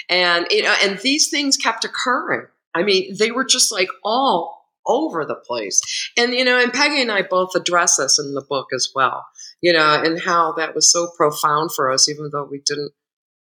And, 0.08 0.46
you 0.50 0.62
know, 0.62 0.74
and 0.82 0.98
these 0.98 1.30
things 1.30 1.56
kept 1.56 1.84
occurring. 1.84 2.46
I 2.74 2.82
mean, 2.82 3.14
they 3.18 3.30
were 3.30 3.44
just 3.44 3.72
like 3.72 3.88
all 4.04 4.56
over 4.86 5.24
the 5.24 5.34
place. 5.34 5.80
And, 6.16 6.32
you 6.32 6.44
know, 6.44 6.58
and 6.58 6.72
Peggy 6.72 7.00
and 7.00 7.10
I 7.10 7.22
both 7.22 7.54
address 7.54 7.96
this 7.96 8.18
in 8.18 8.34
the 8.34 8.44
book 8.48 8.68
as 8.74 8.90
well, 8.94 9.24
you 9.60 9.72
know, 9.72 10.02
and 10.02 10.20
how 10.20 10.52
that 10.52 10.74
was 10.74 10.90
so 10.92 11.08
profound 11.16 11.70
for 11.74 11.90
us, 11.90 12.08
even 12.08 12.30
though 12.32 12.46
we 12.50 12.60
didn't 12.64 12.92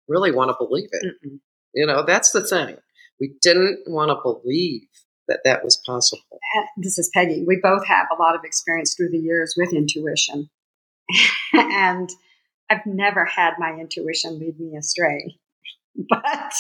really 0.08 0.32
want 0.32 0.50
to 0.50 0.56
believe 0.58 0.90
it. 0.92 1.16
Mm-mm. 1.26 1.40
You 1.74 1.86
know, 1.86 2.04
that's 2.06 2.32
the 2.32 2.46
thing. 2.46 2.78
We 3.20 3.34
didn't 3.42 3.84
want 3.88 4.10
to 4.10 4.16
believe 4.22 4.88
that 5.28 5.42
that 5.46 5.64
was 5.64 5.82
possible. 5.86 6.40
This 6.78 6.98
is 6.98 7.10
Peggy. 7.14 7.44
We 7.48 7.60
both 7.62 7.86
have 7.88 8.08
a 8.12 8.22
lot 8.22 8.36
of 8.36 8.44
experience 8.44 8.94
through 8.96 9.10
the 9.10 9.20
years 9.20 9.54
with 9.56 9.74
intuition. 9.74 10.50
and 11.54 12.10
I've 12.70 12.86
never 12.86 13.26
had 13.26 13.54
my 13.60 13.78
intuition 13.80 14.40
lead 14.40 14.60
me 14.60 14.76
astray. 14.78 15.38
But 16.10 16.54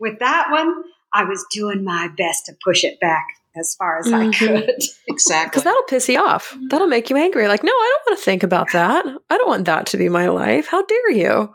with 0.00 0.18
that 0.18 0.48
one, 0.50 0.82
I 1.14 1.22
was 1.22 1.46
doing 1.52 1.84
my 1.84 2.08
best 2.18 2.46
to 2.46 2.56
push 2.64 2.82
it 2.82 2.98
back 2.98 3.28
as 3.56 3.76
far 3.76 3.98
as 3.98 4.06
mm-hmm. 4.06 4.30
I 4.30 4.32
could. 4.32 4.82
exactly. 5.08 5.50
Because 5.50 5.62
that'll 5.62 5.82
piss 5.84 6.08
you 6.08 6.18
off. 6.18 6.56
That'll 6.68 6.88
make 6.88 7.08
you 7.08 7.16
angry. 7.16 7.46
Like, 7.46 7.62
no, 7.62 7.70
I 7.70 7.94
don't 7.94 8.10
want 8.12 8.18
to 8.18 8.24
think 8.24 8.42
about 8.42 8.72
that. 8.72 9.04
I 9.30 9.38
don't 9.38 9.48
want 9.48 9.66
that 9.66 9.86
to 9.86 9.96
be 9.96 10.08
my 10.08 10.28
life. 10.28 10.66
How 10.66 10.84
dare 10.84 11.12
you? 11.12 11.52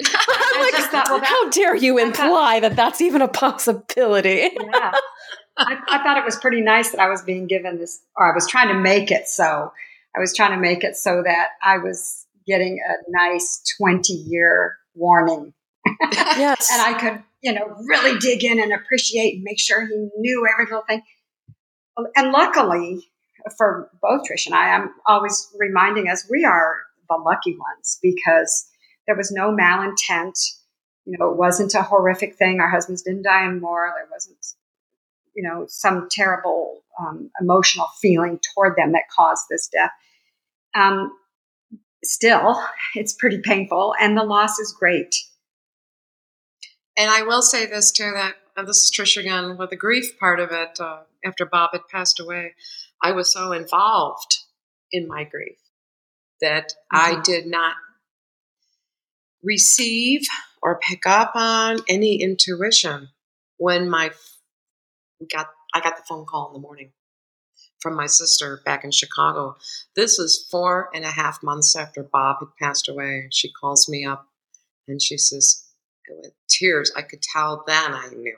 Like, 0.00 0.74
thought, 0.90 1.06
well, 1.08 1.24
how 1.24 1.50
dare 1.50 1.76
you 1.76 1.98
imply 1.98 2.60
thought, 2.60 2.60
that 2.62 2.76
that's 2.76 3.00
even 3.00 3.22
a 3.22 3.28
possibility? 3.28 4.50
yeah. 4.54 4.92
I, 5.56 5.76
I, 5.88 6.02
thought 6.02 6.16
it 6.16 6.24
was 6.24 6.36
pretty 6.36 6.62
nice 6.62 6.90
that 6.92 7.00
I 7.00 7.08
was 7.08 7.22
being 7.22 7.46
given 7.46 7.78
this, 7.78 8.00
or 8.16 8.30
I 8.30 8.34
was 8.34 8.46
trying 8.46 8.68
to 8.68 8.74
make 8.74 9.10
it 9.10 9.28
so. 9.28 9.72
I 10.16 10.20
was 10.20 10.34
trying 10.34 10.52
to 10.52 10.56
make 10.56 10.84
it 10.84 10.96
so 10.96 11.22
that 11.22 11.48
I 11.62 11.78
was 11.78 12.26
getting 12.46 12.80
a 12.86 13.10
nice 13.10 13.62
20 13.78 14.12
year 14.12 14.76
warning. 14.94 15.52
yes. 16.02 16.70
and 16.72 16.82
I 16.82 16.98
could 16.98 17.22
you 17.42 17.52
know, 17.52 17.74
really 17.88 18.18
dig 18.18 18.44
in 18.44 18.60
and 18.60 18.72
appreciate 18.72 19.36
and 19.36 19.42
make 19.42 19.58
sure 19.58 19.86
he 19.86 20.08
knew 20.18 20.46
every 20.52 20.66
little 20.66 20.84
thing. 20.86 21.02
And 22.16 22.32
luckily 22.32 23.10
for 23.56 23.90
both 24.02 24.22
Trish 24.28 24.46
and 24.46 24.54
I, 24.54 24.70
I'm 24.70 24.90
always 25.06 25.48
reminding 25.58 26.08
us 26.08 26.26
we 26.30 26.44
are 26.44 26.76
the 27.08 27.16
lucky 27.16 27.56
ones 27.56 27.98
because 28.02 28.66
there 29.06 29.16
was 29.16 29.30
no 29.30 29.50
malintent. 29.50 30.38
You 31.04 31.16
know, 31.18 31.30
it 31.30 31.36
wasn't 31.36 31.74
a 31.74 31.82
horrific 31.82 32.36
thing. 32.36 32.60
Our 32.60 32.68
husbands 32.68 33.02
didn't 33.02 33.22
die 33.22 33.46
in 33.46 33.60
war. 33.60 33.92
There 33.96 34.08
wasn't, 34.10 34.44
you 35.34 35.42
know, 35.42 35.66
some 35.68 36.08
terrible 36.10 36.82
um, 36.98 37.30
emotional 37.40 37.86
feeling 38.00 38.38
toward 38.54 38.76
them 38.76 38.92
that 38.92 39.08
caused 39.14 39.44
this 39.50 39.68
death. 39.68 39.90
Um, 40.74 41.12
still, 42.04 42.62
it's 42.94 43.12
pretty 43.12 43.40
painful, 43.42 43.94
and 44.00 44.16
the 44.16 44.24
loss 44.24 44.58
is 44.58 44.76
great. 44.78 45.14
And 46.96 47.10
I 47.10 47.22
will 47.22 47.42
say 47.42 47.66
this 47.66 47.90
too 47.90 48.12
that 48.14 48.34
this 48.66 48.84
is 48.84 48.92
Trish 48.94 49.16
again 49.16 49.56
with 49.56 49.70
the 49.70 49.76
grief 49.76 50.18
part 50.18 50.38
of 50.38 50.50
it. 50.52 50.78
Uh, 50.78 51.00
after 51.24 51.46
Bob 51.46 51.70
had 51.72 51.88
passed 51.88 52.20
away, 52.20 52.54
I 53.02 53.12
was 53.12 53.32
so 53.32 53.52
involved 53.52 54.38
in 54.92 55.08
my 55.08 55.24
grief 55.24 55.58
that 56.40 56.72
mm-hmm. 56.92 57.18
I 57.18 57.20
did 57.22 57.46
not 57.46 57.76
receive 59.42 60.22
or 60.62 60.78
pick 60.78 61.06
up 61.06 61.32
on 61.34 61.78
any 61.88 62.20
intuition 62.20 63.08
when 63.56 63.88
my 63.88 64.10
got 65.30 65.48
I 65.74 65.80
got 65.80 65.96
the 65.96 66.02
phone 66.08 66.26
call 66.26 66.48
in 66.48 66.54
the 66.54 66.60
morning 66.60 66.92
from 67.80 67.96
my 67.96 68.06
sister 68.06 68.60
back 68.64 68.84
in 68.84 68.90
Chicago. 68.90 69.56
This 69.96 70.18
is 70.18 70.46
four 70.50 70.90
and 70.94 71.04
a 71.04 71.10
half 71.10 71.42
months 71.42 71.74
after 71.76 72.02
Bob 72.02 72.38
had 72.40 72.56
passed 72.58 72.88
away. 72.88 73.28
She 73.30 73.50
calls 73.50 73.88
me 73.88 74.04
up 74.04 74.28
and 74.86 75.00
she 75.00 75.16
says, 75.16 75.64
with 76.10 76.32
tears. 76.48 76.92
I 76.96 77.02
could 77.02 77.22
tell 77.22 77.64
then 77.66 77.94
I 77.94 78.08
knew. 78.08 78.36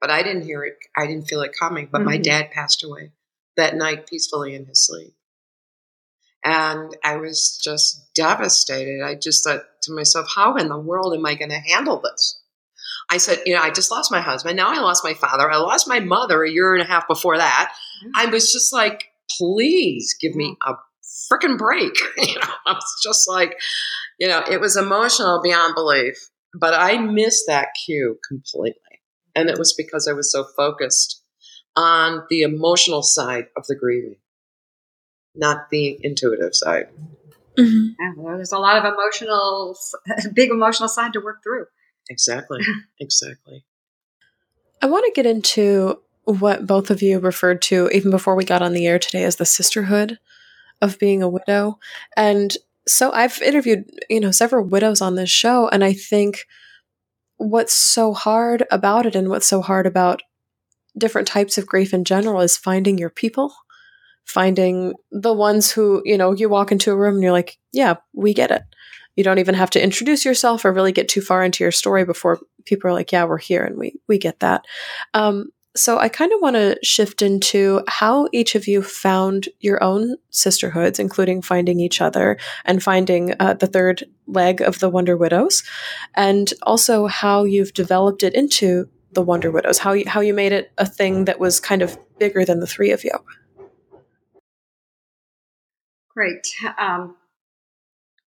But 0.00 0.10
I 0.10 0.22
didn't 0.22 0.44
hear 0.44 0.62
it. 0.64 0.76
I 0.96 1.06
didn't 1.06 1.26
feel 1.26 1.40
it 1.40 1.52
coming. 1.58 1.88
But 1.90 1.98
mm-hmm. 1.98 2.10
my 2.10 2.18
dad 2.18 2.50
passed 2.50 2.84
away 2.84 3.12
that 3.56 3.74
night 3.74 4.06
peacefully 4.06 4.54
in 4.54 4.66
his 4.66 4.84
sleep. 4.84 5.14
And 6.46 6.96
I 7.02 7.16
was 7.16 7.60
just 7.60 8.08
devastated. 8.14 9.02
I 9.02 9.16
just 9.16 9.42
thought 9.42 9.62
to 9.82 9.92
myself, 9.92 10.28
how 10.32 10.54
in 10.54 10.68
the 10.68 10.78
world 10.78 11.12
am 11.12 11.26
I 11.26 11.34
going 11.34 11.50
to 11.50 11.58
handle 11.58 12.00
this? 12.00 12.40
I 13.10 13.16
said, 13.18 13.40
you 13.46 13.54
know, 13.54 13.60
I 13.60 13.70
just 13.70 13.90
lost 13.90 14.12
my 14.12 14.20
husband. 14.20 14.56
Now 14.56 14.72
I 14.72 14.80
lost 14.80 15.02
my 15.02 15.14
father. 15.14 15.50
I 15.50 15.56
lost 15.56 15.88
my 15.88 15.98
mother 15.98 16.44
a 16.44 16.50
year 16.50 16.74
and 16.74 16.82
a 16.84 16.86
half 16.86 17.08
before 17.08 17.36
that. 17.36 17.72
Mm-hmm. 17.72 18.10
I 18.14 18.26
was 18.30 18.52
just 18.52 18.72
like, 18.72 19.06
please 19.36 20.14
give 20.20 20.36
me 20.36 20.56
a 20.64 20.74
freaking 21.30 21.58
break. 21.58 21.94
you 22.16 22.34
know, 22.36 22.48
I 22.64 22.74
was 22.74 23.00
just 23.02 23.28
like, 23.28 23.56
you 24.20 24.28
know, 24.28 24.44
it 24.48 24.60
was 24.60 24.76
emotional 24.76 25.42
beyond 25.42 25.74
belief. 25.74 26.14
But 26.54 26.74
I 26.74 26.96
missed 26.98 27.44
that 27.48 27.70
cue 27.84 28.18
completely. 28.28 28.80
And 29.34 29.50
it 29.50 29.58
was 29.58 29.74
because 29.74 30.06
I 30.06 30.12
was 30.12 30.30
so 30.30 30.44
focused 30.56 31.22
on 31.74 32.22
the 32.30 32.42
emotional 32.42 33.02
side 33.02 33.46
of 33.56 33.66
the 33.66 33.76
grieving, 33.76 34.16
not 35.36 35.70
the 35.70 35.98
intuitive 36.02 36.54
side. 36.54 36.88
Mm-hmm. 37.58 37.88
Yeah, 37.98 38.12
well, 38.16 38.36
there's 38.36 38.52
a 38.52 38.58
lot 38.58 38.76
of 38.76 38.92
emotional, 38.92 39.76
big 40.34 40.50
emotional 40.50 40.88
side 40.88 41.12
to 41.14 41.20
work 41.20 41.42
through. 41.42 41.66
Exactly. 42.10 42.60
exactly. 43.00 43.64
I 44.82 44.86
want 44.86 45.04
to 45.06 45.12
get 45.12 45.26
into 45.26 46.00
what 46.24 46.66
both 46.66 46.90
of 46.90 47.02
you 47.02 47.18
referred 47.18 47.62
to 47.62 47.88
even 47.92 48.10
before 48.10 48.34
we 48.34 48.44
got 48.44 48.62
on 48.62 48.72
the 48.72 48.86
air 48.86 48.98
today 48.98 49.24
as 49.24 49.36
the 49.36 49.46
sisterhood 49.46 50.18
of 50.82 50.98
being 50.98 51.22
a 51.22 51.28
widow. 51.28 51.78
And 52.16 52.56
so 52.86 53.10
I've 53.12 53.40
interviewed, 53.40 53.90
you 54.10 54.20
know, 54.20 54.30
several 54.30 54.64
widows 54.64 55.00
on 55.00 55.14
this 55.14 55.30
show. 55.30 55.68
And 55.68 55.82
I 55.82 55.92
think 55.92 56.46
what's 57.36 57.74
so 57.74 58.12
hard 58.12 58.64
about 58.70 59.06
it 59.06 59.14
and 59.14 59.28
what's 59.28 59.46
so 59.46 59.62
hard 59.62 59.86
about 59.86 60.22
different 60.98 61.28
types 61.28 61.58
of 61.58 61.66
grief 61.66 61.92
in 61.92 62.04
general 62.04 62.40
is 62.40 62.56
finding 62.56 62.98
your 62.98 63.10
people, 63.10 63.54
finding 64.26 64.92
the 65.10 65.32
ones 65.32 65.70
who, 65.70 66.02
you 66.04 66.18
know, 66.18 66.32
you 66.32 66.48
walk 66.48 66.70
into 66.70 66.90
a 66.90 66.96
room 66.96 67.14
and 67.14 67.22
you're 67.22 67.32
like, 67.32 67.58
yeah, 67.72 67.94
we 68.12 68.34
get 68.34 68.50
it. 68.50 68.62
You 69.14 69.24
don't 69.24 69.38
even 69.38 69.54
have 69.54 69.70
to 69.70 69.82
introduce 69.82 70.24
yourself 70.24 70.64
or 70.64 70.72
really 70.72 70.92
get 70.92 71.08
too 71.08 71.22
far 71.22 71.42
into 71.42 71.64
your 71.64 71.72
story 71.72 72.04
before 72.04 72.38
people 72.66 72.90
are 72.90 72.92
like, 72.92 73.12
yeah, 73.12 73.24
we're 73.24 73.38
here 73.38 73.64
and 73.64 73.78
we, 73.78 73.94
we 74.08 74.18
get 74.18 74.40
that. 74.40 74.66
Um, 75.14 75.50
so 75.74 75.98
I 75.98 76.08
kind 76.08 76.32
of 76.32 76.40
want 76.40 76.56
to 76.56 76.78
shift 76.82 77.22
into 77.22 77.82
how 77.86 78.28
each 78.32 78.54
of 78.54 78.66
you 78.66 78.82
found 78.82 79.48
your 79.60 79.82
own 79.82 80.16
sisterhoods, 80.30 80.98
including 80.98 81.42
finding 81.42 81.80
each 81.80 82.00
other 82.00 82.38
and 82.64 82.82
finding 82.82 83.34
uh, 83.38 83.54
the 83.54 83.66
third 83.66 84.04
leg 84.26 84.60
of 84.62 84.78
the 84.80 84.88
Wonder 84.88 85.16
Widows, 85.16 85.62
and 86.14 86.52
also 86.62 87.06
how 87.06 87.44
you've 87.44 87.74
developed 87.74 88.22
it 88.22 88.34
into 88.34 88.88
the 89.12 89.22
Wonder 89.22 89.50
Widows, 89.50 89.78
how 89.78 89.92
you, 89.92 90.04
how 90.06 90.20
you 90.20 90.34
made 90.34 90.52
it 90.52 90.72
a 90.78 90.86
thing 90.86 91.26
that 91.26 91.38
was 91.38 91.60
kind 91.60 91.82
of 91.82 91.98
bigger 92.18 92.44
than 92.44 92.60
the 92.60 92.66
three 92.66 92.90
of 92.90 93.04
you. 93.04 93.12
Great. 96.16 96.48
Um, 96.78 97.14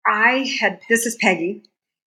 I 0.06 0.48
had, 0.60 0.80
this 0.88 1.04
is 1.04 1.16
Peggy, 1.16 1.64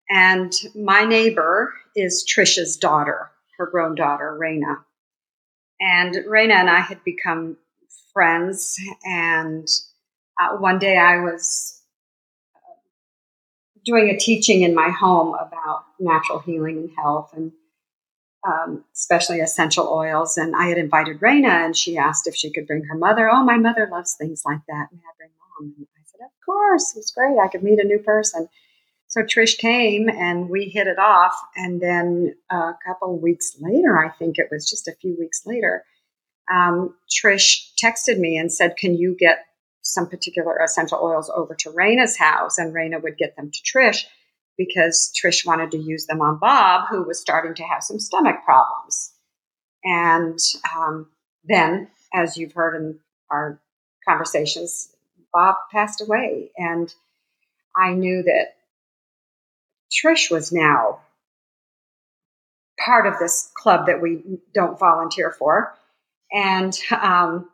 and 0.10 0.52
my 0.74 1.04
neighbor 1.04 1.76
is 1.96 2.26
Trisha's 2.28 2.76
daughter, 2.76 3.30
her 3.60 3.68
grown 3.68 3.94
daughter, 3.94 4.36
Raina. 4.42 4.78
And 5.80 6.16
Raina 6.28 6.54
and 6.54 6.72
I 6.72 6.80
had 6.80 7.04
become 7.04 7.58
friends. 8.14 8.80
And 9.06 9.68
uh, 10.42 10.58
one 10.58 10.80
day 10.80 10.98
I 10.98 11.20
was 11.20 11.80
uh, 12.56 12.74
doing 13.86 14.10
a 14.10 14.18
teaching 14.18 14.64
in 14.64 14.74
my 14.74 14.90
home 14.90 15.36
about 15.36 15.84
natural 16.00 16.40
healing 16.40 16.78
and 16.78 16.92
health 16.98 17.32
and 17.36 17.52
um, 18.48 18.86
especially 18.96 19.40
essential 19.40 19.88
oils. 19.88 20.38
And 20.38 20.56
I 20.56 20.68
had 20.68 20.80
invited 20.80 21.20
Raina 21.20 21.66
and 21.66 21.78
she 21.78 21.98
asked 21.98 22.26
if 22.28 22.36
she 22.36 22.52
could 22.52 22.66
bring 22.66 22.86
her 22.86 22.96
mother. 22.96 23.30
Oh, 23.30 23.44
my 23.44 23.58
mother 23.58 23.88
loves 23.92 24.16
things 24.16 24.44
like 24.46 24.62
that. 24.68 24.88
May 24.92 25.00
I 25.00 25.14
bring 25.18 25.30
mom? 25.40 25.49
I 25.60 26.02
said, 26.06 26.22
Of 26.26 26.32
course. 26.46 26.96
It 26.96 27.00
was 27.00 27.12
great. 27.16 27.38
I 27.38 27.48
could 27.48 27.64
meet 27.64 27.80
a 27.80 27.88
new 27.88 28.00
person. 28.00 28.48
So 29.08 29.22
Trish 29.22 29.58
came 29.58 30.08
and 30.08 30.50
we 30.50 30.66
hit 30.66 30.88
it 30.88 31.00
off. 31.00 31.34
And 31.56 31.82
then 31.82 32.36
a 32.52 32.74
couple 32.86 33.20
weeks 33.20 33.58
later, 33.60 33.98
I 33.98 34.10
think 34.10 34.38
it 34.38 34.50
was 34.52 34.70
just 34.70 34.88
a 34.88 34.96
few 35.02 35.18
weeks 35.20 35.42
later, 35.46 35.84
um, 36.52 36.96
Trish 37.10 37.72
texted 37.84 38.20
me 38.20 38.38
and 38.38 38.52
said, 38.52 38.78
Can 38.78 38.96
you 38.96 39.16
get 39.18 39.40
some 39.82 40.08
particular 40.08 40.58
essential 40.64 41.00
oils 41.02 41.32
over 41.36 41.56
to 41.56 41.72
Raina's 41.72 42.18
house? 42.18 42.58
And 42.58 42.74
Raina 42.74 43.02
would 43.02 43.18
get 43.18 43.36
them 43.36 43.52
to 43.52 43.60
Trish 43.60 44.04
because 44.58 45.12
Trish 45.16 45.46
wanted 45.46 45.72
to 45.72 45.78
use 45.78 46.06
them 46.06 46.22
on 46.22 46.38
Bob, 46.38 46.88
who 46.90 47.04
was 47.04 47.20
starting 47.20 47.56
to 47.56 47.64
have 47.64 47.82
some 47.82 48.00
stomach 48.00 48.44
problems. 48.46 49.14
And 49.84 50.38
um, 50.76 51.08
then, 51.46 51.88
as 52.14 52.38
you've 52.38 52.54
heard 52.54 52.76
in 52.76 53.00
our 53.32 53.62
conversations, 54.08 54.94
Bob 55.34 55.56
passed 55.72 56.02
away. 56.02 56.52
And 56.58 56.94
I 57.76 57.94
knew 57.94 58.24
that 58.24 58.56
Trish 59.92 60.32
was 60.32 60.52
now 60.52 61.00
part 62.84 63.08
of 63.08 63.20
this 63.20 63.52
club 63.56 63.88
that 63.88 64.02
we 64.02 64.40
don't 64.54 64.80
volunteer 64.80 65.32
for. 65.32 65.76
And 66.32 66.78
um, 66.92 67.50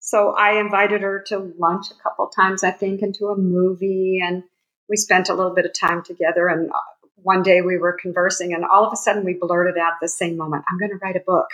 so 0.00 0.34
I 0.36 0.60
invited 0.60 1.02
her 1.02 1.24
to 1.28 1.54
lunch 1.58 1.86
a 1.90 2.02
couple 2.02 2.26
times, 2.28 2.64
I 2.64 2.70
think, 2.70 3.02
and 3.02 3.14
to 3.16 3.28
a 3.28 3.36
movie. 3.36 4.20
And 4.22 4.42
we 4.88 4.96
spent 4.96 5.28
a 5.28 5.34
little 5.34 5.54
bit 5.54 5.66
of 5.66 5.72
time 5.78 6.02
together. 6.02 6.48
And 6.48 6.70
uh, 6.70 6.78
one 7.16 7.42
day 7.42 7.60
we 7.62 7.78
were 7.78 7.96
conversing, 8.00 8.52
and 8.52 8.64
all 8.64 8.86
of 8.86 8.92
a 8.92 8.96
sudden 8.96 9.24
we 9.24 9.34
blurted 9.34 9.78
out 9.78 9.94
the 10.00 10.08
same 10.08 10.36
moment 10.36 10.64
I'm 10.68 10.78
going 10.78 10.90
to 10.90 10.98
write 11.02 11.16
a 11.16 11.20
book 11.20 11.48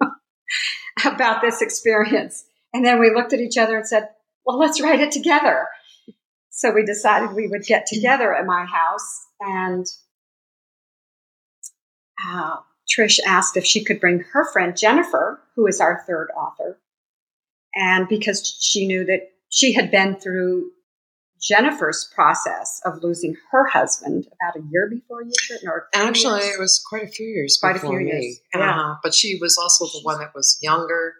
about 1.04 1.40
this 1.40 1.62
experience. 1.62 2.44
And 2.72 2.84
then 2.84 2.98
we 2.98 3.14
looked 3.14 3.32
at 3.32 3.40
each 3.40 3.56
other 3.56 3.76
and 3.76 3.86
said, 3.86 4.08
Well, 4.44 4.58
let's 4.58 4.80
write 4.80 5.00
it 5.00 5.12
together. 5.12 5.66
So 6.50 6.72
we 6.72 6.84
decided 6.84 7.32
we 7.32 7.48
would 7.48 7.64
get 7.64 7.86
together 7.86 8.34
at 8.34 8.46
my 8.46 8.64
house 8.64 9.26
and 9.40 9.86
uh, 12.24 12.56
Trish 12.88 13.18
asked 13.26 13.56
if 13.56 13.64
she 13.64 13.82
could 13.82 14.00
bring 14.00 14.24
her 14.32 14.50
friend 14.52 14.76
Jennifer, 14.76 15.40
who 15.56 15.66
is 15.66 15.80
our 15.80 16.04
third 16.06 16.28
author. 16.36 16.78
And 17.74 18.08
because 18.08 18.56
she 18.60 18.86
knew 18.86 19.04
that 19.04 19.32
she 19.48 19.72
had 19.72 19.90
been 19.90 20.16
through 20.16 20.70
Jennifer's 21.42 22.10
process 22.14 22.80
of 22.84 23.02
losing 23.02 23.36
her 23.50 23.66
husband 23.66 24.26
about 24.26 24.56
a 24.56 24.66
year 24.70 24.88
before 24.88 25.22
you 25.22 25.32
did, 25.48 25.66
or 25.66 25.88
actually, 25.94 26.40
years? 26.40 26.54
it 26.54 26.60
was 26.60 26.82
quite 26.88 27.02
a 27.02 27.08
few 27.08 27.26
years. 27.26 27.58
Quite 27.60 27.76
a 27.76 27.80
few 27.80 27.98
me. 27.98 28.04
years. 28.06 28.40
Yeah. 28.54 28.80
Uh, 28.80 28.94
but 29.02 29.12
she 29.12 29.38
was 29.40 29.58
also 29.58 29.86
the 29.86 30.02
one 30.02 30.20
that 30.20 30.34
was 30.34 30.58
younger, 30.62 31.14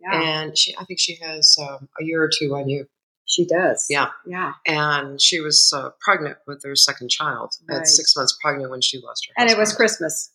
yeah. 0.00 0.22
and 0.42 0.56
she, 0.58 0.74
I 0.76 0.84
think, 0.84 0.98
she 1.00 1.16
has 1.22 1.56
um, 1.60 1.88
a 2.00 2.04
year 2.04 2.22
or 2.22 2.30
two 2.36 2.54
on 2.54 2.68
you. 2.68 2.86
She 3.28 3.44
does. 3.46 3.86
Yeah. 3.90 4.10
Yeah. 4.26 4.52
And 4.66 5.20
she 5.20 5.40
was 5.40 5.72
uh, 5.76 5.90
pregnant 6.00 6.38
with 6.46 6.62
her 6.64 6.76
second 6.76 7.08
child 7.10 7.54
Right. 7.68 7.78
at 7.80 7.86
six 7.88 8.14
months 8.16 8.36
pregnant 8.40 8.70
when 8.70 8.80
she 8.80 8.98
lost 8.98 9.26
her 9.26 9.32
husband. 9.36 9.50
And 9.50 9.50
it 9.50 9.60
was. 9.60 9.74
Christmas. 9.74 10.30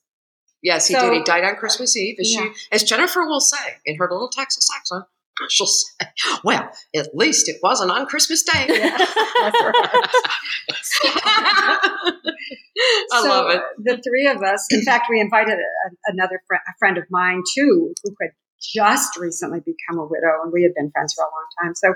Yes, 0.62 0.88
he 0.88 0.94
So- 0.96 1.10
did. 1.10 1.14
He 1.18 1.24
died 1.24 1.44
on 1.46 1.56
Christmas 1.56 1.96
Eve. 1.96 2.18
As, 2.20 2.34
Yeah. 2.34 2.42
she, 2.42 2.52
as 2.72 2.84
Jennifer 2.84 3.26
will 3.26 3.40
say 3.40 3.78
in 3.86 3.96
her 3.98 4.10
little 4.12 4.28
Texas 4.30 4.68
accent, 4.76 5.06
she'll 5.50 5.66
say, 5.68 6.06
Well, 6.44 6.70
at 6.96 7.16
least 7.16 7.48
it 7.50 7.56
wasn't 7.64 7.92
on 7.92 8.06
Christmas 8.08 8.44
Day. 8.44 8.66
Yeah. 8.68 8.98
I 13.14 13.22
so 13.24 13.28
love 13.30 13.52
it. 13.52 13.62
The 13.84 14.02
three 14.04 14.28
of 14.28 14.42
us, 14.44 14.68
in 14.72 14.84
fact, 14.84 15.08
we 15.10 15.20
invited 15.20 15.54
a, 15.56 16.12
another 16.12 16.42
fr- 16.48 16.56
a 16.56 16.74
friend 16.80 16.98
of 16.98 17.04
mine 17.10 17.42
too, 17.56 17.94
who 18.04 18.16
had 18.22 18.32
just 18.62 19.18
recently 19.18 19.60
become 19.60 20.00
a 20.00 20.06
widow, 20.06 20.42
and 20.44 20.54
we 20.54 20.64
had 20.64 20.74
been 20.76 20.92
friends 20.92 21.14
for 21.14 21.24
a 21.24 21.28
long 21.28 21.46
time. 21.62 21.76
So 21.76 21.94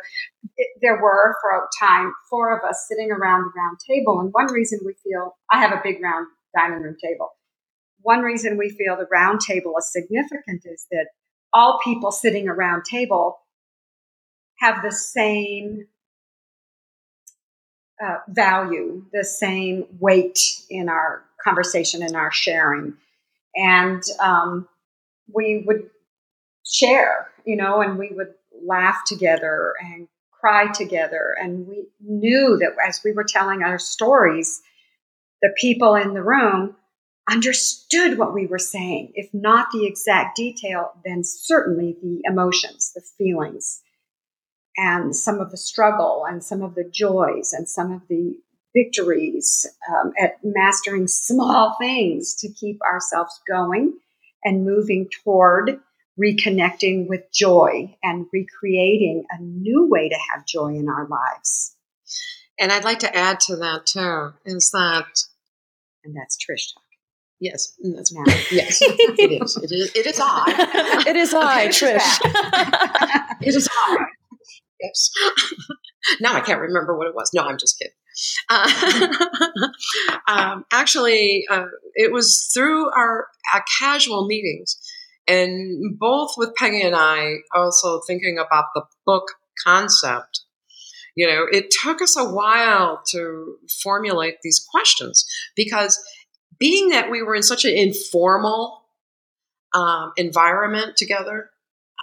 it, 0.58 0.68
there 0.82 1.02
were, 1.02 1.36
for 1.42 1.52
a 1.52 1.68
time, 1.80 2.12
four 2.30 2.58
of 2.58 2.64
us 2.68 2.86
sitting 2.90 3.12
around 3.12 3.44
the 3.44 3.52
round 3.56 3.78
table. 3.88 4.20
And 4.20 4.32
one 4.34 4.52
reason 4.52 4.80
we 4.86 4.94
feel 5.04 5.38
I 5.52 5.60
have 5.60 5.72
a 5.72 5.82
big 5.84 6.02
round 6.02 6.28
dining 6.58 6.82
room 6.82 6.96
table. 7.02 7.30
One 8.02 8.22
reason 8.22 8.58
we 8.58 8.70
feel 8.70 8.96
the 8.98 9.08
round 9.12 9.42
table 9.42 9.74
is 9.78 9.92
significant 9.92 10.64
is 10.66 10.86
that 10.92 11.08
all 11.54 11.80
people 11.84 12.12
sitting 12.12 12.48
around 12.48 12.84
table 12.84 13.40
have 14.60 14.84
the 14.84 14.92
same 14.92 15.86
uh, 18.04 18.18
value, 18.28 19.06
the 19.14 19.24
same 19.24 19.86
weight 20.00 20.40
in 20.70 20.90
our 20.90 21.24
conversation 21.44 22.04
and 22.04 22.16
our 22.16 22.32
sharing. 22.32 22.94
And 23.56 24.04
um, 24.20 24.68
we 25.34 25.64
would 25.66 25.90
share, 26.66 27.30
you 27.46 27.56
know, 27.56 27.82
and 27.82 27.98
we 27.98 28.10
would 28.12 28.34
laugh 28.64 29.02
together 29.06 29.74
and 29.80 30.08
cry 30.32 30.72
together. 30.72 31.36
And 31.40 31.68
we 31.68 31.88
knew 32.02 32.58
that 32.60 32.76
as 32.88 33.02
we 33.04 33.12
were 33.12 33.24
telling 33.24 33.64
our 33.64 33.80
stories, 33.80 34.62
the 35.42 35.54
people 35.60 35.96
in 35.96 36.14
the 36.14 36.24
room 36.24 36.76
understood 37.30 38.18
what 38.18 38.34
we 38.34 38.46
were 38.46 38.60
saying. 38.60 39.12
If 39.16 39.34
not 39.34 39.68
the 39.72 39.86
exact 39.86 40.38
detail, 40.38 40.92
then 41.04 41.24
certainly 41.24 41.96
the 42.02 42.22
emotions, 42.26 42.92
the 42.94 43.02
feelings 43.18 43.82
and 44.78 45.16
some 45.16 45.40
of 45.40 45.52
the 45.52 45.58
struggle 45.58 46.26
and 46.28 46.44
some 46.44 46.62
of 46.62 46.76
the 46.76 46.84
joys 46.84 47.54
and 47.54 47.68
some 47.68 47.92
of 47.92 48.02
the 48.10 48.38
victories 48.76 49.66
um, 49.90 50.12
at 50.20 50.38
mastering 50.44 51.08
small 51.08 51.76
things 51.80 52.36
to 52.36 52.52
keep 52.52 52.80
ourselves 52.82 53.40
going 53.48 53.94
and 54.44 54.66
moving 54.66 55.08
toward 55.24 55.80
reconnecting 56.22 57.08
with 57.08 57.32
joy 57.32 57.96
and 58.04 58.28
recreating 58.32 59.26
a 59.32 59.42
new 59.42 59.88
way 59.90 60.10
to 60.10 60.18
have 60.32 60.46
joy 60.46 60.76
in 60.76 60.88
our 60.90 61.08
lives. 61.08 61.76
And 62.60 62.72
I'd 62.72 62.86
like 62.86 63.00
to 63.00 63.16
add 63.16 63.40
to 63.42 63.58
that, 63.58 63.86
too, 63.86 64.34
is 64.46 64.72
that, 64.72 65.08
And 66.04 66.16
that's 66.16 66.38
Trish 66.38 66.74
talking 66.74 66.86
yes, 67.40 67.76
that's 67.96 68.14
now. 68.14 68.24
Yes, 68.52 68.80
it 68.82 69.42
is. 69.42 69.58
It 69.58 69.72
is. 69.72 69.92
It 69.96 70.06
is 70.06 70.20
I. 70.22 71.04
it 71.08 71.16
is 71.16 71.34
I, 71.34 71.68
Trish 71.68 71.96
is 71.96 72.02
Trish. 72.02 73.38
It 73.42 73.56
is 73.56 73.70
I. 73.72 73.98
Yes. 74.82 75.10
now 76.20 76.34
I 76.34 76.42
can't 76.42 76.60
remember 76.60 76.98
what 76.98 77.08
it 77.08 77.16
was. 77.16 77.32
No, 77.34 77.44
I'm 77.44 77.58
just 77.58 77.78
kidding. 77.80 77.94
Uh, 78.50 79.28
um, 80.28 80.66
actually, 80.72 81.46
uh, 81.50 81.66
it 81.96 82.12
was 82.14 82.50
through 82.54 82.90
our, 82.92 83.28
our 83.54 83.64
casual 83.80 84.26
meetings, 84.26 84.78
and 85.28 85.98
both 85.98 86.34
with 86.38 86.56
Peggy 86.56 86.82
and 86.82 86.96
I 86.96 87.38
also 87.54 88.02
thinking 88.06 88.38
about 88.38 88.66
the 88.74 88.84
book 89.06 89.26
concept. 89.64 90.42
You 91.16 91.28
know, 91.28 91.46
it 91.50 91.72
took 91.72 92.02
us 92.02 92.18
a 92.18 92.26
while 92.26 93.02
to 93.12 93.56
formulate 93.82 94.38
these 94.44 94.60
questions 94.60 95.26
because 95.56 96.04
being 96.60 96.90
that 96.90 97.10
we 97.10 97.22
were 97.22 97.36
in 97.36 97.44
such 97.44 97.64
an 97.66 97.76
informal 97.76 98.84
um, 99.74 100.12
environment 100.18 100.98
together, 100.98 101.50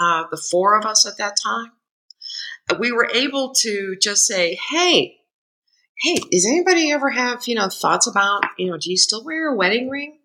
uh, 0.01 0.25
the 0.31 0.43
four 0.51 0.79
of 0.79 0.87
us 0.87 1.07
at 1.07 1.19
that 1.19 1.37
time, 1.43 1.73
we 2.79 2.91
were 2.91 3.11
able 3.13 3.53
to 3.61 3.97
just 4.01 4.27
say, 4.27 4.59
hey, 4.71 5.17
hey, 6.03 6.17
does 6.31 6.47
anybody 6.47 6.91
ever 6.91 7.11
have, 7.11 7.47
you 7.47 7.55
know, 7.55 7.69
thoughts 7.69 8.07
about, 8.07 8.45
you 8.59 8.71
know, 8.71 8.79
do 8.79 8.91
you 8.91 8.97
still 8.97 9.25
wear 9.25 9.53
a 9.53 9.57
wedding 9.57 9.89
ring? 9.89 10.19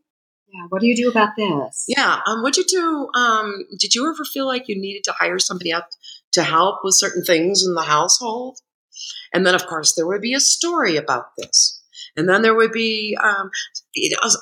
Yeah. 0.51 0.65
What 0.69 0.81
do 0.81 0.87
you 0.87 0.95
do 0.95 1.09
about 1.09 1.29
this? 1.37 1.85
Yeah. 1.87 2.19
Um, 2.25 2.41
what'd 2.41 2.57
you 2.57 2.63
do? 2.63 3.09
Um, 3.19 3.65
did 3.79 3.93
you 3.93 4.09
ever 4.09 4.23
feel 4.23 4.47
like 4.47 4.67
you 4.67 4.79
needed 4.79 5.03
to 5.05 5.11
hire 5.11 5.39
somebody 5.39 5.73
out 5.73 5.83
to 6.33 6.43
help 6.43 6.79
with 6.83 6.95
certain 6.95 7.23
things 7.23 7.65
in 7.65 7.73
the 7.73 7.81
household? 7.83 8.59
And 9.33 9.45
then, 9.45 9.55
of 9.55 9.67
course, 9.67 9.93
there 9.93 10.07
would 10.07 10.21
be 10.21 10.33
a 10.33 10.39
story 10.39 10.95
about 10.95 11.35
this. 11.37 11.83
And 12.15 12.27
then 12.27 12.41
there 12.41 12.55
would 12.55 12.71
be 12.71 13.17
um, 13.21 13.51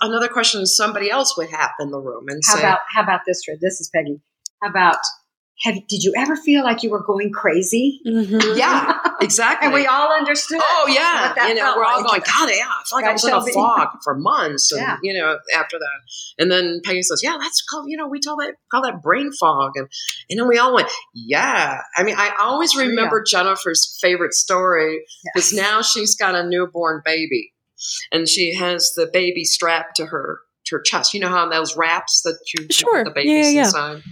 another 0.02 0.30
question 0.30 0.66
somebody 0.66 1.10
else 1.10 1.36
would 1.38 1.50
have 1.50 1.72
in 1.80 1.92
the 1.92 2.00
room 2.00 2.26
and 2.30 2.42
how 2.48 2.56
say, 2.56 2.60
about 2.62 2.80
how 2.94 3.04
about 3.04 3.22
this? 3.26 3.42
This 3.60 3.82
is 3.82 3.90
Peggy. 3.94 4.22
How 4.62 4.70
about 4.70 4.98
have 5.66 5.76
did 5.88 6.04
you 6.04 6.14
ever 6.18 6.36
feel 6.36 6.64
like 6.64 6.84
you 6.84 6.90
were 6.90 7.04
going 7.04 7.32
crazy? 7.34 8.00
Mhm. 8.08 8.58
Yeah, 8.58 8.98
exactly. 9.22 9.66
and 9.66 9.74
we 9.74 9.86
all 9.86 10.14
understood. 10.14 10.60
Oh 10.62 10.86
yeah, 10.88 11.28
what 11.28 11.36
that 11.36 11.50
you 11.50 11.56
know, 11.56 11.62
felt 11.62 11.78
we're 11.78 11.84
all 11.84 12.02
like. 12.04 12.08
going. 12.08 12.22
God, 12.22 12.50
yeah, 12.56 12.66
I 12.68 12.84
feel 12.88 12.98
like 12.98 13.04
I 13.04 13.08
Right, 13.08 13.14
was 13.14 13.26
in 13.26 13.34
a 13.34 13.54
fog 13.54 13.88
for 14.04 14.16
months, 14.16 14.72
and 14.72 14.82
Yeah. 14.82 14.98
you 15.04 15.14
know, 15.18 15.38
after 15.56 15.78
that, 15.78 16.00
and 16.40 16.52
then 16.52 16.80
Peggy 16.86 17.02
says, 17.02 17.22
"Yeah, 17.24 17.36
that's 17.40 17.62
called, 17.70 17.86
you 17.90 17.98
know, 17.98 18.08
we 18.08 18.22
call 18.22 18.38
that 18.38 18.54
call 18.72 18.84
that 18.84 19.02
brain 19.02 19.32
fog," 19.40 19.72
and 19.76 19.88
and 20.30 20.40
then 20.40 20.48
we 20.48 20.58
all 20.58 20.74
went, 20.74 20.90
"Yeah." 21.14 21.82
I 21.98 22.04
mean, 22.04 22.16
I 22.18 22.32
always 22.40 22.76
remember 22.76 23.24
Jennifer's 23.24 23.98
favorite 24.02 24.34
story 24.34 25.04
because 25.34 25.52
now 25.54 25.82
she's 25.82 26.16
got 26.16 26.36
a 26.36 26.48
newborn 26.48 27.02
baby, 27.04 27.54
and 28.12 28.30
she 28.30 28.54
has 28.56 28.94
the 28.96 29.08
baby 29.12 29.44
strapped 29.44 29.96
to 29.98 30.06
her 30.08 30.40
to 30.68 30.76
her 30.78 30.82
chest. 30.82 31.14
You 31.14 31.20
know 31.20 31.30
how 31.30 31.48
those 31.50 31.76
wraps 31.78 32.22
that 32.24 32.38
you 32.54 32.62
you 32.64 32.68
put 32.68 32.74
Sure. 32.74 33.04
the 33.04 33.10
Yeah, 33.10 33.14
babies 33.14 33.46
yeah, 33.48 33.52
yeah. 33.52 33.66
inside. 33.66 34.04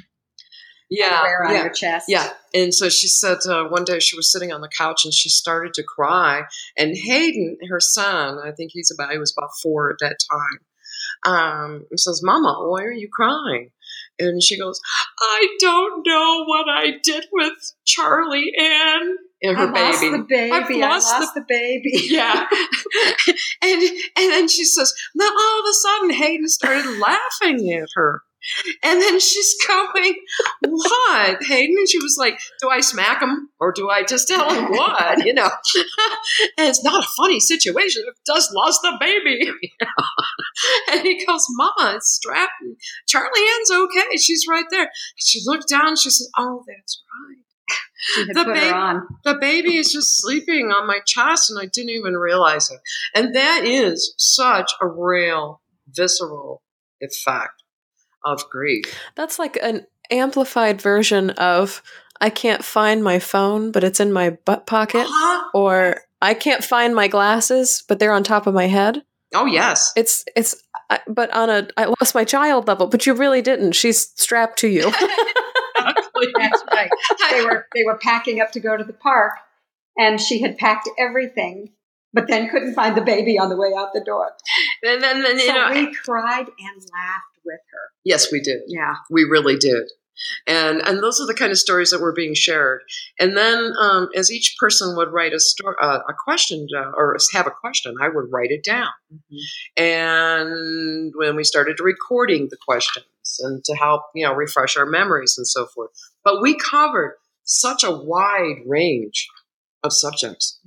Yeah, 0.94 1.24
wear 1.24 1.44
on 1.44 1.54
yeah. 1.54 1.64
your 1.64 1.72
chest. 1.72 2.06
Yeah. 2.08 2.30
And 2.54 2.72
so 2.74 2.88
she 2.88 3.08
said 3.08 3.40
uh, 3.50 3.66
one 3.66 3.84
day 3.84 4.00
she 4.00 4.16
was 4.16 4.32
sitting 4.32 4.52
on 4.52 4.62
the 4.62 4.70
couch 4.70 5.06
and 5.06 5.14
she 5.14 5.28
started 5.28 5.74
to 5.74 5.84
cry. 5.84 6.44
And 6.78 6.96
Hayden, 6.96 7.58
her 7.70 7.80
son, 7.80 8.38
I 8.38 8.52
think 8.52 8.72
he's 8.74 8.92
about, 8.92 9.12
he 9.12 9.18
was 9.18 9.34
about 9.36 9.50
four 9.62 9.90
at 9.90 9.98
that 10.02 10.18
time, 11.26 11.34
um, 11.34 11.86
says, 11.96 12.22
Mama, 12.24 12.68
why 12.68 12.84
are 12.84 12.92
you 12.92 13.10
crying? 13.12 13.72
And 14.20 14.44
she 14.44 14.60
goes, 14.60 14.80
I 15.20 15.48
don't 15.60 16.06
know 16.06 16.44
what 16.46 16.70
I 16.70 16.92
did 17.04 17.26
with 17.32 17.54
Charlie 17.86 18.52
Ann 18.60 19.18
and 19.42 19.58
her 19.58 19.68
I 19.76 19.88
lost 19.90 20.02
baby. 20.02 20.18
the 20.18 20.24
baby. 20.24 20.52
I've 20.52 20.70
I 20.70 20.90
lost 20.90 21.12
lost 21.12 21.34
the, 21.34 21.46
baby. 21.48 21.92
yeah. 22.10 22.46
and 23.62 23.82
and 23.82 24.32
then 24.32 24.48
she 24.48 24.64
says, 24.64 24.94
then 25.16 25.32
all 25.32 25.60
of 25.60 25.66
a 25.68 25.74
sudden 25.74 26.10
Hayden 26.12 26.48
started 26.48 27.00
laughing 27.00 27.74
at 27.74 27.90
her. 27.96 28.22
And 28.84 29.02
then 29.02 29.20
she's 29.20 29.56
going, 29.68 30.16
What, 30.62 31.44
Hayden? 31.44 31.76
And 31.78 31.90
she 31.90 32.00
was 32.00 32.18
like, 32.20 32.40
Do 32.62 32.70
I 32.70 32.82
smack 32.82 33.22
him 33.22 33.50
or 33.60 33.72
do 33.72 33.90
I 33.90 34.04
just 34.04 34.28
tell 34.28 34.50
him 34.54 34.72
what? 34.72 35.26
You 35.26 35.34
know. 35.34 35.50
and 36.58 36.68
it's 36.70 36.84
not 36.84 37.04
a 37.04 37.08
funny 37.16 37.40
situation. 37.40 38.04
I've 38.08 38.36
just 38.36 38.54
lost 38.54 38.82
the 38.82 38.98
baby. 39.00 39.40
You 39.42 39.70
know? 39.82 40.06
and 40.92 41.02
he 41.02 41.26
goes, 41.26 41.46
Mama, 41.52 41.96
it's 41.96 42.12
strapped. 42.12 42.52
Charlie 43.08 43.30
Ann's 43.58 43.72
okay. 43.72 44.18
She's 44.18 44.46
right 44.50 44.66
there. 44.70 44.92
She 45.16 45.42
looked 45.46 45.70
down, 45.70 45.96
she 45.96 46.10
said, 46.10 46.28
Oh, 46.38 46.64
that's 46.68 47.02
right 48.28 48.36
The 48.36 48.46
baby- 48.46 49.00
the 49.24 49.38
baby 49.40 49.78
is 49.78 49.92
just 49.92 50.18
sleeping 50.22 50.72
on 50.72 50.88
my 50.88 51.00
chest 51.06 51.50
and 51.50 51.60
I 51.60 51.70
didn't 51.72 51.92
even 51.92 52.16
realize 52.16 52.70
it. 52.70 52.80
And 53.16 53.34
that 53.36 53.64
is 53.64 54.14
such 54.18 54.72
a 54.82 54.88
real 54.88 55.62
visceral 55.88 56.62
effect 57.00 57.63
of 58.26 58.48
grief. 58.50 58.86
That's 59.16 59.40
like 59.40 59.58
an 59.62 59.86
amplified 60.12 60.82
version 60.82 61.32
of 61.32 61.82
I 62.22 62.30
can't 62.30 62.64
find 62.64 63.04
my 63.04 63.20
phone, 63.20 63.72
but 63.72 63.84
it's 63.84 64.00
in 64.00 64.14
my 64.14 64.32
butt 64.46 64.66
pocket, 64.66 65.06
Uh-huh. 65.08 65.50
or 65.54 66.02
I 66.22 66.34
can't 66.34 66.64
find 66.64 66.96
my 66.96 67.08
glasses, 67.08 67.84
but 67.88 68.00
they're 68.00 68.14
on 68.14 68.24
top 68.24 68.48
of 68.48 68.54
my 68.54 68.68
head. 68.68 69.04
Oh, 69.36 69.46
yes. 69.46 69.92
It's 69.96 70.24
it's 70.36 70.56
but 71.08 71.34
on 71.34 71.50
a 71.50 71.68
I 71.76 71.86
lost 71.86 72.14
my 72.14 72.24
child 72.24 72.68
level, 72.68 72.88
but 72.88 73.06
you 73.06 73.14
really 73.14 73.42
didn't. 73.42 73.72
She's 73.74 74.10
strapped 74.16 74.60
to 74.60 74.68
you. 74.68 74.92
That's 75.76 76.64
right. 76.72 76.90
They 77.32 77.44
were 77.44 77.68
they 77.76 77.84
were 77.84 77.98
packing 77.98 78.40
up 78.40 78.52
to 78.54 78.60
go 78.60 78.78
to 78.78 78.84
the 78.84 78.94
park, 78.94 79.34
and 79.98 80.20
she 80.22 80.42
had 80.42 80.58
packed 80.58 80.88
everything, 81.00 81.70
but 82.14 82.28
then 82.28 82.50
couldn't 82.50 82.76
find 82.76 82.96
the 82.96 83.02
baby 83.02 83.38
on 83.40 83.50
the 83.50 83.58
way 83.58 83.72
out 83.78 83.90
the 83.94 84.04
door. 84.06 84.32
and 84.84 85.02
then, 85.04 85.24
then 85.24 85.38
you 85.40 85.48
So 85.48 85.54
know, 85.54 85.70
we 85.74 85.94
cried 85.94 86.46
and 86.48 86.82
laughed 86.94 87.33
with 87.46 87.60
her. 87.72 87.92
yes, 88.04 88.32
we 88.32 88.42
did. 88.42 88.62
Yeah. 88.68 88.96
We 89.10 89.24
really 89.24 89.58
did. 89.58 89.90
And 90.48 90.80
and 90.82 91.02
those 91.02 91.20
are 91.20 91.26
the 91.26 91.34
kind 91.34 91.52
of 91.52 91.58
stories 91.58 91.90
that 91.90 92.00
were 92.00 92.14
being 92.14 92.36
shared. 92.36 92.82
And 93.20 93.36
then 93.36 93.74
um, 93.80 94.10
as 94.16 94.32
each 94.32 94.56
person 94.60 94.96
would 94.96 95.12
write 95.12 95.34
a 95.34 95.40
story, 95.40 95.76
uh, 95.82 96.00
a 96.08 96.14
question 96.14 96.68
or 96.74 97.18
have 97.34 97.48
a 97.48 97.52
question, 97.52 97.96
I 98.02 98.10
would 98.10 98.32
write 98.32 98.52
it 98.52 98.64
down. 98.64 98.92
And 99.76 101.14
when 101.16 101.36
we 101.36 101.44
started 101.44 101.80
recording 101.80 102.48
the 102.50 102.58
questions 102.64 103.06
and 103.40 103.64
to 103.66 103.76
help, 103.76 104.04
you 104.14 104.26
know, 104.26 104.34
refresh 104.34 104.78
our 104.78 104.86
memories 104.86 105.36
and 105.38 105.48
so 105.48 105.66
forth. 105.66 105.90
But 106.24 106.42
we 106.42 106.56
covered 106.56 107.16
such 107.44 107.84
a 107.84 107.92
wide 107.92 108.62
range 108.66 109.28
of 109.84 109.94
subjects. 109.94 110.60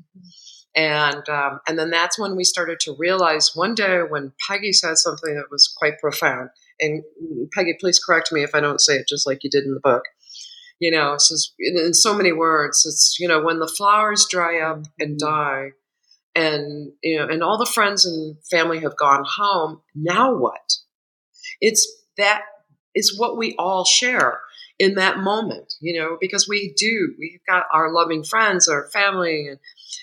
And 0.74 1.26
um, 1.28 1.60
and 1.66 1.78
then 1.78 1.90
that's 1.90 2.18
when 2.18 2.36
we 2.36 2.44
started 2.44 2.80
to 2.80 2.96
realize 2.98 3.52
one 3.54 3.74
day 3.74 4.00
when 4.00 4.32
Peggy 4.46 4.72
said 4.72 4.98
something 4.98 5.34
that 5.34 5.50
was 5.50 5.72
quite 5.74 5.98
profound. 5.98 6.50
And 6.80 7.02
Peggy, 7.52 7.76
please 7.78 7.98
correct 7.98 8.32
me 8.32 8.42
if 8.42 8.54
I 8.54 8.60
don't 8.60 8.80
say 8.80 8.96
it 8.96 9.08
just 9.08 9.26
like 9.26 9.42
you 9.42 9.50
did 9.50 9.64
in 9.64 9.74
the 9.74 9.80
book. 9.80 10.04
You 10.78 10.90
know, 10.90 11.14
it 11.14 11.22
says 11.22 11.52
in, 11.58 11.78
in 11.78 11.94
so 11.94 12.14
many 12.14 12.32
words. 12.32 12.84
It's 12.86 13.16
you 13.18 13.26
know 13.26 13.42
when 13.42 13.60
the 13.60 13.68
flowers 13.68 14.26
dry 14.30 14.60
up 14.60 14.82
and 14.98 15.18
mm-hmm. 15.18 15.26
die, 15.26 15.70
and 16.34 16.92
you 17.02 17.18
know, 17.18 17.26
and 17.26 17.42
all 17.42 17.58
the 17.58 17.70
friends 17.70 18.04
and 18.04 18.36
family 18.50 18.80
have 18.80 18.96
gone 18.96 19.24
home. 19.26 19.80
Now 19.94 20.34
what? 20.34 20.74
It's 21.60 21.90
that 22.18 22.42
is 22.94 23.18
what 23.18 23.38
we 23.38 23.54
all 23.58 23.84
share 23.84 24.40
in 24.78 24.96
that 24.96 25.18
moment. 25.18 25.72
You 25.80 25.98
know, 25.98 26.18
because 26.20 26.46
we 26.46 26.74
do. 26.76 27.14
We've 27.18 27.40
got 27.48 27.64
our 27.72 27.90
loving 27.90 28.22
friends, 28.22 28.68
our 28.68 28.90
family, 28.90 29.48
and 29.48 29.58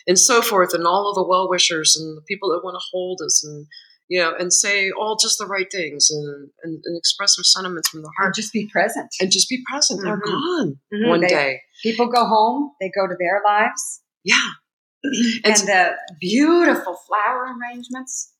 and 0.08 0.18
so 0.18 0.42
forth, 0.42 0.74
and 0.74 0.88
all 0.88 1.08
of 1.08 1.16
the 1.16 1.28
well 1.28 1.48
wishers 1.48 1.96
and 1.96 2.18
the 2.18 2.22
people 2.22 2.50
that 2.50 2.64
want 2.64 2.76
to 2.76 2.88
hold 2.92 3.22
us 3.24 3.44
and 3.46 3.68
you 4.14 4.20
know 4.22 4.32
and 4.40 4.54
say 4.54 4.92
all 4.92 5.16
just 5.26 5.38
the 5.40 5.46
right 5.56 5.70
things 5.72 6.10
and, 6.12 6.50
and, 6.64 6.74
and 6.86 6.98
express 6.98 7.36
their 7.36 7.44
sentiments 7.56 7.90
from 7.90 8.02
the 8.04 8.12
heart 8.18 8.36
just 8.36 8.54
be 8.54 8.68
present. 8.72 9.10
and 9.20 9.32
just 9.32 9.50
be 9.50 9.60
present. 9.70 10.02
They're 10.04 10.18
Mhm. 10.22 10.26
gone 10.26 10.80
Mhm. 10.94 11.10
one 11.10 11.22
They- 11.22 11.28
day. 11.40 11.62
People 11.82 12.08
go 12.08 12.24
home, 12.26 12.62
they 12.80 12.90
go 13.00 13.08
to 13.08 13.16
their 13.24 13.42
lives, 13.44 13.84
Yeah. 14.24 14.50
and, 15.04 15.46
And, 15.46 15.68
the 15.72 15.84
beautiful 16.20 16.96
flower 17.08 17.42
arrangements 17.58 18.34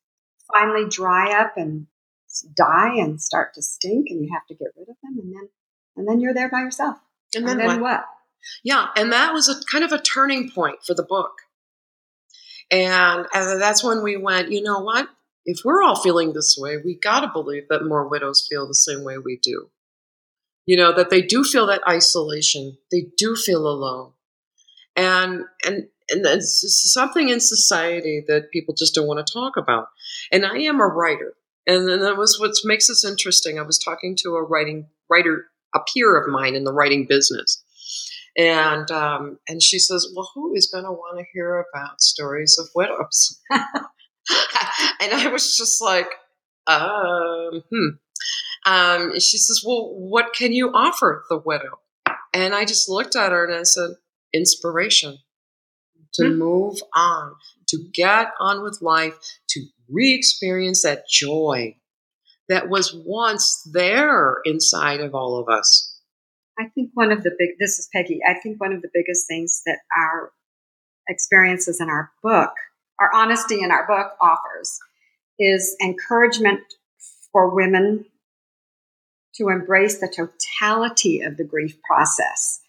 finally 0.52 0.88
dry 0.88 1.26
up 1.40 1.52
and 1.56 1.86
die 2.56 2.94
and 3.04 3.20
start 3.20 3.48
to 3.54 3.62
stink, 3.62 4.06
and 4.10 4.18
you 4.24 4.30
have 4.32 4.46
to 4.50 4.54
get 4.54 4.68
rid 4.76 4.88
of 4.88 4.96
them, 5.02 5.14
and 5.22 5.30
then 5.34 5.48
and 5.96 6.08
then 6.08 6.20
you're 6.20 6.34
there 6.34 6.48
by 6.50 6.60
yourself. 6.60 6.96
and 7.36 7.46
then, 7.48 7.58
what? 7.66 7.80
what? 7.80 8.04
Yeah, 8.70 8.88
and 8.96 9.12
that 9.12 9.32
was 9.32 9.48
a 9.48 9.56
kind 9.72 9.84
of 9.84 9.92
a 9.92 10.00
turning 10.00 10.50
point 10.50 10.78
for 10.86 10.94
the 10.94 11.02
book. 11.16 11.32
And 12.70 13.26
uh, 13.32 13.56
that's 13.58 13.82
when 13.84 14.02
we 14.02 14.16
went, 14.16 14.50
you 14.50 14.62
know 14.62 14.80
what? 14.80 15.08
If 15.44 15.60
we're 15.64 15.82
all 15.82 15.96
feeling 15.96 16.32
this 16.32 16.56
way, 16.58 16.76
we 16.76 16.94
got 16.94 17.20
to 17.20 17.30
believe 17.32 17.68
that 17.68 17.84
more 17.84 18.08
widows 18.08 18.46
feel 18.48 18.66
the 18.66 18.74
same 18.74 19.04
way 19.04 19.18
we 19.18 19.38
do. 19.42 19.70
You 20.66 20.76
know, 20.76 20.94
that 20.94 21.10
they 21.10 21.20
do 21.20 21.44
feel 21.44 21.66
that 21.66 21.86
isolation. 21.86 22.78
They 22.90 23.06
do 23.16 23.36
feel 23.36 23.66
alone. 23.66 24.12
And 24.96 25.44
and 25.64 25.88
and 26.10 26.26
it's 26.26 26.92
something 26.92 27.28
in 27.28 27.40
society 27.40 28.22
that 28.28 28.50
people 28.50 28.74
just 28.74 28.94
don't 28.94 29.06
want 29.06 29.26
to 29.26 29.32
talk 29.32 29.56
about. 29.56 29.88
And 30.30 30.44
I 30.44 30.58
am 30.58 30.80
a 30.80 30.86
writer. 30.86 31.34
And 31.66 31.88
then 31.88 32.00
that 32.00 32.16
was 32.16 32.38
what 32.38 32.52
makes 32.64 32.88
this 32.88 33.04
interesting. 33.04 33.58
I 33.58 33.62
was 33.62 33.78
talking 33.78 34.16
to 34.20 34.36
a 34.36 34.42
writing 34.42 34.88
writer, 35.10 35.46
a 35.74 35.80
peer 35.80 36.16
of 36.16 36.30
mine 36.30 36.54
in 36.54 36.64
the 36.64 36.74
writing 36.74 37.06
business 37.06 37.64
and 38.36 38.90
um, 38.90 39.38
and 39.48 39.62
she 39.62 39.78
says, 39.78 40.12
"Well, 40.14 40.30
who 40.34 40.54
is 40.54 40.66
going 40.66 40.84
to 40.84 40.92
want 40.92 41.18
to 41.18 41.24
hear 41.32 41.64
about 41.72 42.00
stories 42.00 42.58
of 42.58 42.68
widows?" 42.74 43.40
and 45.00 45.12
I 45.12 45.28
was 45.28 45.56
just 45.56 45.82
like, 45.82 46.08
um, 46.66 47.62
"Hmm." 47.70 47.88
Um, 48.66 49.10
and 49.12 49.22
she 49.22 49.36
says, 49.38 49.62
"Well, 49.64 49.94
what 49.94 50.32
can 50.34 50.52
you 50.52 50.70
offer 50.70 51.24
the 51.28 51.38
widow?" 51.38 51.80
And 52.32 52.54
I 52.54 52.64
just 52.64 52.88
looked 52.88 53.16
at 53.16 53.32
her 53.32 53.44
and 53.46 53.54
I 53.54 53.62
said, 53.64 53.90
"Inspiration 54.32 55.18
to 56.14 56.28
Hmm. 56.28 56.38
move 56.38 56.78
on, 56.94 57.34
to 57.68 57.78
get 57.92 58.28
on 58.40 58.62
with 58.62 58.80
life, 58.80 59.18
to 59.50 59.66
re-experience 59.88 60.82
that 60.82 61.08
joy 61.08 61.76
that 62.48 62.68
was 62.68 62.94
once 62.94 63.62
there 63.72 64.40
inside 64.44 65.00
of 65.00 65.14
all 65.14 65.38
of 65.38 65.48
us." 65.48 66.00
I 66.58 66.68
think 66.74 66.90
one 66.94 67.10
of 67.10 67.24
the 67.24 67.34
big, 67.36 67.58
this 67.58 67.78
is 67.78 67.88
Peggy, 67.92 68.20
I 68.26 68.34
think 68.40 68.60
one 68.60 68.72
of 68.72 68.80
the 68.80 68.90
biggest 68.94 69.26
things 69.26 69.62
that 69.66 69.80
our 69.96 70.32
experiences 71.08 71.80
in 71.80 71.90
our 71.90 72.12
book, 72.22 72.52
our 72.98 73.10
honesty 73.14 73.62
in 73.62 73.70
our 73.70 73.86
book 73.86 74.12
offers, 74.20 74.78
is 75.38 75.76
encouragement 75.82 76.60
for 77.32 77.54
women 77.54 78.04
to 79.34 79.48
embrace 79.48 79.98
the 79.98 80.08
totality 80.08 81.20
of 81.20 81.36
the 81.36 81.44
grief 81.44 81.76
process. 81.82 82.60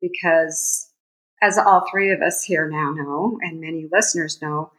Because 0.00 0.88
as 1.42 1.58
all 1.58 1.86
three 1.90 2.10
of 2.10 2.20
us 2.20 2.44
here 2.44 2.68
now 2.68 2.92
know, 2.92 3.38
and 3.42 3.60
many 3.60 3.88
listeners 3.90 4.40
know, 4.40 4.70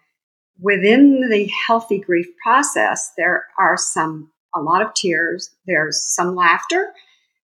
within 0.60 1.30
the 1.30 1.52
healthy 1.68 2.00
grief 2.00 2.28
process, 2.42 3.12
there 3.18 3.46
are 3.60 3.78
some, 3.78 4.32
a 4.56 4.62
lot 4.62 4.82
of 4.82 4.94
tears, 4.94 5.52
there's 5.66 6.02
some 6.02 6.36
laughter, 6.36 6.94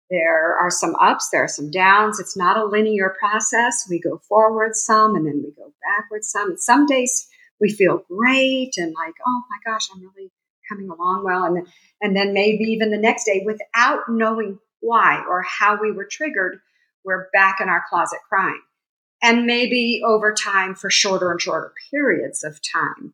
there 0.09 0.57
are 0.57 0.71
some 0.71 0.95
ups, 0.95 1.29
there 1.29 1.43
are 1.43 1.49
some 1.49 1.69
downs. 1.69 2.19
It's 2.19 2.37
not 2.37 2.57
a 2.57 2.65
linear 2.65 3.15
process. 3.19 3.85
We 3.89 3.99
go 3.99 4.19
forward 4.29 4.75
some 4.75 5.15
and 5.15 5.25
then 5.25 5.43
we 5.43 5.51
go 5.51 5.73
backwards 5.83 6.29
some. 6.29 6.51
And 6.51 6.59
some 6.59 6.85
days 6.85 7.27
we 7.59 7.69
feel 7.69 8.03
great 8.09 8.73
and 8.77 8.93
like, 8.93 9.15
oh 9.25 9.41
my 9.49 9.71
gosh, 9.71 9.87
I'm 9.93 10.01
really 10.01 10.31
coming 10.69 10.89
along 10.89 11.23
well. 11.25 11.43
And 11.43 11.57
then, 11.57 11.65
and 12.01 12.15
then 12.15 12.33
maybe 12.33 12.65
even 12.65 12.91
the 12.91 12.97
next 12.97 13.25
day, 13.25 13.43
without 13.45 14.01
knowing 14.07 14.59
why 14.79 15.23
or 15.27 15.41
how 15.41 15.77
we 15.81 15.91
were 15.91 16.07
triggered, 16.09 16.59
we're 17.03 17.29
back 17.33 17.59
in 17.61 17.69
our 17.69 17.83
closet 17.89 18.19
crying. 18.29 18.61
And 19.21 19.45
maybe 19.45 20.01
over 20.05 20.33
time, 20.33 20.75
for 20.75 20.89
shorter 20.89 21.31
and 21.31 21.41
shorter 21.41 21.73
periods 21.89 22.43
of 22.43 22.59
time, 22.61 23.13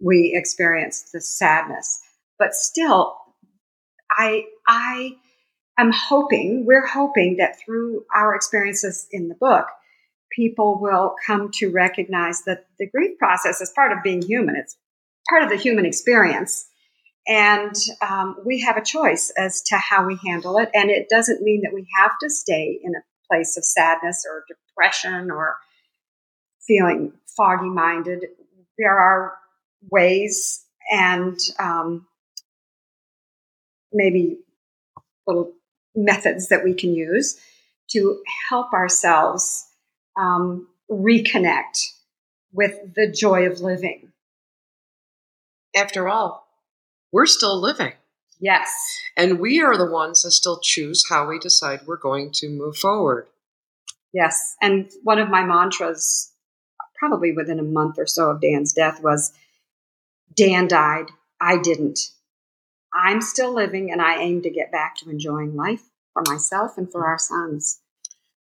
we 0.00 0.32
experience 0.36 1.10
the 1.12 1.20
sadness. 1.20 2.00
But 2.38 2.54
still, 2.54 3.16
I, 4.10 4.44
I 4.68 5.16
am 5.78 5.92
hoping, 5.92 6.64
we're 6.66 6.86
hoping 6.86 7.36
that 7.38 7.58
through 7.60 8.04
our 8.14 8.34
experiences 8.34 9.06
in 9.10 9.28
the 9.28 9.34
book, 9.34 9.66
people 10.30 10.78
will 10.80 11.14
come 11.26 11.50
to 11.54 11.70
recognize 11.70 12.42
that 12.44 12.66
the 12.78 12.88
grief 12.88 13.18
process 13.18 13.60
is 13.60 13.72
part 13.74 13.92
of 13.92 14.02
being 14.02 14.22
human. 14.22 14.56
It's 14.56 14.76
part 15.28 15.42
of 15.42 15.50
the 15.50 15.56
human 15.56 15.86
experience. 15.86 16.66
And 17.26 17.74
um, 18.00 18.36
we 18.44 18.60
have 18.60 18.76
a 18.76 18.84
choice 18.84 19.32
as 19.36 19.62
to 19.66 19.76
how 19.76 20.06
we 20.06 20.18
handle 20.24 20.58
it. 20.58 20.70
And 20.74 20.90
it 20.90 21.08
doesn't 21.10 21.42
mean 21.42 21.62
that 21.62 21.74
we 21.74 21.86
have 21.98 22.12
to 22.22 22.30
stay 22.30 22.78
in 22.82 22.92
a 22.94 23.04
place 23.30 23.56
of 23.56 23.64
sadness 23.64 24.24
or 24.28 24.44
depression 24.48 25.30
or 25.30 25.56
feeling 26.66 27.12
foggy 27.36 27.68
minded. 27.68 28.24
There 28.78 28.98
are 28.98 29.34
ways 29.90 30.64
and 30.90 31.38
um, 31.58 32.06
maybe 33.92 34.38
little 35.26 35.52
methods 36.04 36.48
that 36.48 36.64
we 36.64 36.74
can 36.74 36.94
use 36.94 37.38
to 37.90 38.22
help 38.48 38.72
ourselves 38.72 39.66
um, 40.18 40.68
reconnect 40.90 41.92
with 42.52 42.94
the 42.94 43.10
joy 43.10 43.46
of 43.46 43.60
living. 43.60 44.12
After 45.74 46.08
all, 46.08 46.46
we're 47.12 47.26
still 47.26 47.60
living. 47.60 47.92
Yes. 48.40 48.70
And 49.16 49.40
we 49.40 49.60
are 49.60 49.76
the 49.76 49.90
ones 49.90 50.22
that 50.22 50.30
still 50.30 50.60
choose 50.62 51.04
how 51.08 51.28
we 51.28 51.38
decide 51.38 51.86
we're 51.86 51.96
going 51.96 52.30
to 52.34 52.48
move 52.48 52.76
forward. 52.76 53.26
Yes. 54.12 54.54
And 54.62 54.90
one 55.02 55.18
of 55.18 55.28
my 55.28 55.44
mantras, 55.44 56.32
probably 56.98 57.32
within 57.32 57.58
a 57.58 57.64
month 57.64 57.98
or 57.98 58.06
so 58.06 58.30
of 58.30 58.40
Dan's 58.40 58.72
death, 58.72 59.02
was 59.02 59.32
Dan 60.34 60.68
died. 60.68 61.06
I 61.40 61.58
didn't. 61.58 61.98
I'm 62.94 63.20
still 63.20 63.54
living 63.54 63.90
and 63.92 64.00
I 64.00 64.18
aim 64.18 64.42
to 64.42 64.50
get 64.50 64.72
back 64.72 64.96
to 64.96 65.10
enjoying 65.10 65.56
life 65.56 65.82
for 66.12 66.22
myself 66.26 66.78
and 66.78 66.90
for 66.90 67.06
our 67.06 67.18
sons. 67.18 67.80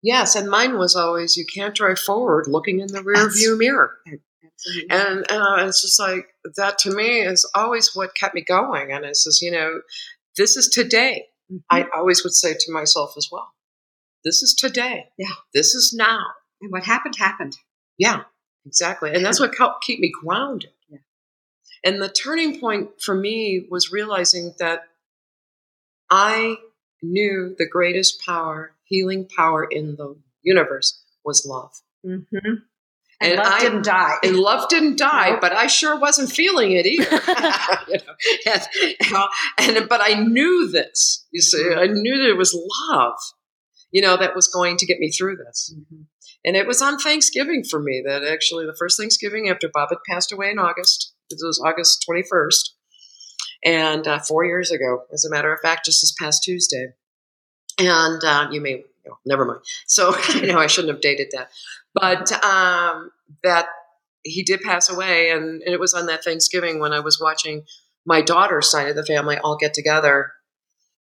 Yes, 0.03 0.37
and 0.37 0.49
mine 0.49 0.79
was 0.79 0.95
always 0.95 1.37
you 1.37 1.45
can't 1.45 1.75
drive 1.75 1.99
forward 1.99 2.47
looking 2.47 2.81
in 2.81 2.87
the 2.89 3.03
rear 3.03 3.17
That's, 3.17 3.39
view 3.39 3.59
mirror. 3.59 3.99
Absolutely. 4.59 4.91
And 4.91 5.31
uh, 5.31 5.67
it's 5.67 5.83
just 5.83 6.01
like 6.01 6.27
that 6.57 6.79
to 6.79 6.91
me 6.91 7.21
is 7.21 7.49
always 7.55 7.95
what 7.95 8.17
kept 8.17 8.35
me 8.35 8.43
going. 8.43 8.93
And 8.93 9.05
it 9.05 9.17
says, 9.17 9.41
you 9.41 9.53
know, 9.53 9.83
this 10.37 10.57
is 10.57 10.69
today. 10.69 11.27
Mm-hmm. 11.51 11.59
I 11.71 11.87
always 11.95 12.25
would 12.25 12.35
say 12.35 12.55
to 12.55 12.73
myself 12.73 13.15
as 13.17 13.29
well, 13.31 13.53
this 14.25 14.43
is 14.43 14.55
today. 14.55 15.07
Yeah. 15.17 15.29
This 15.55 15.75
is 15.75 15.95
now. 15.97 16.25
And 16.61 16.73
what 16.73 16.85
happened, 16.85 17.15
happened. 17.17 17.57
Yeah, 17.99 18.23
exactly. 18.67 19.13
And 19.15 19.25
that's 19.25 19.39
what 19.39 19.57
helped 19.57 19.85
keep 19.85 20.01
me 20.01 20.11
grounded. 20.23 20.71
And 21.85 22.01
the 22.01 22.09
turning 22.09 22.61
point 22.61 23.01
for 23.01 23.15
me 23.15 23.67
was 23.71 23.93
realizing 23.93 24.55
that 24.59 24.83
I 26.11 26.57
knew 27.03 27.55
the 27.59 27.69
greatest 27.69 28.21
power, 28.25 28.75
healing 28.85 29.29
power 29.37 29.65
in 29.65 29.97
the 29.97 30.17
universe 30.43 31.03
was 31.25 31.47
love. 31.47 31.73
Mm-hmm. 32.05 32.63
And, 33.21 33.33
and, 33.33 33.39
love 33.39 33.53
I, 33.53 33.61
didn't 33.61 33.85
die. 33.85 34.15
And 34.23 34.37
love 34.37 34.69
didn't 34.69 34.99
die, 34.99 35.31
nope. 35.31 35.41
but 35.41 35.53
I 35.53 35.67
sure 35.67 35.99
wasn't 35.99 36.31
feeling 36.31 36.73
it 36.73 36.87
either. 36.87 37.11
you 37.91 39.13
know, 39.13 39.29
and, 39.59 39.77
and, 39.77 39.89
but 39.89 40.01
I 40.03 40.15
knew 40.15 40.69
this. 40.69 41.27
You 41.33 41.43
see, 41.43 41.75
I 41.77 41.87
knew 41.87 42.23
that 42.23 42.31
it 42.31 42.37
was 42.37 42.57
love, 42.91 43.19
you 43.91 44.03
know, 44.03 44.17
that 44.17 44.37
was 44.37 44.47
going 44.47 44.77
to 44.77 44.87
get 44.87 45.01
me 45.01 45.11
through 45.11 45.37
this. 45.37 45.75
Mm-hmm. 45.77 46.03
And 46.45 46.57
it 46.57 46.67
was 46.67 46.81
on 46.81 46.99
Thanksgiving 46.99 47.65
for 47.65 47.81
me 47.83 48.03
that 48.07 48.25
actually 48.25 48.67
the 48.67 48.77
first 48.79 48.99
Thanksgiving 48.99 49.49
after 49.49 49.69
Bob 49.73 49.89
had 49.91 49.99
passed 50.09 50.33
away 50.33 50.51
in 50.51 50.59
August. 50.59 51.13
It 51.31 51.39
was 51.43 51.63
August 51.65 52.03
twenty 52.05 52.23
first, 52.23 52.75
and 53.65 54.07
uh, 54.07 54.19
four 54.19 54.45
years 54.45 54.71
ago, 54.71 55.05
as 55.13 55.25
a 55.25 55.31
matter 55.31 55.53
of 55.53 55.61
fact, 55.61 55.85
just 55.85 56.03
this 56.03 56.15
past 56.21 56.43
Tuesday. 56.43 56.89
And 57.79 58.23
uh, 58.25 58.49
you 58.51 58.61
may, 58.61 58.85
never 59.25 59.45
mind. 59.45 59.61
So 59.87 60.15
you 60.35 60.47
know, 60.53 60.59
I 60.59 60.67
shouldn't 60.67 60.93
have 60.93 61.01
dated 61.01 61.29
that, 61.33 61.51
but 61.95 62.33
um, 62.45 63.11
that 63.43 63.67
he 64.25 64.43
did 64.43 64.61
pass 64.61 64.91
away, 64.91 65.31
and, 65.31 65.63
and 65.63 65.75
it 65.75 65.81
was 65.81 65.95
on 65.95 66.07
that 66.07 66.25
Thanksgiving 66.25 66.81
when 66.81 66.93
I 66.93 67.01
was 67.01 67.21
watching 67.21 67.65
my 68.05 68.23
daughter's 68.23 68.71
side 68.71 68.89
of 68.89 68.97
the 68.97 69.05
family 69.05 69.39
all 69.39 69.57
get 69.57 69.75
together 69.75 70.33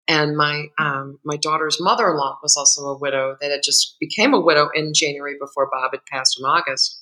and 0.07 0.38
my 0.38 0.67
um, 0.78 1.19
my 1.23 1.38
daughter's 1.38 1.82
mother-in-law 1.82 2.39
was 2.41 2.55
also 2.55 2.86
a 2.88 2.97
widow 2.97 3.38
that 3.41 3.51
had 3.51 3.63
just 3.63 3.97
became 3.99 4.34
a 4.34 4.39
widow 4.39 4.69
in 4.73 4.93
January 4.93 5.36
before 5.39 5.69
Bob 5.71 5.91
had 5.91 6.05
passed 6.05 6.39
in 6.39 6.45
August 6.45 7.01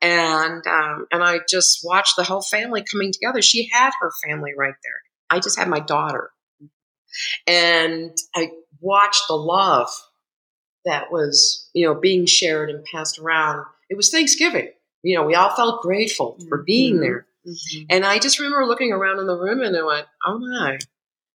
and 0.00 0.66
um, 0.66 1.06
and 1.10 1.22
I 1.22 1.40
just 1.48 1.80
watched 1.84 2.16
the 2.16 2.24
whole 2.24 2.42
family 2.42 2.84
coming 2.90 3.12
together. 3.12 3.42
She 3.42 3.68
had 3.72 3.90
her 4.00 4.10
family 4.26 4.52
right 4.56 4.74
there. 4.82 5.02
I 5.30 5.40
just 5.40 5.58
had 5.58 5.68
my 5.68 5.80
daughter, 5.80 6.30
and 7.46 8.16
I 8.34 8.50
watched 8.80 9.24
the 9.28 9.34
love 9.34 9.88
that 10.84 11.10
was 11.10 11.68
you 11.74 11.86
know 11.86 11.94
being 11.94 12.26
shared 12.26 12.70
and 12.70 12.84
passed 12.84 13.18
around. 13.18 13.64
It 13.90 13.96
was 13.96 14.10
Thanksgiving. 14.10 14.68
You 15.02 15.16
know, 15.16 15.24
we 15.24 15.34
all 15.34 15.54
felt 15.54 15.82
grateful 15.82 16.38
for 16.48 16.62
being 16.64 16.94
mm-hmm. 16.94 17.02
there. 17.02 17.26
Mm-hmm. 17.46 17.84
And 17.90 18.04
I 18.04 18.18
just 18.18 18.38
remember 18.38 18.66
looking 18.66 18.92
around 18.92 19.20
in 19.20 19.26
the 19.26 19.38
room 19.38 19.62
and 19.62 19.76
I 19.76 19.82
went, 19.82 20.06
"Oh 20.24 20.38
my." 20.38 20.78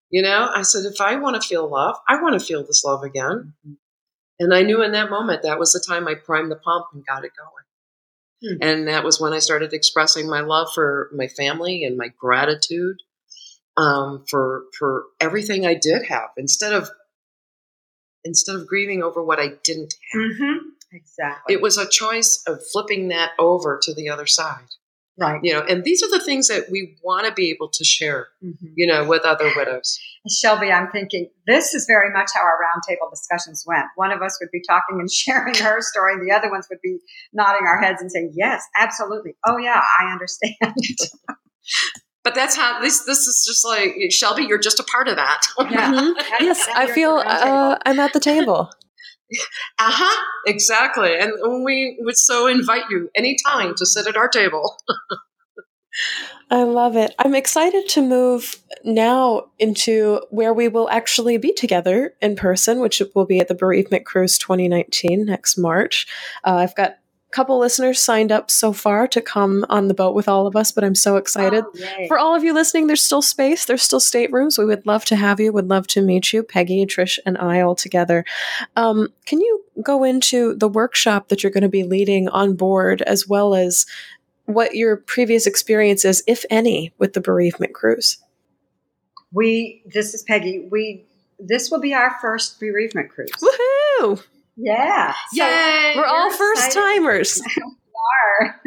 You 0.10 0.22
know, 0.22 0.48
I 0.54 0.62
said, 0.62 0.86
if 0.86 1.02
I 1.02 1.16
want 1.16 1.42
to 1.42 1.48
feel 1.48 1.68
love, 1.68 1.96
I 2.08 2.22
want 2.22 2.40
to 2.40 2.46
feel 2.46 2.64
this 2.64 2.84
love 2.84 3.02
again. 3.02 3.56
Mm-hmm. 3.66 3.74
And 4.40 4.54
I 4.54 4.62
knew 4.62 4.84
in 4.84 4.92
that 4.92 5.10
moment 5.10 5.42
that 5.42 5.58
was 5.58 5.74
the 5.74 5.84
time 5.86 6.08
I 6.08 6.14
primed 6.14 6.52
the 6.52 6.56
pump 6.56 6.86
and 6.94 7.04
got 7.04 7.26
it 7.26 7.32
going. 7.36 7.66
Hmm. 8.44 8.58
And 8.62 8.88
that 8.88 9.04
was 9.04 9.20
when 9.20 9.34
I 9.34 9.40
started 9.40 9.74
expressing 9.74 10.30
my 10.30 10.42
love 10.42 10.68
for 10.74 11.10
my 11.16 11.28
family 11.28 11.84
and 11.84 11.98
my 11.98 12.10
gratitude 12.10 12.98
um, 13.78 14.24
for 14.30 14.66
for 14.78 15.06
everything 15.20 15.66
I 15.66 15.74
did 15.74 16.06
have 16.06 16.30
instead 16.38 16.74
of 16.74 16.90
instead 18.24 18.56
of 18.56 18.68
grieving 18.68 19.04
over 19.04 19.24
what 19.24 19.40
I 19.40 19.54
didn't 19.64 19.96
have. 20.12 20.22
Mm-hmm. 20.22 20.58
Exactly. 20.94 21.56
It 21.56 21.62
was 21.62 21.78
a 21.78 21.90
choice 21.90 22.44
of 22.48 22.60
flipping 22.72 23.08
that 23.08 23.32
over 23.40 23.80
to 23.82 23.94
the 23.94 24.10
other 24.10 24.28
side. 24.28 24.68
Right. 25.20 25.40
You 25.44 25.54
know, 25.54 25.62
and 25.62 25.84
these 25.84 26.02
are 26.02 26.10
the 26.10 26.24
things 26.24 26.48
that 26.48 26.72
we 26.72 26.98
want 27.04 27.28
to 27.28 27.34
be 27.34 27.52
able 27.52 27.70
to 27.70 27.84
share, 27.84 28.30
mm-hmm. 28.44 28.66
you 28.76 28.88
know, 28.88 29.06
with 29.06 29.24
other 29.26 29.52
widows. 29.56 30.00
Shelby, 30.28 30.72
I'm 30.72 30.90
thinking 30.90 31.30
this 31.46 31.76
is 31.76 31.86
very 31.88 32.12
much 32.12 32.32
how 32.34 32.42
our 32.42 32.58
roundtable 32.58 33.12
discussions 33.12 33.64
went. 33.68 33.86
One 33.96 34.12
of 34.12 34.24
us 34.24 34.38
would 34.42 34.50
be 34.52 34.62
talking 34.68 35.00
and 35.00 35.12
sharing 35.12 35.54
her 35.56 35.82
story, 35.82 36.14
and 36.14 36.28
the 36.28 36.34
other 36.34 36.50
ones 36.50 36.66
would 36.70 36.80
be 36.82 36.98
nodding 37.32 37.68
our 37.68 37.80
heads 37.80 38.02
and 38.02 38.12
saying, 38.12 38.34
Yes, 38.36 38.64
absolutely. 38.76 39.36
Oh, 39.46 39.58
yeah, 39.58 39.84
I 40.00 40.12
understand. 40.12 40.56
but 42.24 42.34
that's 42.34 42.56
how 42.56 42.82
this 42.82 43.04
this 43.06 43.28
is 43.28 43.46
just 43.46 43.64
like 43.64 43.96
Shelby, 44.10 44.46
you're 44.46 44.58
just 44.58 44.80
a 44.80 44.84
part 44.84 45.08
of 45.08 45.18
that. 45.18 45.42
Yeah. 45.60 45.92
Mm-hmm. 45.92 46.44
Yes, 46.44 46.68
I 46.76 46.88
feel 46.92 47.22
uh, 47.24 47.78
I'm 47.86 48.00
at 48.00 48.14
the 48.14 48.20
table. 48.20 48.72
uh-huh 49.80 50.24
exactly 50.48 51.18
and 51.18 51.34
we 51.64 51.98
would 52.02 52.18
so 52.18 52.48
invite 52.48 52.84
you 52.90 53.10
anytime 53.16 53.74
to 53.76 53.86
sit 53.86 54.08
at 54.08 54.18
our 54.18 54.28
table 54.28 54.78
I 56.50 56.64
love 56.64 56.96
it. 56.96 57.14
I'm 57.20 57.36
excited 57.36 57.88
to 57.90 58.02
move 58.02 58.58
now 58.84 59.46
into 59.60 60.22
where 60.30 60.54
we 60.54 60.68
will 60.68 60.90
actually 60.90 61.38
be 61.38 61.54
together 61.54 62.14
in 62.22 62.36
person, 62.36 62.80
which 62.80 63.02
will 63.16 63.26
be 63.26 63.40
at 63.40 63.48
the 63.48 63.56
Bereavement 63.56 64.06
Cruise 64.06 64.38
2019 64.38 65.26
next 65.26 65.58
March. 65.58 66.08
Uh, 66.44 66.58
I've 66.58 66.76
got 66.76 66.98
couple 67.34 67.60
listeners 67.60 68.00
signed 68.00 68.32
up 68.32 68.52
so 68.52 68.72
far 68.72 69.08
to 69.08 69.20
come 69.20 69.66
on 69.68 69.88
the 69.88 69.94
boat 69.94 70.14
with 70.14 70.28
all 70.28 70.46
of 70.46 70.56
us, 70.56 70.72
but 70.72 70.84
I'm 70.84 70.96
so 70.96 71.18
excited. 71.18 71.66
Oh, 71.66 72.08
For 72.08 72.20
all 72.20 72.36
of 72.36 72.44
you 72.44 72.54
listening, 72.54 72.88
there's 72.88 73.02
still 73.02 73.22
space. 73.22 73.66
There's 73.66 73.82
still 73.82 74.00
staterooms. 74.00 74.58
We 74.58 74.66
would 74.66 74.86
love 74.86 75.04
to 75.06 75.16
have 75.16 75.40
you. 75.40 75.52
Would 75.52 75.68
love 75.68 75.88
to 75.88 76.02
meet 76.02 76.32
you, 76.32 76.44
Peggy, 76.44 76.86
Trish, 76.86 77.18
and 77.26 77.38
I 77.38 77.62
all 77.62 77.76
together. 77.76 78.24
Um, 78.76 79.10
can 79.26 79.42
you 79.42 79.64
go 79.82 80.04
into 80.04 80.54
the 80.56 80.68
workshop 80.68 81.30
that 81.30 81.44
you're 81.44 81.52
going 81.52 81.64
to 81.64 81.70
be 81.70 81.84
leading 81.84 82.30
on 82.30 82.56
board, 82.56 83.02
as 83.02 83.28
well 83.28 83.56
as 83.56 83.86
what 84.46 84.76
your 84.76 84.98
previous 84.98 85.48
experience 85.48 86.06
is, 86.06 86.24
if 86.28 86.46
any, 86.50 86.94
with 87.00 87.14
the 87.14 87.22
bereavement 87.22 87.74
cruise? 87.74 88.20
We. 89.32 89.82
This 89.86 90.14
is 90.14 90.22
Peggy. 90.24 90.68
We. 90.72 91.06
This 91.40 91.72
will 91.72 91.82
be 91.82 91.94
our 91.94 92.16
first 92.22 92.60
bereavement 92.60 93.10
cruise. 93.10 93.32
Woohoo! 93.42 94.24
Yeah. 94.56 95.14
Yay! 95.34 95.94
We're 95.96 96.06
all 96.06 96.32
first 96.32 96.72
timers. 96.72 97.42
we 97.58 97.64
are. 98.42 98.62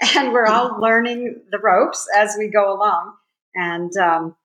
and 0.16 0.32
we're 0.32 0.46
all 0.46 0.78
learning 0.80 1.42
the 1.50 1.58
ropes 1.58 2.06
as 2.16 2.36
we 2.38 2.48
go 2.48 2.72
along. 2.72 3.14
And 3.54 3.90
um, 3.96 4.36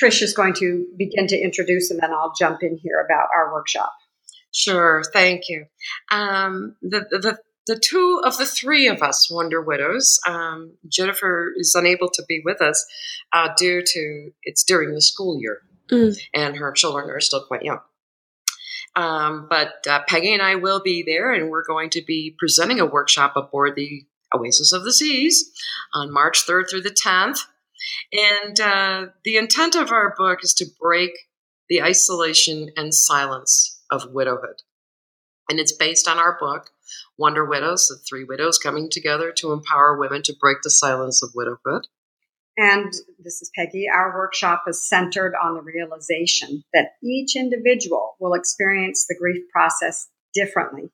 Trish 0.00 0.22
is 0.22 0.34
going 0.34 0.54
to 0.54 0.86
begin 0.96 1.26
to 1.28 1.38
introduce, 1.38 1.90
and 1.90 2.00
then 2.00 2.12
I'll 2.12 2.32
jump 2.38 2.62
in 2.62 2.78
here 2.82 3.04
about 3.04 3.28
our 3.34 3.52
workshop. 3.52 3.92
Sure, 4.54 5.02
thank 5.12 5.48
you. 5.48 5.66
Um, 6.10 6.76
the, 6.82 7.00
the 7.10 7.38
the 7.66 7.78
two 7.78 8.20
of 8.24 8.38
the 8.38 8.46
three 8.46 8.88
of 8.88 9.02
us 9.02 9.30
Wonder 9.30 9.62
Widows, 9.62 10.18
um, 10.26 10.72
Jennifer 10.88 11.52
is 11.56 11.74
unable 11.76 12.08
to 12.10 12.24
be 12.28 12.42
with 12.44 12.60
us 12.60 12.84
uh, 13.32 13.50
due 13.56 13.82
to 13.86 14.30
it's 14.42 14.64
during 14.64 14.94
the 14.94 15.00
school 15.02 15.38
year, 15.40 15.60
Mm. 15.90 16.16
and 16.34 16.56
her 16.56 16.72
children 16.72 17.10
are 17.10 17.20
still 17.20 17.44
quite 17.44 17.62
young. 17.62 17.80
Um, 18.94 19.46
but 19.48 19.86
uh, 19.88 20.00
Peggy 20.06 20.32
and 20.32 20.42
I 20.42 20.56
will 20.56 20.80
be 20.80 21.02
there, 21.02 21.32
and 21.32 21.50
we're 21.50 21.64
going 21.64 21.90
to 21.90 22.02
be 22.02 22.34
presenting 22.38 22.80
a 22.80 22.86
workshop 22.86 23.34
aboard 23.36 23.74
the 23.74 24.04
Oasis 24.34 24.72
of 24.72 24.84
the 24.84 24.92
Seas 24.92 25.50
on 25.94 26.12
March 26.12 26.46
3rd 26.46 26.70
through 26.70 26.82
the 26.82 26.90
10th. 26.90 27.40
And 28.12 28.60
uh, 28.60 29.06
the 29.24 29.36
intent 29.36 29.74
of 29.74 29.90
our 29.90 30.14
book 30.16 30.40
is 30.42 30.54
to 30.54 30.66
break 30.80 31.12
the 31.68 31.82
isolation 31.82 32.70
and 32.76 32.94
silence 32.94 33.80
of 33.90 34.12
widowhood. 34.12 34.62
And 35.48 35.58
it's 35.58 35.72
based 35.72 36.08
on 36.08 36.18
our 36.18 36.36
book, 36.38 36.70
Wonder 37.18 37.44
Widows, 37.44 37.88
the 37.88 37.96
three 37.96 38.24
widows 38.24 38.58
coming 38.58 38.88
together 38.90 39.32
to 39.32 39.52
empower 39.52 39.96
women 39.98 40.22
to 40.24 40.36
break 40.38 40.58
the 40.62 40.70
silence 40.70 41.22
of 41.22 41.30
widowhood. 41.34 41.86
And 42.56 42.92
this 43.18 43.40
is 43.40 43.50
Peggy. 43.56 43.86
Our 43.92 44.14
workshop 44.14 44.64
is 44.68 44.86
centered 44.86 45.34
on 45.42 45.54
the 45.54 45.62
realization 45.62 46.62
that 46.74 46.92
each 47.02 47.34
individual 47.34 48.14
will 48.20 48.34
experience 48.34 49.06
the 49.06 49.16
grief 49.18 49.42
process 49.50 50.08
differently 50.34 50.90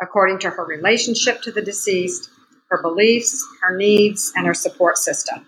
according 0.00 0.38
to 0.40 0.50
her 0.50 0.64
relationship 0.64 1.42
to 1.42 1.52
the 1.52 1.62
deceased, 1.62 2.30
her 2.68 2.82
beliefs, 2.82 3.46
her 3.62 3.76
needs, 3.76 4.32
and 4.34 4.46
her 4.46 4.54
support 4.54 4.98
system. 4.98 5.46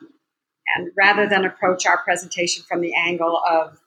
And 0.77 0.91
rather 0.97 1.29
than 1.29 1.45
approach 1.45 1.87
our 1.87 1.99
presentation 1.99 2.65
from 2.69 2.81
the 2.81 2.95
angle 2.95 3.41
of 3.49 3.79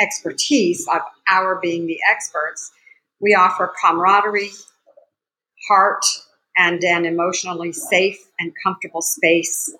expertise, 0.00 0.88
of 0.92 1.02
our 1.28 1.60
being 1.60 1.86
the 1.86 1.98
experts, 2.10 2.72
we 3.20 3.34
offer 3.34 3.72
camaraderie, 3.80 4.50
heart, 5.68 6.04
and 6.56 6.82
an 6.82 7.04
emotionally 7.04 7.72
safe 7.72 8.18
and 8.38 8.52
comfortable 8.64 9.02
space 9.02 9.74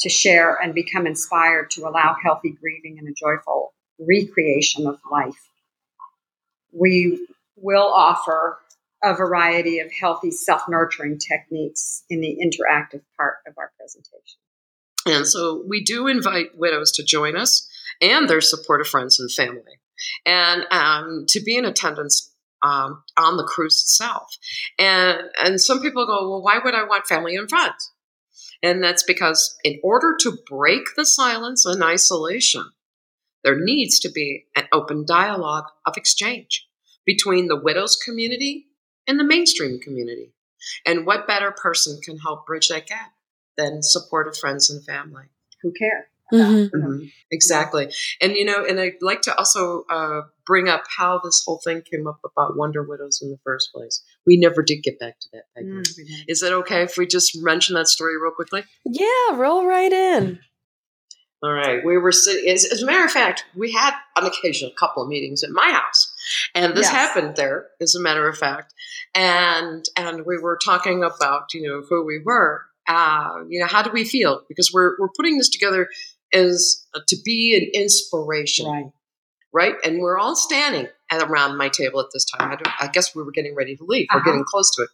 to 0.00 0.08
share 0.08 0.56
and 0.62 0.74
become 0.74 1.06
inspired 1.06 1.70
to 1.72 1.82
allow 1.82 2.16
healthy 2.22 2.50
grieving 2.50 2.98
and 2.98 3.08
a 3.08 3.12
joyful 3.12 3.72
recreation 3.98 4.86
of 4.86 4.98
life. 5.10 5.48
We 6.72 7.26
will 7.56 7.92
offer 7.94 8.58
a 9.02 9.14
variety 9.14 9.78
of 9.80 9.92
healthy 9.92 10.30
self 10.30 10.62
nurturing 10.68 11.18
techniques 11.18 12.04
in 12.08 12.20
the 12.20 12.38
interactive 12.42 13.02
part 13.16 13.36
of 13.46 13.54
our 13.58 13.70
presentation. 13.78 14.38
And 15.06 15.26
so 15.26 15.62
we 15.68 15.84
do 15.84 16.06
invite 16.06 16.56
widows 16.56 16.90
to 16.92 17.04
join 17.04 17.36
us 17.36 17.68
and 18.00 18.28
their 18.28 18.40
supportive 18.40 18.88
friends 18.88 19.20
and 19.20 19.30
family, 19.30 19.78
and 20.26 20.66
um, 20.70 21.26
to 21.28 21.40
be 21.40 21.56
in 21.56 21.64
attendance 21.64 22.32
um, 22.62 23.02
on 23.16 23.36
the 23.36 23.44
cruise 23.44 23.80
itself. 23.80 24.36
And 24.78 25.18
and 25.38 25.60
some 25.60 25.80
people 25.80 26.06
go, 26.06 26.30
well, 26.30 26.42
why 26.42 26.58
would 26.64 26.74
I 26.74 26.84
want 26.84 27.06
family 27.06 27.36
and 27.36 27.48
friends? 27.48 27.92
And 28.64 28.82
that's 28.82 29.02
because 29.02 29.58
in 29.62 29.78
order 29.84 30.16
to 30.20 30.38
break 30.48 30.86
the 30.96 31.04
silence 31.04 31.66
and 31.66 31.84
isolation, 31.84 32.70
there 33.42 33.62
needs 33.62 33.98
to 34.00 34.10
be 34.10 34.46
an 34.56 34.64
open 34.72 35.04
dialogue 35.06 35.66
of 35.84 35.98
exchange 35.98 36.66
between 37.04 37.48
the 37.48 37.60
widows 37.60 37.94
community 37.94 38.68
and 39.06 39.20
the 39.20 39.24
mainstream 39.24 39.80
community. 39.80 40.32
And 40.86 41.04
what 41.04 41.26
better 41.26 41.50
person 41.50 42.00
can 42.02 42.16
help 42.16 42.46
bridge 42.46 42.68
that 42.68 42.86
gap 42.86 43.12
than 43.58 43.82
supportive 43.82 44.38
friends 44.38 44.70
and 44.70 44.82
family? 44.82 45.24
Who 45.60 45.70
care? 45.78 46.08
Mhm. 46.32 46.70
Mhm. 46.70 47.12
Exactly. 47.30 47.92
And, 48.20 48.32
you 48.34 48.44
know, 48.44 48.64
and 48.64 48.80
I'd 48.80 48.94
like 49.02 49.22
to 49.22 49.36
also 49.36 49.84
uh, 49.90 50.22
bring 50.46 50.68
up 50.68 50.84
how 50.96 51.20
this 51.22 51.42
whole 51.44 51.60
thing 51.62 51.82
came 51.82 52.06
up 52.06 52.20
about 52.24 52.56
Wonder 52.56 52.82
Widows 52.82 53.20
in 53.22 53.30
the 53.30 53.38
first 53.44 53.70
place. 53.74 54.02
We 54.26 54.36
never 54.38 54.62
did 54.62 54.82
get 54.82 54.98
back 54.98 55.18
to 55.20 55.28
that, 55.34 55.44
Peggy. 55.54 55.68
Mm. 55.68 55.84
Is 56.28 56.42
it 56.42 56.52
okay 56.52 56.82
if 56.82 56.96
we 56.96 57.06
just 57.06 57.32
mention 57.42 57.74
that 57.74 57.88
story 57.88 58.14
real 58.20 58.32
quickly? 58.32 58.64
Yeah, 58.86 59.34
roll 59.36 59.66
right 59.66 59.92
in. 59.92 60.40
All 61.42 61.52
right. 61.52 61.84
We 61.84 61.98
were 61.98 62.10
sitting, 62.12 62.48
as, 62.50 62.64
as 62.64 62.82
a 62.82 62.86
matter 62.86 63.04
of 63.04 63.10
fact, 63.10 63.44
we 63.54 63.70
had 63.70 63.92
on 64.16 64.24
occasion 64.24 64.70
a 64.74 64.80
couple 64.80 65.02
of 65.02 65.10
meetings 65.10 65.44
at 65.44 65.50
my 65.50 65.70
house. 65.72 66.10
And 66.54 66.72
this 66.74 66.86
Yes. 66.86 66.92
happened 66.92 67.36
there, 67.36 67.66
as 67.82 67.94
a 67.94 68.00
matter 68.00 68.26
of 68.26 68.38
fact. 68.38 68.72
And 69.14 69.84
and 69.94 70.24
we 70.24 70.38
were 70.38 70.58
talking 70.64 71.04
about, 71.04 71.52
you 71.52 71.68
know, 71.68 71.82
who 71.86 72.02
we 72.06 72.20
were. 72.24 72.62
Uh, 72.86 73.44
you 73.48 73.60
know, 73.60 73.66
how 73.66 73.82
do 73.82 73.90
we 73.90 74.04
feel? 74.04 74.42
Because 74.48 74.70
we're 74.72 74.92
we're 74.98 75.08
putting 75.16 75.36
this 75.38 75.48
together 75.50 75.88
as 76.32 76.86
uh, 76.94 77.00
to 77.08 77.16
be 77.24 77.54
an 77.56 77.80
inspiration, 77.80 78.66
Right. 78.66 78.86
right? 79.52 79.74
And 79.84 79.98
we're 80.00 80.18
all 80.18 80.34
standing 80.36 80.88
at 81.10 81.22
around 81.22 81.56
my 81.58 81.68
table 81.68 82.00
at 82.00 82.06
this 82.12 82.24
time. 82.24 82.50
I, 82.52 82.56
don't, 82.56 82.68
I 82.80 82.88
guess 82.88 83.14
we 83.14 83.22
were 83.22 83.30
getting 83.32 83.54
ready 83.54 83.76
to 83.76 83.84
leave. 83.84 84.06
We're 84.12 84.20
Uh-huh. 84.20 84.30
getting 84.30 84.44
close 84.44 84.74
to 84.76 84.82
it, 84.82 84.88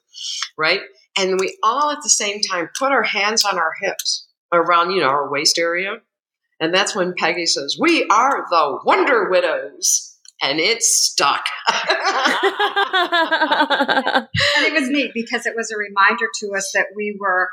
right? 0.59 0.81
And 1.16 1.39
we 1.41 1.57
all 1.62 1.91
at 1.91 1.99
the 2.03 2.11
same 2.11 2.41
time 2.41 2.68
put 2.78 2.93
our 2.93 3.03
hands 3.03 3.45
on 3.45 3.59
our 3.59 3.72
hips 3.81 4.28
around, 4.53 4.91
you 4.93 5.01
know, 5.01 5.09
our 5.09 5.31
waist 5.31 5.59
area. 5.59 5.97
And 6.61 6.74
that's 6.74 6.95
when 6.95 7.14
Peggy 7.16 7.47
says, 7.47 7.76
"We 7.81 8.07
are 8.11 8.45
the 8.51 8.81
Wonder 8.85 9.31
Widows," 9.31 10.18
and 10.43 10.61
it 10.61 10.83
stuck. 10.83 11.45
And 14.57 14.66
it 14.66 14.72
was 14.72 14.89
neat 14.91 15.12
because 15.14 15.47
it 15.47 15.55
was 15.57 15.70
a 15.70 15.76
reminder 15.76 16.26
to 16.41 16.53
us 16.57 16.70
that 16.74 16.87
we 16.95 17.16
were 17.18 17.49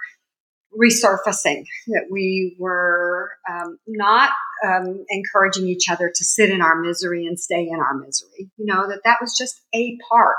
resurfacing, 0.75 1.63
that 1.87 2.07
we 2.11 2.55
were 2.59 3.31
um, 3.49 3.77
not 3.87 4.31
um, 4.65 5.05
encouraging 5.09 5.67
each 5.67 5.89
other 5.89 6.11
to 6.13 6.25
sit 6.25 6.49
in 6.49 6.61
our 6.61 6.79
misery 6.79 7.25
and 7.25 7.39
stay 7.39 7.67
in 7.67 7.79
our 7.79 7.95
misery. 7.95 8.49
You 8.57 8.65
know, 8.65 8.87
that 8.87 9.01
that 9.05 9.17
was 9.21 9.37
just 9.37 9.59
a 9.73 9.97
part 10.09 10.35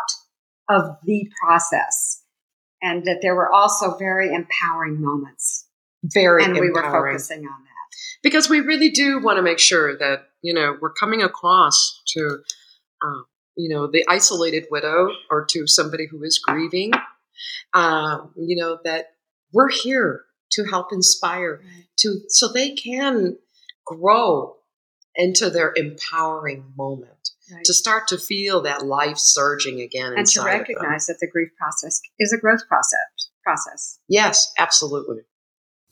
of 0.68 0.96
the 1.04 1.28
process. 1.42 2.22
And 2.80 3.04
that 3.06 3.18
there 3.22 3.34
were 3.34 3.52
also 3.52 3.96
very 3.96 4.32
empowering 4.32 5.00
moments. 5.00 5.66
Very 6.04 6.44
and 6.44 6.54
we 6.54 6.70
were 6.70 6.82
focusing 6.82 7.38
on 7.38 7.44
that. 7.44 7.96
because 8.22 8.48
we 8.48 8.60
really 8.60 8.90
do 8.90 9.20
want 9.20 9.36
to 9.36 9.42
make 9.42 9.58
sure 9.58 9.96
that 9.98 10.28
you 10.42 10.54
know 10.54 10.76
we're 10.80 10.92
coming 10.92 11.22
across 11.22 12.00
to 12.06 12.38
uh, 13.02 13.22
you 13.56 13.68
know 13.68 13.88
the 13.90 14.04
isolated 14.08 14.64
widow 14.70 15.08
or 15.28 15.44
to 15.50 15.66
somebody 15.66 16.06
who 16.06 16.22
is 16.22 16.38
grieving 16.38 16.92
um, 17.74 18.32
you 18.36 18.56
know 18.56 18.78
that 18.84 19.06
we're 19.52 19.70
here 19.70 20.24
to 20.52 20.64
help 20.64 20.92
inspire 20.92 21.60
to 21.98 22.20
so 22.28 22.48
they 22.52 22.74
can 22.74 23.36
grow 23.84 24.56
into 25.14 25.50
their 25.50 25.72
empowering 25.76 26.64
moment 26.76 27.12
Right. 27.50 27.64
to 27.64 27.72
start 27.72 28.08
to 28.08 28.18
feel 28.18 28.60
that 28.62 28.84
life 28.84 29.16
surging 29.16 29.80
again 29.80 30.08
and 30.08 30.16
to 30.16 30.20
inside 30.20 30.40
of 30.60 30.66
them. 30.66 30.76
recognize 30.76 31.06
that 31.06 31.16
the 31.18 31.26
grief 31.26 31.48
process 31.56 31.98
is 32.18 32.30
a 32.30 32.36
growth 32.38 32.68
process. 32.68 32.98
Process. 33.42 33.98
yes 34.08 34.52
absolutely 34.58 35.22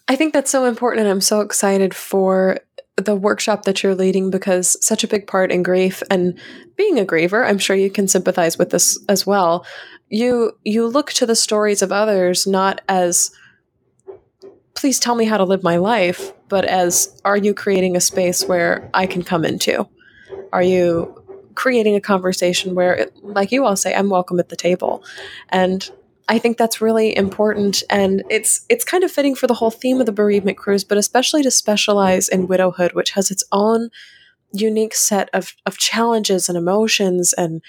I 0.09 0.15
think 0.17 0.35
that's 0.35 0.51
so 0.53 0.67
important, 0.67 1.01
and 1.01 1.11
I'm 1.11 1.21
so 1.21 1.41
excited 1.41 1.93
for 1.95 2.59
the 2.97 3.17
workshop 3.17 3.65
that 3.65 3.83
you're 3.83 3.95
leading 3.97 4.31
because 4.31 4.77
such 4.85 5.03
a 5.03 5.09
big 5.09 5.27
part 5.27 5.51
in 5.51 5.65
grief 5.65 6.01
and 6.11 6.39
being 6.77 6.99
a 7.01 7.05
griever, 7.05 7.45
I'm 7.45 7.59
sure 7.59 7.75
you 7.75 7.91
can 7.91 8.07
sympathize 8.07 8.57
with 8.57 8.71
this 8.71 9.03
as 9.09 9.27
well. 9.27 9.67
You 10.09 10.53
you 10.63 10.87
look 10.87 11.13
to 11.15 11.27
the 11.27 11.35
stories 11.35 11.83
of 11.83 11.91
others 11.91 12.47
not 12.47 12.83
as 12.89 13.33
please 14.77 15.01
tell 15.01 15.15
me 15.15 15.25
how 15.25 15.39
to 15.39 15.45
live 15.45 15.63
my 15.63 15.77
life, 15.77 16.33
but 16.49 16.65
as 16.65 17.21
are 17.25 17.37
you 17.37 17.55
creating 17.55 17.97
a 17.97 18.01
space 18.01 18.45
where 18.45 18.89
I 18.95 19.07
can 19.07 19.23
come 19.23 19.45
into? 19.45 19.89
Are 20.53 20.63
you 20.63 21.23
creating 21.55 21.97
a 21.97 22.01
conversation 22.01 22.75
where 22.75 23.09
like 23.23 23.51
you 23.51 23.65
all 23.65 23.77
say 23.77 23.95
I'm 23.95 24.11
welcome 24.11 24.39
at 24.39 24.51
the 24.51 24.57
table? 24.57 25.03
And 25.49 25.91
I 26.29 26.39
think 26.39 26.59
that's 26.59 26.81
really 26.81 27.17
important, 27.17 27.83
and 27.89 28.23
it's 28.29 28.67
it's 28.69 28.85
kind 28.85 29.05
of 29.05 29.13
fitting 29.13 29.35
for 29.35 29.47
the 29.47 29.55
whole 29.55 29.71
theme 29.71 30.01
of 30.01 30.07
the 30.07 30.13
bereavement 30.13 30.59
cruise, 30.59 30.85
but 30.85 30.99
especially 30.99 31.43
to 31.43 31.51
specialize 31.51 32.29
in 32.29 32.49
widowhood, 32.49 32.93
which 32.93 33.13
has 33.13 33.31
its 33.31 33.45
own 33.53 33.91
unique 34.53 34.95
set 34.95 35.29
of 35.33 35.55
of 35.67 35.79
challenges 35.79 36.49
and 36.49 36.59
emotions 36.59 37.33
and 37.33 37.63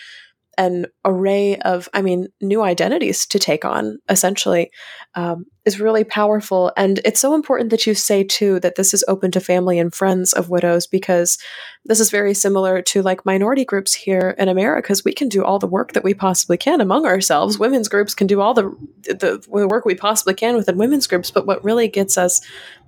an 0.57 0.87
array 1.05 1.57
of, 1.57 1.87
I 1.93 2.01
mean, 2.01 2.27
new 2.41 2.61
identities 2.61 3.25
to 3.27 3.39
take 3.39 3.63
on. 3.63 3.99
Essentially, 4.09 4.71
um, 5.15 5.45
is 5.65 5.79
really 5.79 6.03
powerful, 6.03 6.71
and 6.77 6.99
it's 7.03 7.19
so 7.19 7.35
important 7.35 7.69
that 7.71 7.85
you 7.85 7.93
say 7.93 8.23
too 8.23 8.59
that 8.61 8.75
this 8.75 8.93
is 8.93 9.03
open 9.07 9.31
to 9.31 9.39
family 9.39 9.79
and 9.79 9.93
friends 9.93 10.33
of 10.33 10.49
widows 10.49 10.87
because 10.87 11.37
this 11.85 11.99
is 11.99 12.09
very 12.09 12.33
similar 12.33 12.81
to 12.81 13.01
like 13.01 13.25
minority 13.25 13.65
groups 13.65 13.93
here 13.93 14.35
in 14.37 14.47
America. 14.49 14.81
Because 14.81 15.03
we 15.03 15.13
can 15.13 15.29
do 15.29 15.43
all 15.43 15.59
the 15.59 15.67
work 15.67 15.93
that 15.93 16.03
we 16.03 16.13
possibly 16.13 16.57
can 16.57 16.81
among 16.81 17.05
ourselves. 17.05 17.59
Women's 17.59 17.89
groups 17.89 18.13
can 18.13 18.27
do 18.27 18.41
all 18.41 18.53
the 18.53 18.75
the, 19.03 19.43
the 19.51 19.67
work 19.67 19.85
we 19.85 19.95
possibly 19.95 20.33
can 20.33 20.55
within 20.55 20.77
women's 20.77 21.07
groups, 21.07 21.31
but 21.31 21.45
what 21.45 21.63
really 21.63 21.87
gets 21.87 22.17
us 22.17 22.41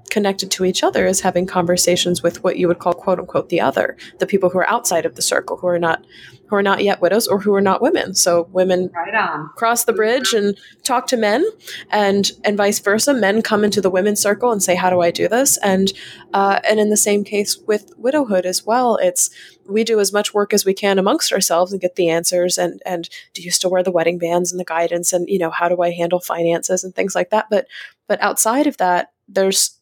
connected 0.09 0.51
to 0.51 0.65
each 0.65 0.83
other 0.83 1.05
is 1.05 1.21
having 1.21 1.45
conversations 1.45 2.21
with 2.21 2.43
what 2.43 2.57
you 2.57 2.67
would 2.67 2.79
call 2.79 2.93
quote 2.93 3.19
unquote 3.19 3.49
the 3.49 3.61
other, 3.61 3.97
the 4.19 4.27
people 4.27 4.49
who 4.49 4.59
are 4.59 4.69
outside 4.69 5.05
of 5.05 5.15
the 5.15 5.21
circle, 5.21 5.57
who 5.57 5.67
are 5.67 5.79
not 5.79 6.05
who 6.49 6.55
are 6.55 6.63
not 6.63 6.83
yet 6.83 6.99
widows 6.99 7.27
or 7.27 7.39
who 7.39 7.53
are 7.53 7.61
not 7.61 7.81
women. 7.81 8.15
So 8.15 8.49
women 8.51 8.89
right 8.95 9.13
on. 9.13 9.49
cross 9.55 9.85
the 9.85 9.93
bridge 9.93 10.33
and 10.33 10.57
talk 10.83 11.05
to 11.07 11.17
men, 11.17 11.45
and 11.91 12.31
and 12.43 12.57
vice 12.57 12.79
versa. 12.79 13.13
Men 13.13 13.41
come 13.41 13.63
into 13.63 13.81
the 13.81 13.89
women's 13.89 14.19
circle 14.19 14.51
and 14.51 14.61
say, 14.61 14.75
"How 14.75 14.89
do 14.89 15.01
I 15.01 15.11
do 15.11 15.27
this?" 15.27 15.57
And 15.57 15.91
uh, 16.33 16.59
and 16.67 16.79
in 16.79 16.89
the 16.89 16.97
same 16.97 17.23
case 17.23 17.57
with 17.67 17.91
widowhood 17.97 18.45
as 18.45 18.65
well, 18.65 18.97
it's 18.97 19.29
we 19.67 19.83
do 19.83 19.99
as 19.99 20.11
much 20.11 20.33
work 20.33 20.53
as 20.53 20.65
we 20.65 20.73
can 20.73 20.97
amongst 20.97 21.31
ourselves 21.31 21.71
and 21.71 21.81
get 21.81 21.95
the 21.95 22.09
answers 22.09 22.57
and 22.57 22.81
and 22.85 23.07
do 23.33 23.43
you 23.43 23.51
still 23.51 23.69
wear 23.69 23.83
the 23.83 23.91
wedding 23.91 24.17
bands 24.17 24.51
and 24.51 24.59
the 24.59 24.65
guidance 24.65 25.13
and 25.13 25.29
you 25.29 25.37
know 25.37 25.51
how 25.51 25.69
do 25.69 25.81
I 25.81 25.91
handle 25.91 26.19
finances 26.19 26.83
and 26.83 26.95
things 26.95 27.13
like 27.13 27.29
that. 27.29 27.45
But 27.49 27.67
but 28.07 28.21
outside 28.21 28.65
of 28.65 28.77
that, 28.77 29.11
there's 29.27 29.78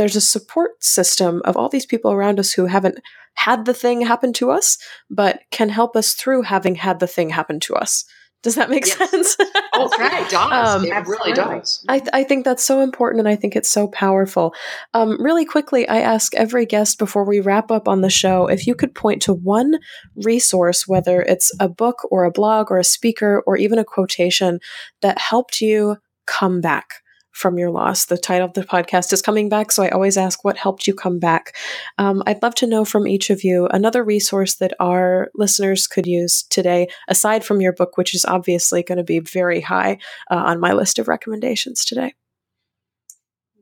there's 0.00 0.16
a 0.16 0.20
support 0.22 0.82
system 0.82 1.42
of 1.44 1.58
all 1.58 1.68
these 1.68 1.84
people 1.84 2.10
around 2.10 2.40
us 2.40 2.52
who 2.52 2.64
haven't 2.64 2.98
had 3.34 3.66
the 3.66 3.74
thing 3.74 4.00
happen 4.00 4.32
to 4.32 4.50
us, 4.50 4.78
but 5.10 5.40
can 5.50 5.68
help 5.68 5.94
us 5.94 6.14
through 6.14 6.40
having 6.40 6.74
had 6.74 7.00
the 7.00 7.06
thing 7.06 7.28
happen 7.28 7.60
to 7.60 7.74
us. 7.74 8.06
Does 8.42 8.54
that 8.54 8.70
make 8.70 8.86
Yes. 8.86 9.10
sense? 9.10 9.36
Oh, 9.74 9.88
it 9.92 10.30
does. 10.30 10.52
Um, 10.52 10.84
it 10.84 11.06
really 11.06 11.32
does. 11.32 11.84
I, 11.88 11.98
th- 11.98 12.10
I 12.12 12.24
think 12.24 12.44
that's 12.44 12.64
so 12.64 12.80
important 12.80 13.20
and 13.20 13.28
I 13.28 13.36
think 13.36 13.54
it's 13.56 13.68
so 13.70 13.88
powerful. 13.88 14.54
Um, 14.94 15.22
really 15.22 15.44
quickly, 15.44 15.86
I 15.88 15.98
ask 16.00 16.34
every 16.34 16.64
guest 16.66 16.98
before 16.98 17.24
we 17.24 17.40
wrap 17.40 17.70
up 17.70 17.86
on 17.86 18.00
the 18.00 18.10
show 18.10 18.46
if 18.46 18.66
you 18.66 18.74
could 18.74 18.94
point 18.94 19.22
to 19.22 19.34
one 19.34 19.78
resource, 20.16 20.88
whether 20.88 21.20
it's 21.22 21.52
a 21.60 21.68
book 21.68 22.06
or 22.10 22.24
a 22.24 22.32
blog 22.32 22.70
or 22.70 22.78
a 22.78 22.84
speaker 22.84 23.42
or 23.46 23.56
even 23.58 23.78
a 23.78 23.84
quotation 23.84 24.60
that 25.02 25.18
helped 25.18 25.60
you 25.60 25.96
come 26.26 26.60
back 26.60 26.96
from 27.32 27.58
your 27.58 27.70
loss. 27.70 28.06
The 28.06 28.18
title 28.18 28.46
of 28.46 28.54
the 28.54 28.64
podcast 28.64 29.12
is 29.12 29.22
Coming 29.22 29.48
Back, 29.48 29.72
so 29.72 29.82
I 29.82 29.88
always 29.90 30.16
ask 30.16 30.44
what 30.44 30.56
helped 30.56 30.86
you 30.86 30.94
come 30.94 31.18
back. 31.18 31.56
Um, 31.98 32.22
I'd 32.26 32.42
love 32.42 32.54
to 32.56 32.66
know 32.66 32.84
from 32.84 33.06
each 33.06 33.30
of 33.30 33.44
you 33.44 33.66
another 33.68 34.02
resource 34.02 34.54
that 34.56 34.74
our 34.80 35.30
listeners 35.34 35.86
could 35.86 36.06
use 36.06 36.42
today, 36.42 36.88
aside 37.08 37.44
from 37.44 37.60
your 37.60 37.72
book, 37.72 37.96
which 37.96 38.14
is 38.14 38.24
obviously 38.24 38.82
going 38.82 38.98
to 38.98 39.04
be 39.04 39.20
very 39.20 39.60
high 39.60 39.98
uh, 40.30 40.36
on 40.36 40.60
my 40.60 40.72
list 40.72 40.98
of 40.98 41.08
recommendations 41.08 41.84
today. 41.84 42.14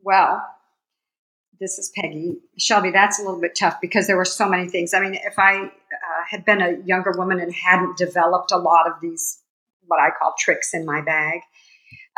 Well, 0.03 0.43
this 1.59 1.77
is 1.77 1.91
Peggy. 1.95 2.37
Shelby, 2.57 2.91
that's 2.91 3.19
a 3.19 3.23
little 3.23 3.41
bit 3.41 3.55
tough 3.55 3.81
because 3.81 4.07
there 4.07 4.17
were 4.17 4.25
so 4.25 4.47
many 4.47 4.67
things. 4.67 4.93
I 4.93 5.01
mean, 5.01 5.15
if 5.15 5.37
I 5.37 5.63
uh, 5.63 5.69
had 6.29 6.45
been 6.45 6.61
a 6.61 6.77
younger 6.85 7.11
woman 7.11 7.39
and 7.39 7.53
hadn't 7.53 7.97
developed 7.97 8.51
a 8.51 8.57
lot 8.57 8.87
of 8.87 8.93
these, 9.01 9.41
what 9.85 9.99
I 9.99 10.09
call 10.17 10.33
tricks 10.39 10.73
in 10.73 10.85
my 10.85 11.01
bag, 11.01 11.41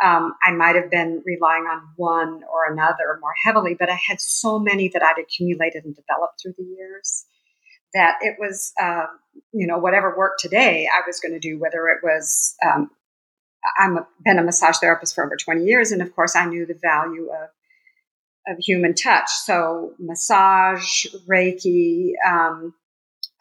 um, 0.02 0.34
I 0.42 0.52
might 0.52 0.76
have 0.76 0.90
been 0.90 1.22
relying 1.24 1.64
on 1.64 1.82
one 1.96 2.42
or 2.52 2.70
another 2.70 3.18
more 3.20 3.34
heavily, 3.44 3.76
but 3.78 3.88
I 3.88 3.98
had 4.08 4.20
so 4.20 4.58
many 4.58 4.88
that 4.88 5.02
I'd 5.02 5.20
accumulated 5.20 5.84
and 5.84 5.94
developed 5.94 6.42
through 6.42 6.54
the 6.58 6.64
years 6.64 7.24
that 7.94 8.16
it 8.22 8.36
was, 8.38 8.72
uh, 8.80 9.06
you 9.52 9.66
know, 9.66 9.78
whatever 9.78 10.16
worked 10.16 10.40
today, 10.40 10.88
I 10.92 11.02
was 11.06 11.20
going 11.20 11.32
to 11.32 11.38
do, 11.38 11.58
whether 11.58 11.88
it 11.88 11.98
was, 12.02 12.54
um, 12.66 12.90
I'm 13.78 13.98
been 14.24 14.38
a 14.38 14.42
massage 14.42 14.78
therapist 14.78 15.14
for 15.14 15.24
over 15.24 15.36
20 15.36 15.64
years. 15.64 15.92
And 15.92 16.02
of 16.02 16.14
course, 16.14 16.34
I 16.34 16.46
knew 16.46 16.66
the 16.66 16.78
value 16.82 17.28
of 17.30 17.50
of 18.48 18.58
human 18.58 18.94
touch. 18.94 19.30
So, 19.30 19.92
massage, 19.98 21.06
Reiki, 21.28 22.12
um, 22.26 22.74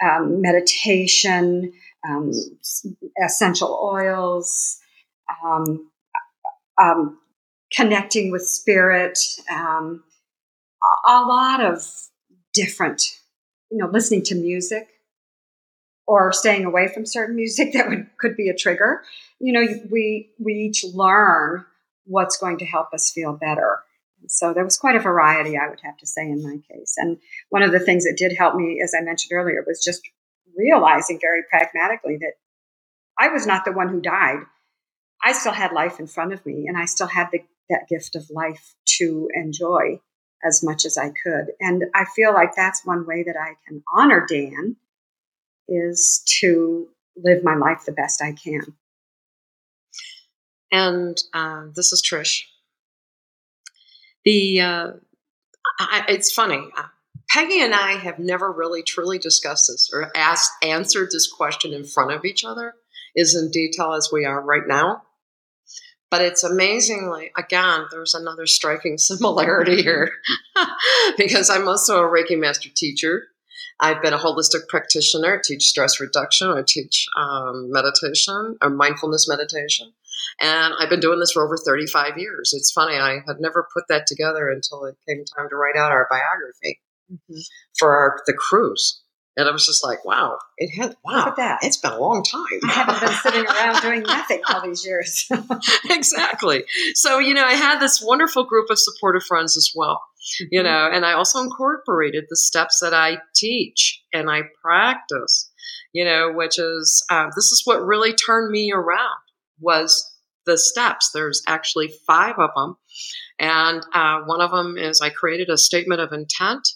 um, 0.04 0.42
meditation, 0.42 1.74
um, 2.08 2.32
essential 3.24 3.80
oils, 3.84 4.78
um, 5.44 5.91
um, 6.82 7.20
connecting 7.74 8.32
with 8.32 8.44
spirit, 8.44 9.20
um, 9.52 10.04
a, 11.08 11.22
lot 11.22 11.64
of 11.64 11.84
different, 12.54 13.04
you 13.70 13.78
know, 13.78 13.88
listening 13.88 14.24
to 14.24 14.36
music 14.36 14.88
or 16.08 16.34
staying 16.34 16.66
away 16.66 16.88
from 16.88 17.06
certain 17.06 17.36
music 17.36 17.72
that 17.74 17.90
would 17.90 18.08
could 18.20 18.36
be 18.36 18.50
a 18.50 18.56
trigger. 18.56 19.04
You 19.40 19.54
know, 19.54 19.68
we 19.90 20.32
we 20.40 20.54
each 20.54 20.84
learn 20.94 21.66
what's 22.06 22.38
going 22.38 22.58
to 22.60 22.66
help 22.66 22.94
us 22.94 23.12
feel 23.12 23.34
better. 23.34 23.80
So 24.28 24.54
there 24.54 24.64
was 24.64 24.78
quite 24.78 24.96
a 24.96 25.00
variety, 25.00 25.58
I 25.58 25.68
would 25.68 25.80
have 25.84 25.98
to 25.98 26.06
say, 26.06 26.22
in 26.22 26.44
my 26.44 26.58
case. 26.72 26.96
And 26.98 27.18
one 27.50 27.64
of 27.64 27.72
the 27.72 27.80
things 27.80 28.04
that 28.04 28.18
did 28.18 28.36
help 28.38 28.56
me, 28.56 28.80
as 28.84 28.94
I 28.96 29.02
mentioned 29.02 29.32
earlier, 29.34 29.64
was 29.66 29.84
just 29.84 30.02
realizing 30.56 31.20
very 31.20 31.42
pragmatically 31.50 32.18
that 32.18 32.34
I 33.18 33.30
was 33.30 33.48
not 33.48 33.66
the 33.66 33.72
one 33.72 33.90
who 33.90 34.02
died. 34.02 34.42
I 35.24 35.34
still 35.34 35.52
had 35.52 35.72
life 35.72 36.00
in 36.00 36.08
front 36.08 36.34
of 36.34 36.46
me, 36.46 36.66
and 36.68 36.78
I 36.78 36.86
still 36.86 37.08
had 37.08 37.30
the, 37.32 37.42
that 37.70 37.88
gift 37.90 38.16
of 38.16 38.30
life 38.30 38.76
to 38.98 39.30
enjoy 39.34 40.00
as 40.44 40.64
much 40.64 40.86
as 40.86 40.98
I 40.98 41.10
could. 41.10 41.54
And 41.60 41.86
I 41.94 42.06
feel 42.16 42.34
like 42.34 42.56
that's 42.56 42.86
one 42.86 43.06
way 43.06 43.24
that 43.24 43.36
I 43.40 43.54
can 43.68 43.84
honor 43.94 44.26
Dan 44.28 44.76
is 45.68 46.24
to 46.40 46.90
live 47.16 47.44
my 47.44 47.56
life 47.56 47.84
the 47.86 47.92
best 47.92 48.22
I 48.22 48.34
can. 48.34 48.74
And 50.72 51.22
uh, 51.34 51.66
this 51.76 51.94
is 51.94 52.02
Trish. 52.02 52.44
The 54.24 54.62
uh, 54.62 54.92
I, 55.80 56.06
it's 56.08 56.32
funny. 56.32 56.68
Uh, 56.78 56.84
Peggy 57.30 57.62
and 57.62 57.74
I 57.74 57.94
have 57.94 58.20
never 58.20 58.52
really 58.52 58.84
truly 58.84 59.18
discussed 59.18 59.68
this 59.68 59.90
or 59.94 60.12
asked 60.16 60.52
answered 60.62 61.10
this 61.12 61.32
question 61.32 61.74
in 61.74 61.86
front 61.86 62.12
of 62.12 62.26
each 62.26 62.44
other 62.44 62.76
as 63.18 63.36
in 63.36 63.52
detail 63.52 63.94
as 63.94 64.10
we 64.12 64.26
are 64.26 64.42
right 64.42 64.68
now. 64.68 65.04
But 66.12 66.22
it's 66.22 66.44
amazingly, 66.44 67.32
again, 67.38 67.86
there's 67.90 68.14
another 68.14 68.46
striking 68.46 68.98
similarity 69.00 69.82
here 69.82 70.12
because 71.18 71.50
I'm 71.50 71.68
also 71.68 72.04
a 72.04 72.10
Reiki 72.10 72.38
master 72.38 72.70
teacher. 72.70 73.24
I've 73.80 74.04
been 74.04 74.14
a 74.14 74.20
holistic 74.20 74.68
practitioner, 74.68 75.40
I 75.40 75.42
teach 75.44 75.64
stress 75.64 76.00
reduction, 76.00 76.50
I 76.50 76.62
teach 76.62 77.08
um, 77.18 77.72
meditation 77.72 78.58
or 78.62 78.70
mindfulness 78.70 79.28
meditation. 79.28 79.92
And 80.40 80.76
I've 80.80 80.90
been 80.90 81.00
doing 81.00 81.20
this 81.20 81.32
for 81.32 81.44
over 81.44 81.58
35 81.58 82.20
years. 82.20 82.54
It's 82.54 82.72
funny, 82.72 82.98
I 82.98 83.22
had 83.26 83.40
never 83.40 83.68
put 83.74 83.86
that 83.90 84.06
together 84.06 84.50
until 84.50 84.86
it 84.86 84.98
came 85.08 85.26
time 85.26 85.50
to 85.50 85.56
write 85.56 85.76
out 85.76 85.92
our 85.92 86.08
biography 86.12 86.82
for 87.80 87.96
our, 87.96 88.20
the 88.28 88.34
cruise. 88.34 89.02
And 89.38 89.48
I 89.48 89.52
was 89.52 89.66
just 89.66 89.84
like, 89.84 90.04
wow, 90.04 90.38
it 90.58 90.76
had, 90.76 90.96
wow, 91.06 91.20
Look 91.20 91.28
at 91.28 91.36
that. 91.38 91.60
it's 91.62 91.78
been 91.78 91.94
a 91.94 92.00
long 92.00 92.22
time. 92.22 92.60
I 92.68 92.72
haven't 92.72 93.00
been 93.00 93.18
sitting 93.24 93.46
around 93.50 93.82
doing 93.82 94.02
nothing 94.04 94.42
all 94.50 94.62
these 94.62 94.86
years. 94.86 95.30
exactly. 95.90 96.66
So, 96.96 97.20
you 97.20 97.34
know, 97.34 97.46
I 97.46 97.54
had 97.54 97.80
this 97.80 98.04
wonderful 98.06 98.44
group 98.44 98.70
of 98.70 98.78
supportive 98.78 99.24
friends 99.24 99.56
as 99.56 99.72
well, 99.74 100.02
you 100.52 100.62
know, 100.62 100.90
and 100.92 101.06
I 101.06 101.14
also 101.14 101.40
incorporated 101.40 102.26
the 102.30 102.36
steps 102.36 102.80
that 102.82 102.94
I 102.94 103.20
teach 103.34 104.04
and 104.14 104.30
I 104.30 104.42
practice, 104.62 105.50
you 105.94 106.04
know, 106.04 106.34
which 106.34 106.60
is, 106.60 107.04
uh, 107.10 107.28
this 107.36 107.54
is 107.54 107.62
what 107.64 107.86
really 107.86 108.14
turned 108.14 108.52
me 108.52 108.74
around 108.74 109.20
was 109.62 110.06
the 110.46 110.58
steps. 110.58 111.12
There's 111.14 111.42
actually 111.48 111.94
five 112.06 112.36
of 112.38 112.50
them. 112.56 112.76
And 113.40 113.82
uh, 113.94 114.22
one 114.26 114.42
of 114.42 114.52
them 114.52 114.78
is 114.78 115.02
I 115.02 115.10
created 115.10 115.50
a 115.50 115.58
statement 115.58 116.02
of 116.02 116.12
intent. 116.12 116.68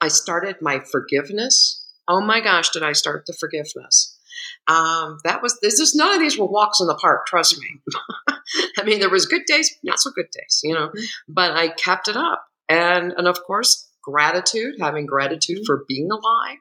I 0.00 0.08
started 0.08 0.56
my 0.60 0.80
forgiveness. 0.90 1.79
Oh 2.10 2.20
my 2.20 2.40
gosh, 2.40 2.70
did 2.70 2.82
I 2.82 2.92
start 2.92 3.26
the 3.26 3.32
forgiveness? 3.32 4.18
Um, 4.66 5.18
that 5.22 5.42
was 5.42 5.60
this 5.60 5.78
is 5.78 5.94
none 5.94 6.12
of 6.12 6.18
these 6.18 6.36
were 6.36 6.46
walks 6.46 6.80
in 6.80 6.88
the 6.88 6.96
park. 6.96 7.26
Trust 7.26 7.56
me. 7.60 7.80
I 8.78 8.82
mean, 8.82 8.98
there 8.98 9.08
was 9.08 9.26
good 9.26 9.42
days, 9.46 9.72
not 9.84 10.00
so 10.00 10.10
good 10.10 10.26
days, 10.32 10.60
you 10.64 10.74
know, 10.74 10.90
but 11.28 11.52
I 11.52 11.68
kept 11.68 12.08
it 12.08 12.16
up, 12.16 12.44
and 12.68 13.12
and 13.12 13.28
of 13.28 13.44
course, 13.44 13.88
gratitude, 14.02 14.74
having 14.80 15.06
gratitude 15.06 15.60
for 15.64 15.84
being 15.86 16.10
alive, 16.10 16.58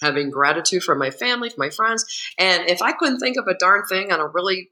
having 0.00 0.30
gratitude 0.30 0.84
for 0.84 0.94
my 0.94 1.10
family, 1.10 1.50
for 1.50 1.58
my 1.58 1.70
friends, 1.70 2.04
and 2.38 2.68
if 2.68 2.80
I 2.80 2.92
couldn't 2.92 3.18
think 3.18 3.36
of 3.36 3.48
a 3.48 3.58
darn 3.58 3.84
thing 3.86 4.12
on 4.12 4.20
a 4.20 4.28
really 4.28 4.70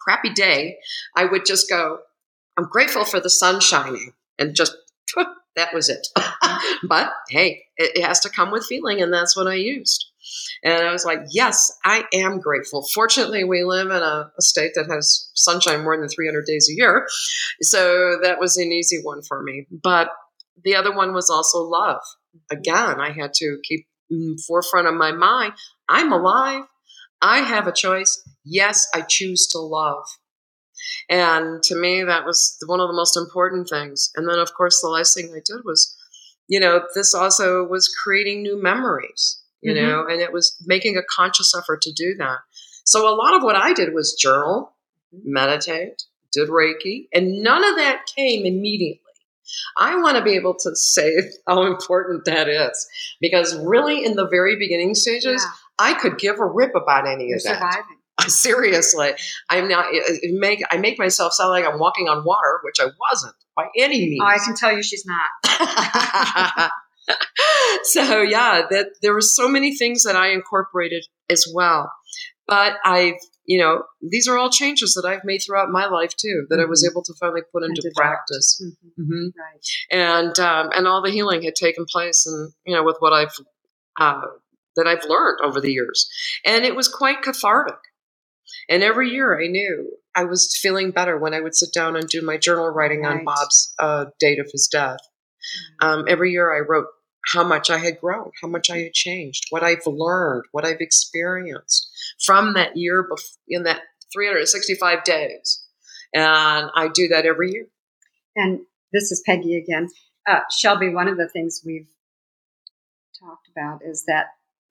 crappy 0.00 0.30
day, 0.30 0.78
I 1.16 1.26
would 1.26 1.46
just 1.46 1.70
go, 1.70 2.00
I'm 2.58 2.68
grateful 2.68 3.04
for 3.04 3.20
the 3.20 3.30
sun 3.30 3.60
shining, 3.60 4.14
and 4.36 4.56
just 4.56 4.76
that 5.56 5.74
was 5.74 5.88
it. 5.88 6.06
but 6.88 7.12
hey, 7.28 7.64
it, 7.76 7.98
it 7.98 8.04
has 8.04 8.20
to 8.20 8.30
come 8.30 8.50
with 8.50 8.66
feeling, 8.66 9.02
and 9.02 9.12
that's 9.12 9.36
what 9.36 9.46
I 9.46 9.54
used. 9.54 10.06
And 10.62 10.86
I 10.86 10.92
was 10.92 11.04
like, 11.04 11.20
yes, 11.30 11.70
I 11.84 12.04
am 12.12 12.40
grateful. 12.40 12.86
Fortunately, 12.94 13.44
we 13.44 13.62
live 13.62 13.88
in 13.90 14.02
a, 14.02 14.30
a, 14.36 14.42
state 14.42 14.72
that 14.74 14.88
has 14.90 15.30
sunshine 15.34 15.84
more 15.84 15.98
than 15.98 16.08
300 16.08 16.46
days 16.46 16.68
a 16.70 16.74
year. 16.74 17.06
So 17.60 18.18
that 18.22 18.40
was 18.40 18.56
an 18.56 18.72
easy 18.72 19.00
one 19.02 19.20
for 19.22 19.42
me. 19.42 19.66
But 19.70 20.08
the 20.64 20.76
other 20.76 20.94
one 20.94 21.12
was 21.12 21.28
also 21.28 21.58
love. 21.58 22.00
Again, 22.50 23.00
I 23.00 23.12
had 23.12 23.34
to 23.34 23.58
keep 23.64 23.86
in 24.10 24.36
forefront 24.46 24.88
of 24.88 24.94
my 24.94 25.12
mind 25.12 25.52
I'm 25.88 26.12
alive. 26.12 26.64
I 27.20 27.40
have 27.40 27.66
a 27.66 27.72
choice. 27.72 28.22
Yes, 28.44 28.86
I 28.94 29.02
choose 29.02 29.46
to 29.48 29.58
love. 29.58 30.04
And 31.08 31.62
to 31.64 31.74
me, 31.74 32.02
that 32.04 32.24
was 32.24 32.56
one 32.66 32.80
of 32.80 32.88
the 32.88 32.94
most 32.94 33.16
important 33.16 33.68
things. 33.68 34.10
And 34.16 34.28
then, 34.28 34.38
of 34.38 34.54
course, 34.54 34.80
the 34.80 34.88
last 34.88 35.14
thing 35.14 35.30
I 35.30 35.40
did 35.44 35.64
was, 35.64 35.96
you 36.48 36.60
know, 36.60 36.82
this 36.94 37.14
also 37.14 37.64
was 37.64 37.88
creating 38.02 38.42
new 38.42 38.62
memories 38.62 39.40
you 39.64 39.72
mm-hmm. 39.72 39.86
know, 39.86 40.06
and 40.06 40.20
it 40.20 40.32
was 40.32 40.56
making 40.66 40.96
a 40.96 41.02
conscious 41.10 41.52
effort 41.56 41.80
to 41.82 41.92
do 41.92 42.14
that. 42.18 42.38
So 42.84 43.08
a 43.08 43.16
lot 43.16 43.34
of 43.34 43.42
what 43.42 43.56
I 43.56 43.72
did 43.72 43.94
was 43.94 44.12
journal, 44.12 44.76
meditate, 45.24 46.02
did 46.32 46.50
Reiki, 46.50 47.08
and 47.12 47.42
none 47.42 47.64
of 47.64 47.76
that 47.76 48.02
came 48.14 48.44
immediately. 48.44 49.00
I 49.78 49.96
want 49.96 50.18
to 50.18 50.22
be 50.22 50.34
able 50.36 50.54
to 50.54 50.76
say 50.76 51.14
how 51.48 51.64
important 51.64 52.26
that 52.26 52.48
is 52.48 52.86
because 53.20 53.56
really 53.56 54.04
in 54.04 54.16
the 54.16 54.28
very 54.28 54.56
beginning 54.56 54.94
stages, 54.94 55.42
yeah. 55.42 55.50
I 55.78 55.94
could 55.94 56.18
give 56.18 56.38
a 56.38 56.46
rip 56.46 56.74
about 56.74 57.08
any 57.08 57.28
You're 57.28 57.38
of 57.38 57.44
that. 57.44 57.54
Surviving. 57.54 57.98
Seriously, 58.28 59.12
I'm 59.50 59.68
not. 59.68 59.86
Make 60.24 60.62
I 60.70 60.76
make 60.76 60.98
myself 60.98 61.32
sound 61.32 61.50
like 61.50 61.64
I'm 61.64 61.78
walking 61.78 62.08
on 62.08 62.24
water, 62.24 62.60
which 62.62 62.76
I 62.80 62.90
wasn't 63.10 63.34
by 63.56 63.66
any 63.76 64.08
means. 64.08 64.20
Oh, 64.22 64.26
I 64.26 64.38
can 64.38 64.54
tell 64.54 64.74
you, 64.74 64.82
she's 64.82 65.04
not. 65.06 66.70
so 67.84 68.22
yeah, 68.22 68.62
that 68.70 68.86
there 69.02 69.12
were 69.12 69.20
so 69.20 69.48
many 69.48 69.76
things 69.76 70.04
that 70.04 70.16
I 70.16 70.28
incorporated 70.28 71.04
as 71.28 71.46
well. 71.52 71.92
But 72.46 72.74
I've, 72.84 73.14
you 73.46 73.58
know, 73.58 73.84
these 74.02 74.28
are 74.28 74.38
all 74.38 74.50
changes 74.50 74.94
that 74.94 75.06
I've 75.06 75.24
made 75.24 75.38
throughout 75.38 75.70
my 75.70 75.86
life 75.86 76.14
too, 76.16 76.46
that 76.48 76.56
mm-hmm. 76.56 76.66
I 76.66 76.68
was 76.68 76.84
mm-hmm. 76.84 76.92
able 76.92 77.02
to 77.04 77.14
finally 77.18 77.42
put 77.52 77.62
into 77.62 77.90
practice. 77.96 78.62
Mm-hmm. 78.62 79.02
Mm-hmm. 79.02 79.40
Right. 79.40 79.60
And 79.90 80.38
um, 80.38 80.70
and 80.74 80.86
all 80.86 81.02
the 81.02 81.10
healing 81.10 81.42
had 81.42 81.54
taken 81.54 81.84
place, 81.90 82.26
and 82.26 82.52
you 82.66 82.74
know, 82.74 82.84
with 82.84 82.96
what 83.00 83.12
I've 83.12 83.34
uh, 83.98 84.26
that 84.76 84.86
I've 84.86 85.04
learned 85.08 85.38
over 85.42 85.60
the 85.60 85.72
years, 85.72 86.08
and 86.44 86.64
it 86.64 86.76
was 86.76 86.88
quite 86.88 87.22
cathartic. 87.22 87.76
And 88.68 88.82
every 88.82 89.10
year 89.10 89.40
I 89.40 89.46
knew 89.46 89.92
I 90.14 90.24
was 90.24 90.56
feeling 90.60 90.90
better 90.90 91.18
when 91.18 91.34
I 91.34 91.40
would 91.40 91.54
sit 91.54 91.72
down 91.72 91.96
and 91.96 92.08
do 92.08 92.22
my 92.22 92.36
journal 92.36 92.68
writing 92.68 93.02
right. 93.02 93.18
on 93.18 93.24
Bob's 93.24 93.74
uh, 93.78 94.06
date 94.20 94.38
of 94.38 94.48
his 94.50 94.68
death. 94.70 94.98
Mm-hmm. 95.00 95.88
Um, 95.88 96.04
every 96.08 96.32
year 96.32 96.54
I 96.54 96.60
wrote 96.60 96.86
how 97.32 97.44
much 97.44 97.70
I 97.70 97.78
had 97.78 98.00
grown, 98.00 98.30
how 98.42 98.48
much 98.48 98.70
I 98.70 98.78
had 98.78 98.92
changed, 98.92 99.46
what 99.50 99.62
I've 99.62 99.86
learned, 99.86 100.44
what 100.52 100.64
I've 100.64 100.80
experienced 100.80 101.90
from 102.24 102.54
that 102.54 102.76
year 102.76 103.08
bef- 103.10 103.38
in 103.48 103.64
that 103.64 103.80
365 104.12 105.04
days. 105.04 105.64
And 106.14 106.70
I 106.74 106.88
do 106.88 107.08
that 107.08 107.26
every 107.26 107.50
year. 107.50 107.66
And 108.36 108.60
this 108.92 109.10
is 109.10 109.22
Peggy 109.26 109.56
again. 109.56 109.88
Uh, 110.26 110.40
Shelby, 110.56 110.88
one 110.90 111.08
of 111.08 111.16
the 111.16 111.28
things 111.28 111.62
we've 111.64 111.88
talked 113.18 113.48
about 113.54 113.80
is 113.84 114.04
that 114.06 114.26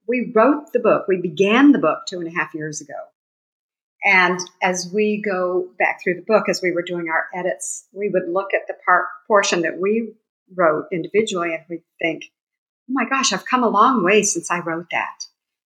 we 0.08 0.32
wrote 0.36 0.74
the 0.74 0.80
book, 0.80 1.06
we 1.08 1.22
began 1.22 1.72
the 1.72 1.80
book 1.80 2.00
two 2.08 2.20
and 2.20 2.28
a 2.28 2.32
half 2.32 2.54
years 2.54 2.82
ago. 2.82 2.94
And 4.04 4.40
as 4.62 4.92
we 4.94 5.22
go 5.22 5.70
back 5.80 6.00
through 6.04 6.16
the 6.16 6.26
book, 6.28 6.50
as 6.50 6.62
we 6.62 6.72
were 6.72 6.82
doing 6.82 7.08
our 7.10 7.28
edits, 7.34 7.88
we 7.94 8.10
would 8.10 8.28
look 8.28 8.54
at 8.54 8.68
the 8.68 8.76
part 8.86 9.06
portion 9.28 9.62
that 9.62 9.80
we 9.80 10.14
wrote 10.54 10.88
individually 10.92 11.54
and 11.54 11.64
we'd 11.70 11.84
think, 12.02 12.24
oh 12.90 12.94
my 12.94 13.06
gosh, 13.10 13.32
I've 13.32 13.46
come 13.46 13.64
a 13.64 13.70
long 13.70 14.04
way 14.04 14.24
since 14.24 14.52
I 14.52 14.60
wrote 14.60 14.88
that. 14.92 15.26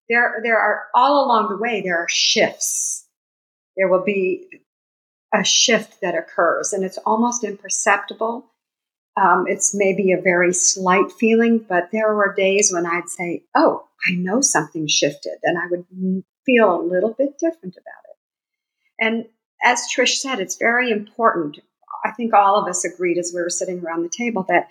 There, 0.10 0.40
there 0.44 0.60
are 0.60 0.84
all 0.96 1.26
along 1.26 1.50
the 1.50 1.58
way, 1.58 1.82
there 1.82 1.98
are 1.98 2.08
shifts. 2.10 3.08
There 3.76 3.90
will 3.90 4.04
be 4.04 4.48
a 5.34 5.44
shift 5.44 5.98
that 6.02 6.16
occurs, 6.16 6.74
and 6.74 6.84
it's 6.84 6.98
almost 7.00 7.44
imperceptible. 7.44 8.46
Um, 9.22 9.46
it's 9.48 9.76
maybe 9.76 10.12
a 10.12 10.22
very 10.22 10.54
slight 10.54 11.12
feeling, 11.12 11.66
but 11.68 11.90
there 11.92 12.14
were 12.14 12.34
days 12.36 12.72
when 12.72 12.86
I'd 12.86 13.10
say, 13.10 13.44
Oh, 13.56 13.88
I 14.08 14.14
know 14.14 14.42
something 14.42 14.88
shifted, 14.88 15.38
and 15.44 15.58
I 15.58 15.68
would 15.70 15.86
feel 16.46 16.80
a 16.80 16.82
little 16.82 17.14
bit 17.18 17.38
different 17.40 17.76
about 17.76 18.04
it. 18.06 18.07
And 19.00 19.26
as 19.64 19.88
Trish 19.94 20.16
said, 20.16 20.40
it's 20.40 20.58
very 20.58 20.92
important. 20.92 21.60
I 22.06 22.12
think 22.12 22.34
all 22.34 22.56
of 22.56 22.68
us 22.68 22.86
agreed 22.86 23.18
as 23.18 23.32
we 23.34 23.42
were 23.42 23.50
sitting 23.50 23.80
around 23.84 24.04
the 24.04 24.10
table 24.10 24.46
that 24.50 24.68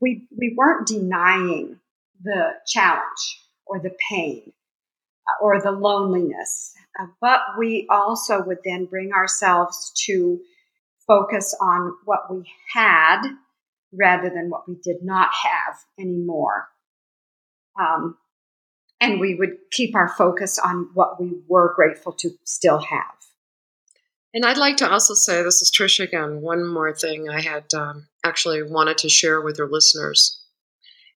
we, 0.00 0.26
we 0.36 0.54
weren't 0.56 0.86
denying 0.86 1.78
the 2.22 2.52
challenge 2.66 3.40
or 3.66 3.78
the 3.78 3.94
pain 4.10 4.52
uh, 5.28 5.44
or 5.44 5.60
the 5.60 5.70
loneliness, 5.70 6.74
uh, 6.98 7.06
but 7.20 7.40
we 7.58 7.86
also 7.90 8.42
would 8.42 8.58
then 8.64 8.86
bring 8.86 9.12
ourselves 9.12 9.92
to 10.06 10.40
focus 11.06 11.54
on 11.60 11.94
what 12.04 12.32
we 12.34 12.44
had 12.72 13.22
rather 13.92 14.30
than 14.30 14.50
what 14.50 14.68
we 14.68 14.76
did 14.82 15.02
not 15.02 15.30
have 15.32 15.76
anymore. 15.98 16.68
Um, 17.78 18.16
and 19.04 19.20
we 19.20 19.34
would 19.34 19.56
keep 19.70 19.94
our 19.94 20.08
focus 20.08 20.58
on 20.58 20.90
what 20.94 21.20
we 21.20 21.32
were 21.48 21.72
grateful 21.74 22.12
to 22.12 22.30
still 22.44 22.78
have. 22.78 23.14
And 24.32 24.44
I'd 24.44 24.58
like 24.58 24.76
to 24.78 24.90
also 24.90 25.14
say 25.14 25.42
this 25.42 25.62
is 25.62 25.70
Trish 25.70 26.02
again. 26.02 26.40
One 26.40 26.66
more 26.66 26.92
thing 26.92 27.28
I 27.28 27.40
had 27.40 27.72
um, 27.72 28.08
actually 28.24 28.62
wanted 28.62 28.98
to 28.98 29.08
share 29.08 29.40
with 29.40 29.58
your 29.58 29.70
listeners. 29.70 30.40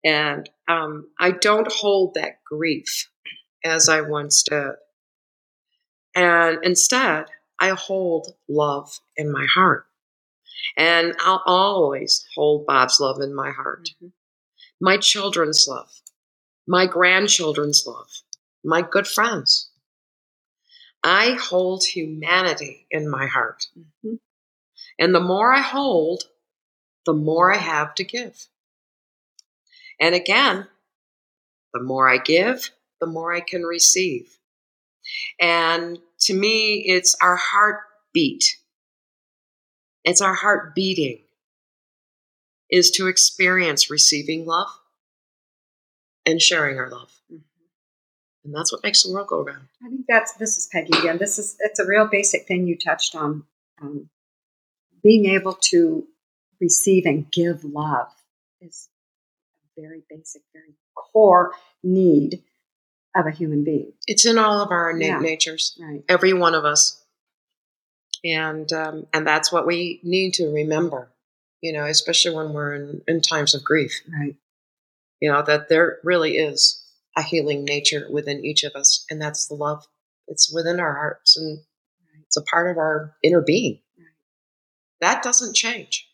And 0.05 0.49
um, 0.69 1.09
I 1.19 1.33
don't 1.33 1.71
hold 1.71 2.15
that 2.15 2.45
grief 2.45 3.09
as 3.65 3.89
I 3.89 4.03
once 4.03 4.45
did. 4.45 4.73
And 6.15 6.59
instead, 6.63 7.27
I 7.61 7.71
hold 7.71 8.35
love 8.49 9.01
in 9.17 9.33
my 9.33 9.47
heart. 9.53 9.87
And 10.77 11.15
I'll 11.21 11.43
always 11.45 12.25
hold 12.37 12.67
Bob's 12.67 13.01
love 13.01 13.21
in 13.21 13.35
my 13.35 13.51
heart. 13.51 13.91
Mm-hmm. 13.97 14.09
My 14.81 14.97
children's 14.97 15.67
love, 15.69 15.91
my 16.69 16.87
grandchildren's 16.87 17.85
love, 17.87 18.11
my 18.63 18.83
good 18.83 19.07
friends. 19.07 19.71
I 21.03 21.31
hold 21.31 21.85
humanity 21.85 22.87
in 22.91 23.09
my 23.09 23.27
heart. 23.27 23.67
Mm-hmm. 23.77 24.17
And 24.99 25.15
the 25.15 25.21
more 25.21 25.53
I 25.53 25.63
hold, 25.63 26.25
the 27.07 27.15
more 27.15 27.53
I 27.53 27.57
have 27.57 27.95
to 27.95 28.05
give. 28.05 28.49
And 29.99 30.15
again, 30.15 30.69
the 31.73 31.83
more 31.83 32.07
I 32.09 32.19
give, 32.19 32.71
the 33.01 33.07
more 33.07 33.33
I 33.33 33.41
can 33.41 33.63
receive. 33.63 34.39
And 35.41 35.99
to 36.23 36.35
me, 36.35 36.85
it's 36.87 37.17
our 37.23 37.37
heartbeat. 37.37 38.45
It's 40.05 40.21
our 40.21 40.35
heart 40.35 40.75
beating 40.75 41.21
is 42.71 42.91
to 42.91 43.07
experience 43.07 43.91
receiving 43.91 44.45
love 44.45 44.69
and 46.29 46.43
sharing 46.43 46.79
our 46.79 46.91
love. 46.91 47.11
Mm-hmm. 47.33 47.43
And 48.45 48.55
that's 48.55 48.73
what 48.73 48.83
makes 48.83 49.03
the 49.03 49.13
world 49.13 49.29
go 49.29 49.41
around. 49.41 49.69
I 49.85 49.89
think 49.89 50.05
that's 50.09 50.35
this 50.35 50.59
is 50.59 50.69
Peggy 50.71 50.97
again. 50.99 51.19
This 51.19 51.39
is 51.39 51.57
it's 51.61 51.81
a 51.81 51.87
real 51.87 52.07
basic 52.07 52.47
thing 52.47 52.67
you 52.67 52.77
touched 52.77 53.15
on. 53.15 53.45
Um, 53.81 54.09
being 55.03 55.27
able 55.27 55.55
to 55.55 56.07
receive 56.61 57.07
and 57.07 57.31
give 57.31 57.65
love 57.65 58.09
is 58.61 58.89
a 59.65 59.81
very 59.81 60.03
basic, 60.09 60.43
very 60.53 60.75
core 60.95 61.53
need 61.83 62.43
of 63.15 63.27
a 63.27 63.31
human 63.31 63.65
being. 63.65 63.93
It's 64.07 64.27
in 64.27 64.39
all 64.39 64.61
of 64.61 64.71
our 64.71 64.91
innate 64.91 65.07
yeah. 65.07 65.19
natures, 65.19 65.79
right. 65.81 66.03
every 66.09 66.33
one 66.33 66.55
of 66.55 66.65
us, 66.65 67.03
and 68.25 68.71
um, 68.73 69.07
and 69.13 69.27
that's 69.27 69.53
what 69.53 69.67
we 69.67 70.01
need 70.03 70.35
to 70.35 70.49
remember. 70.49 71.11
You 71.61 71.73
know, 71.73 71.87
especially 71.87 72.37
when 72.37 72.53
we're 72.53 72.75
in, 72.75 73.03
in 73.09 73.21
times 73.21 73.55
of 73.55 73.65
grief. 73.65 73.93
Right. 74.09 74.37
You 75.21 75.31
know 75.33 75.43
that 75.43 75.69
there 75.69 75.99
really 76.05 76.37
is 76.37 76.85
a 77.17 77.23
healing 77.23 77.65
nature 77.65 78.07
within 78.11 78.45
each 78.45 78.63
of 78.65 78.73
us, 78.75 79.05
and 79.11 79.21
that's 79.21 79.49
the 79.49 79.55
love. 79.55 79.85
It's 80.29 80.53
within 80.53 80.79
our 80.79 80.95
hearts, 80.95 81.37
and 81.37 81.61
it's 82.27 82.37
a 82.37 82.43
part 82.43 82.71
of 82.71 82.79
our 82.79 83.15
inner 83.23 83.41
being. 83.41 83.81
That 85.01 85.23
doesn't 85.23 85.55
change. 85.55 86.09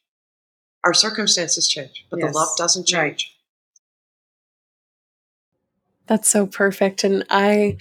Our 0.84 0.94
circumstances 0.94 1.66
change, 1.68 2.06
but 2.10 2.20
yes. 2.20 2.32
the 2.32 2.38
love 2.38 2.48
doesn't 2.56 2.86
change. 2.86 3.34
That's 6.06 6.28
so 6.28 6.46
perfect, 6.46 7.04
and 7.04 7.24
I. 7.30 7.76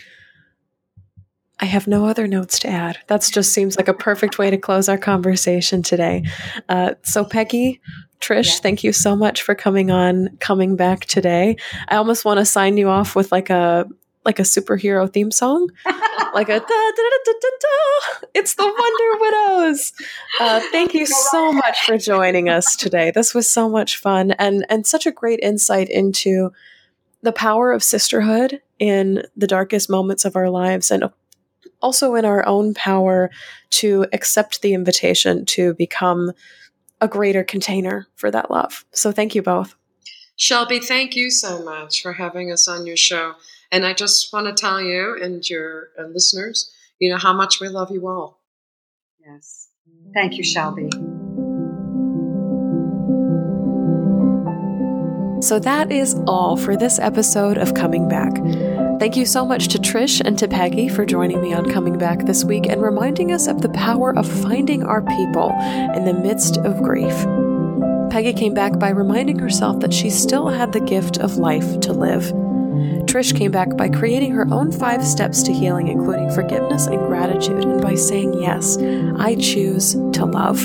I 1.60 1.66
have 1.66 1.88
no 1.88 2.08
other 2.08 2.28
notes 2.28 2.60
to 2.60 2.68
add. 2.68 2.98
That 3.08 3.22
just 3.32 3.54
seems 3.54 3.78
like 3.78 3.88
a 3.88 3.94
perfect 3.94 4.38
way 4.38 4.50
to 4.50 4.58
close 4.58 4.90
our 4.90 4.98
conversation 4.98 5.82
today. 5.82 6.24
Uh, 6.68 6.96
so, 7.04 7.24
Peggy, 7.24 7.80
Trish, 8.24 8.56
yeah. 8.56 8.62
thank 8.62 8.84
you 8.86 8.94
so 8.94 9.18
much 9.18 9.42
for 9.42 9.54
coming 9.54 9.92
on, 9.92 10.30
coming 10.40 10.78
back 10.78 11.06
today. 11.06 11.58
I 11.90 11.98
almost 11.98 12.24
want 12.24 12.40
to 12.40 12.46
sign 12.46 12.78
you 12.78 12.88
off 12.88 13.16
with 13.16 13.32
like 13.34 13.50
a 13.50 13.86
like 14.24 14.40
a 14.40 14.44
superhero 14.44 15.12
theme 15.12 15.32
song, 15.32 15.70
like 16.34 16.48
a 16.48 16.58
da, 16.58 16.66
da, 16.66 16.92
da, 16.96 17.18
da, 17.26 17.50
da, 17.60 18.28
It's 18.34 18.56
the 18.56 18.64
Wonder 18.64 19.20
Widows. 19.60 19.92
Uh, 20.40 20.62
thank 20.72 20.94
you 20.94 21.06
so 21.06 21.52
much 21.52 21.82
for 21.86 21.98
joining 21.98 22.48
us 22.48 22.78
today. 22.78 23.12
This 23.12 23.34
was 23.34 23.50
so 23.50 23.68
much 23.68 23.98
fun 23.98 24.32
and 24.32 24.66
and 24.70 24.88
such 24.88 25.06
a 25.06 25.12
great 25.12 25.42
insight 25.42 25.90
into 25.90 26.54
the 27.24 27.34
power 27.34 27.74
of 27.74 27.84
sisterhood 27.84 28.62
in 28.80 29.24
the 29.36 29.48
darkest 29.48 29.90
moments 29.90 30.24
of 30.24 30.38
our 30.38 30.50
lives 30.50 30.92
and 30.92 31.10
also 31.82 32.16
in 32.16 32.24
our 32.24 32.46
own 32.48 32.74
power 32.74 33.30
to 33.72 34.06
accept 34.14 34.62
the 34.62 34.74
invitation 34.74 35.46
to 35.46 35.74
become 35.74 36.32
a 37.04 37.08
greater 37.08 37.44
container 37.44 38.08
for 38.16 38.32
that 38.32 38.50
love. 38.50 38.86
So 38.94 39.12
thank 39.12 39.36
you 39.36 39.42
both. 39.42 39.76
Shelby, 40.38 40.80
thank 40.80 41.18
you 41.18 41.30
so 41.30 41.62
much 41.62 42.02
for 42.02 42.14
having 42.14 42.50
us 42.50 42.66
on 42.66 42.86
your 42.86 42.96
show. 42.96 43.34
And 43.74 43.86
I 43.86 43.94
just 43.94 44.32
want 44.32 44.48
to 44.48 44.54
tell 44.54 44.82
you 44.82 45.22
and 45.22 45.48
your 45.48 45.90
uh, 46.00 46.04
listeners, 46.04 46.72
you 47.00 47.12
know, 47.12 47.18
how 47.18 47.34
much 47.34 47.60
we 47.60 47.68
love 47.68 47.92
you 47.92 48.08
all. 48.08 48.40
Yes. 49.20 49.68
Thank 50.14 50.38
you, 50.38 50.44
Shelby. 50.44 50.90
So 55.46 55.60
that 55.60 55.92
is 55.92 56.16
all 56.26 56.56
for 56.56 56.78
this 56.78 57.00
episode 57.00 57.58
of 57.58 57.74
Coming 57.74 58.08
Back. 58.08 58.34
Thank 59.04 59.18
you 59.18 59.26
so 59.26 59.46
much 59.46 59.68
to 59.68 59.80
Trish 59.80 60.22
and 60.22 60.40
to 60.40 60.48
Peggy 60.48 60.88
for 60.88 61.06
joining 61.06 61.42
me 61.42 61.54
on 61.54 61.70
Coming 61.70 61.98
Back 61.98 62.20
this 62.20 62.46
week 62.46 62.68
and 62.68 62.82
reminding 62.82 63.34
us 63.34 63.48
of 63.48 63.62
the 63.62 63.68
power 63.68 64.18
of 64.18 64.26
finding 64.26 64.82
our 64.84 65.02
people 65.02 65.50
in 65.94 66.06
the 66.06 66.14
midst 66.14 66.56
of 66.60 66.82
grief. 66.82 67.14
Peggy 68.10 68.32
came 68.32 68.54
back 68.54 68.80
by 68.80 68.92
reminding 68.92 69.40
herself 69.40 69.82
that 69.82 69.94
she 69.94 70.10
still 70.10 70.48
had 70.48 70.72
the 70.72 70.80
gift 70.80 71.18
of 71.18 71.36
life 71.36 71.82
to 71.82 71.92
live. 71.92 72.24
Trish 73.04 73.38
came 73.38 73.52
back 73.52 73.76
by 73.76 73.90
creating 73.90 74.32
her 74.32 74.48
own 74.50 74.72
five 74.72 75.06
steps 75.06 75.44
to 75.44 75.52
healing, 75.52 75.90
including 75.90 76.32
forgiveness 76.32 76.88
and 76.88 77.00
gratitude, 77.00 77.62
and 77.62 77.82
by 77.82 77.96
saying, 77.96 78.42
Yes, 78.42 78.78
I 79.18 79.36
choose 79.36 79.96
to 80.14 80.24
love. 80.24 80.62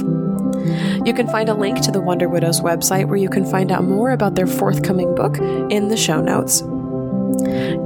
You 1.05 1.12
can 1.12 1.27
find 1.27 1.48
a 1.48 1.55
link 1.55 1.81
to 1.81 1.90
the 1.90 2.01
Wonder 2.01 2.28
Widows 2.28 2.60
website 2.60 3.09
where 3.09 3.16
you 3.16 3.31
can 3.31 3.44
find 3.44 3.73
out 3.73 3.82
more 3.82 4.12
about 4.12 4.36
their 4.36 4.47
forthcoming 4.47 5.12
book 5.16 5.39
in 5.73 5.89
the 5.89 5.97
show 5.97 6.20
notes. 6.20 6.62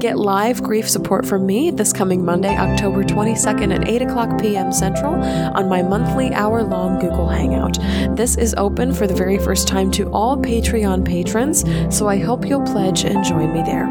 Get 0.03 0.19
live 0.19 0.62
grief 0.65 0.91
support 0.91 1.24
from 1.24 1.47
me 1.47 1.70
this 1.70 1.93
coming 1.93 2.24
Monday, 2.24 2.57
October 2.57 3.05
22nd 3.05 3.73
at 3.73 3.89
8 3.89 4.03
o'clock 4.03 4.43
p.m. 4.43 4.73
Central 4.73 5.15
on 5.15 5.69
my 5.69 5.81
monthly 5.81 6.35
hour 6.35 6.65
long 6.65 6.99
Google 6.99 7.29
Hangout. 7.29 7.79
This 8.16 8.37
is 8.37 8.53
open 8.59 8.93
for 8.93 9.07
the 9.07 9.15
very 9.15 9.39
first 9.39 9.69
time 9.69 9.93
to 9.93 10.11
all 10.11 10.37
Patreon 10.37 11.07
patrons, 11.07 11.65
so 11.97 12.09
I 12.09 12.19
hope 12.19 12.45
you'll 12.45 12.65
pledge 12.65 13.05
and 13.05 13.23
join 13.23 13.53
me 13.53 13.62
there. 13.62 13.87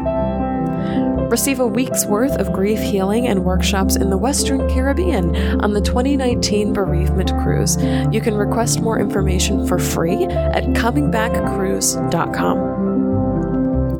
Receive 1.30 1.60
a 1.60 1.66
week's 1.66 2.04
worth 2.04 2.32
of 2.32 2.52
grief 2.52 2.80
healing 2.80 3.26
and 3.26 3.42
workshops 3.42 3.96
in 3.96 4.10
the 4.10 4.18
Western 4.18 4.68
Caribbean 4.68 5.34
on 5.62 5.72
the 5.72 5.80
2019 5.80 6.74
Bereavement 6.74 7.30
Cruise. 7.42 7.78
You 8.12 8.20
can 8.20 8.34
request 8.34 8.82
more 8.82 9.00
information 9.00 9.66
for 9.66 9.78
free 9.78 10.24
at 10.24 10.64
comingbackcruise.com. 10.64 12.81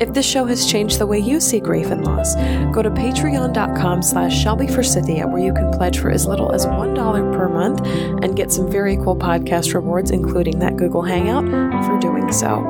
If 0.03 0.13
this 0.13 0.25
show 0.25 0.43
has 0.43 0.69
changed 0.69 0.99
the 0.99 1.07
way 1.07 1.17
you 1.17 1.39
see 1.39 1.61
grief 1.61 1.89
and 1.89 2.03
loss, 2.03 2.35
go 2.73 2.81
to 2.81 2.89
patreon.com 2.89 4.01
slash 4.01 4.43
shelbyforsythia 4.43 5.31
where 5.31 5.41
you 5.41 5.53
can 5.53 5.71
pledge 5.71 5.97
for 5.97 6.11
as 6.11 6.27
little 6.27 6.51
as 6.51 6.65
$1 6.65 7.33
per 7.33 7.47
month 7.47 7.79
and 8.21 8.35
get 8.35 8.51
some 8.51 8.69
very 8.69 8.97
cool 8.97 9.15
podcast 9.15 9.73
rewards, 9.73 10.11
including 10.11 10.59
that 10.59 10.75
Google 10.75 11.03
Hangout, 11.03 11.45
for 11.85 11.97
doing 12.01 12.33
so. 12.33 12.61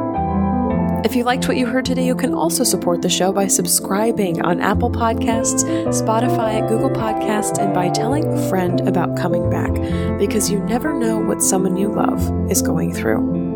If 1.03 1.15
you 1.15 1.23
liked 1.23 1.47
what 1.47 1.57
you 1.57 1.65
heard 1.65 1.85
today, 1.85 2.05
you 2.05 2.13
can 2.13 2.35
also 2.35 2.63
support 2.63 3.01
the 3.01 3.09
show 3.09 3.31
by 3.31 3.47
subscribing 3.47 4.43
on 4.43 4.61
Apple 4.61 4.91
Podcasts, 4.91 5.63
Spotify, 5.87 6.65
Google 6.69 6.91
Podcasts, 6.91 7.57
and 7.57 7.73
by 7.73 7.89
telling 7.89 8.27
a 8.27 8.47
friend 8.47 8.87
about 8.87 9.17
coming 9.17 9.49
back, 9.49 9.73
because 10.19 10.51
you 10.51 10.59
never 10.59 10.93
know 10.93 11.17
what 11.17 11.41
someone 11.41 11.77
you 11.77 11.87
love 11.87 12.51
is 12.51 12.61
going 12.61 12.93
through. 12.93 13.52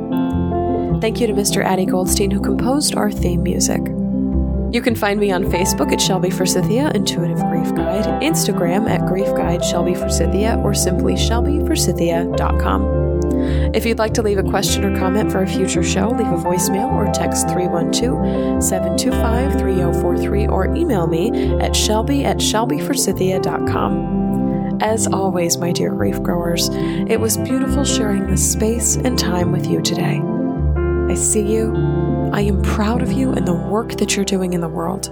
Thank 0.99 1.21
you 1.21 1.27
to 1.27 1.33
Mr. 1.33 1.63
Addy 1.63 1.85
Goldstein, 1.85 2.31
who 2.31 2.41
composed 2.41 2.95
our 2.95 3.11
theme 3.11 3.43
music. 3.43 3.81
You 4.73 4.81
can 4.81 4.95
find 4.95 5.19
me 5.19 5.31
on 5.31 5.45
Facebook 5.45 5.93
at 5.93 6.01
Shelby 6.01 6.29
Forsythia, 6.29 6.91
Intuitive 6.93 7.39
Grief 7.39 7.73
Guide, 7.73 8.21
Instagram 8.21 8.89
at 8.89 9.05
Grief 9.07 9.27
Guide 9.27 9.63
Shelby 9.63 9.95
or 9.95 10.73
simply 10.73 11.13
shelbyforsythia.com. 11.13 13.07
If 13.73 13.85
you'd 13.85 13.99
like 13.99 14.13
to 14.15 14.21
leave 14.21 14.39
a 14.39 14.43
question 14.43 14.83
or 14.83 14.97
comment 14.97 15.31
for 15.31 15.41
a 15.41 15.47
future 15.47 15.83
show, 15.83 16.09
leave 16.09 16.27
a 16.27 16.37
voicemail 16.37 16.91
or 16.91 17.09
text 17.13 17.47
312 17.49 18.61
725 18.61 19.59
3043 19.59 20.47
or 20.47 20.75
email 20.75 21.07
me 21.07 21.31
at 21.59 21.73
shelby 21.75 22.25
at 22.25 22.37
shelbyforsythia.com. 22.37 24.17
As 24.81 25.07
always, 25.07 25.57
my 25.57 25.71
dear 25.71 25.91
grief 25.91 26.21
growers, 26.21 26.69
it 26.71 27.19
was 27.19 27.37
beautiful 27.37 27.83
sharing 27.85 28.27
this 28.27 28.51
space 28.51 28.95
and 28.97 29.17
time 29.17 29.51
with 29.51 29.65
you 29.65 29.81
today. 29.81 30.21
I 31.07 31.13
see 31.13 31.41
you. 31.41 31.73
I 32.33 32.41
am 32.41 32.61
proud 32.61 33.01
of 33.01 33.13
you 33.13 33.31
and 33.31 33.47
the 33.47 33.53
work 33.53 33.95
that 33.97 34.15
you're 34.15 34.25
doing 34.25 34.51
in 34.53 34.59
the 34.59 34.67
world. 34.67 35.07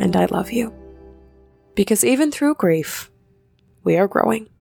And 0.00 0.14
I 0.14 0.26
love 0.26 0.52
you. 0.52 0.72
Because 1.74 2.04
even 2.04 2.30
through 2.30 2.54
grief, 2.54 3.10
we 3.82 3.96
are 3.96 4.06
growing. 4.06 4.50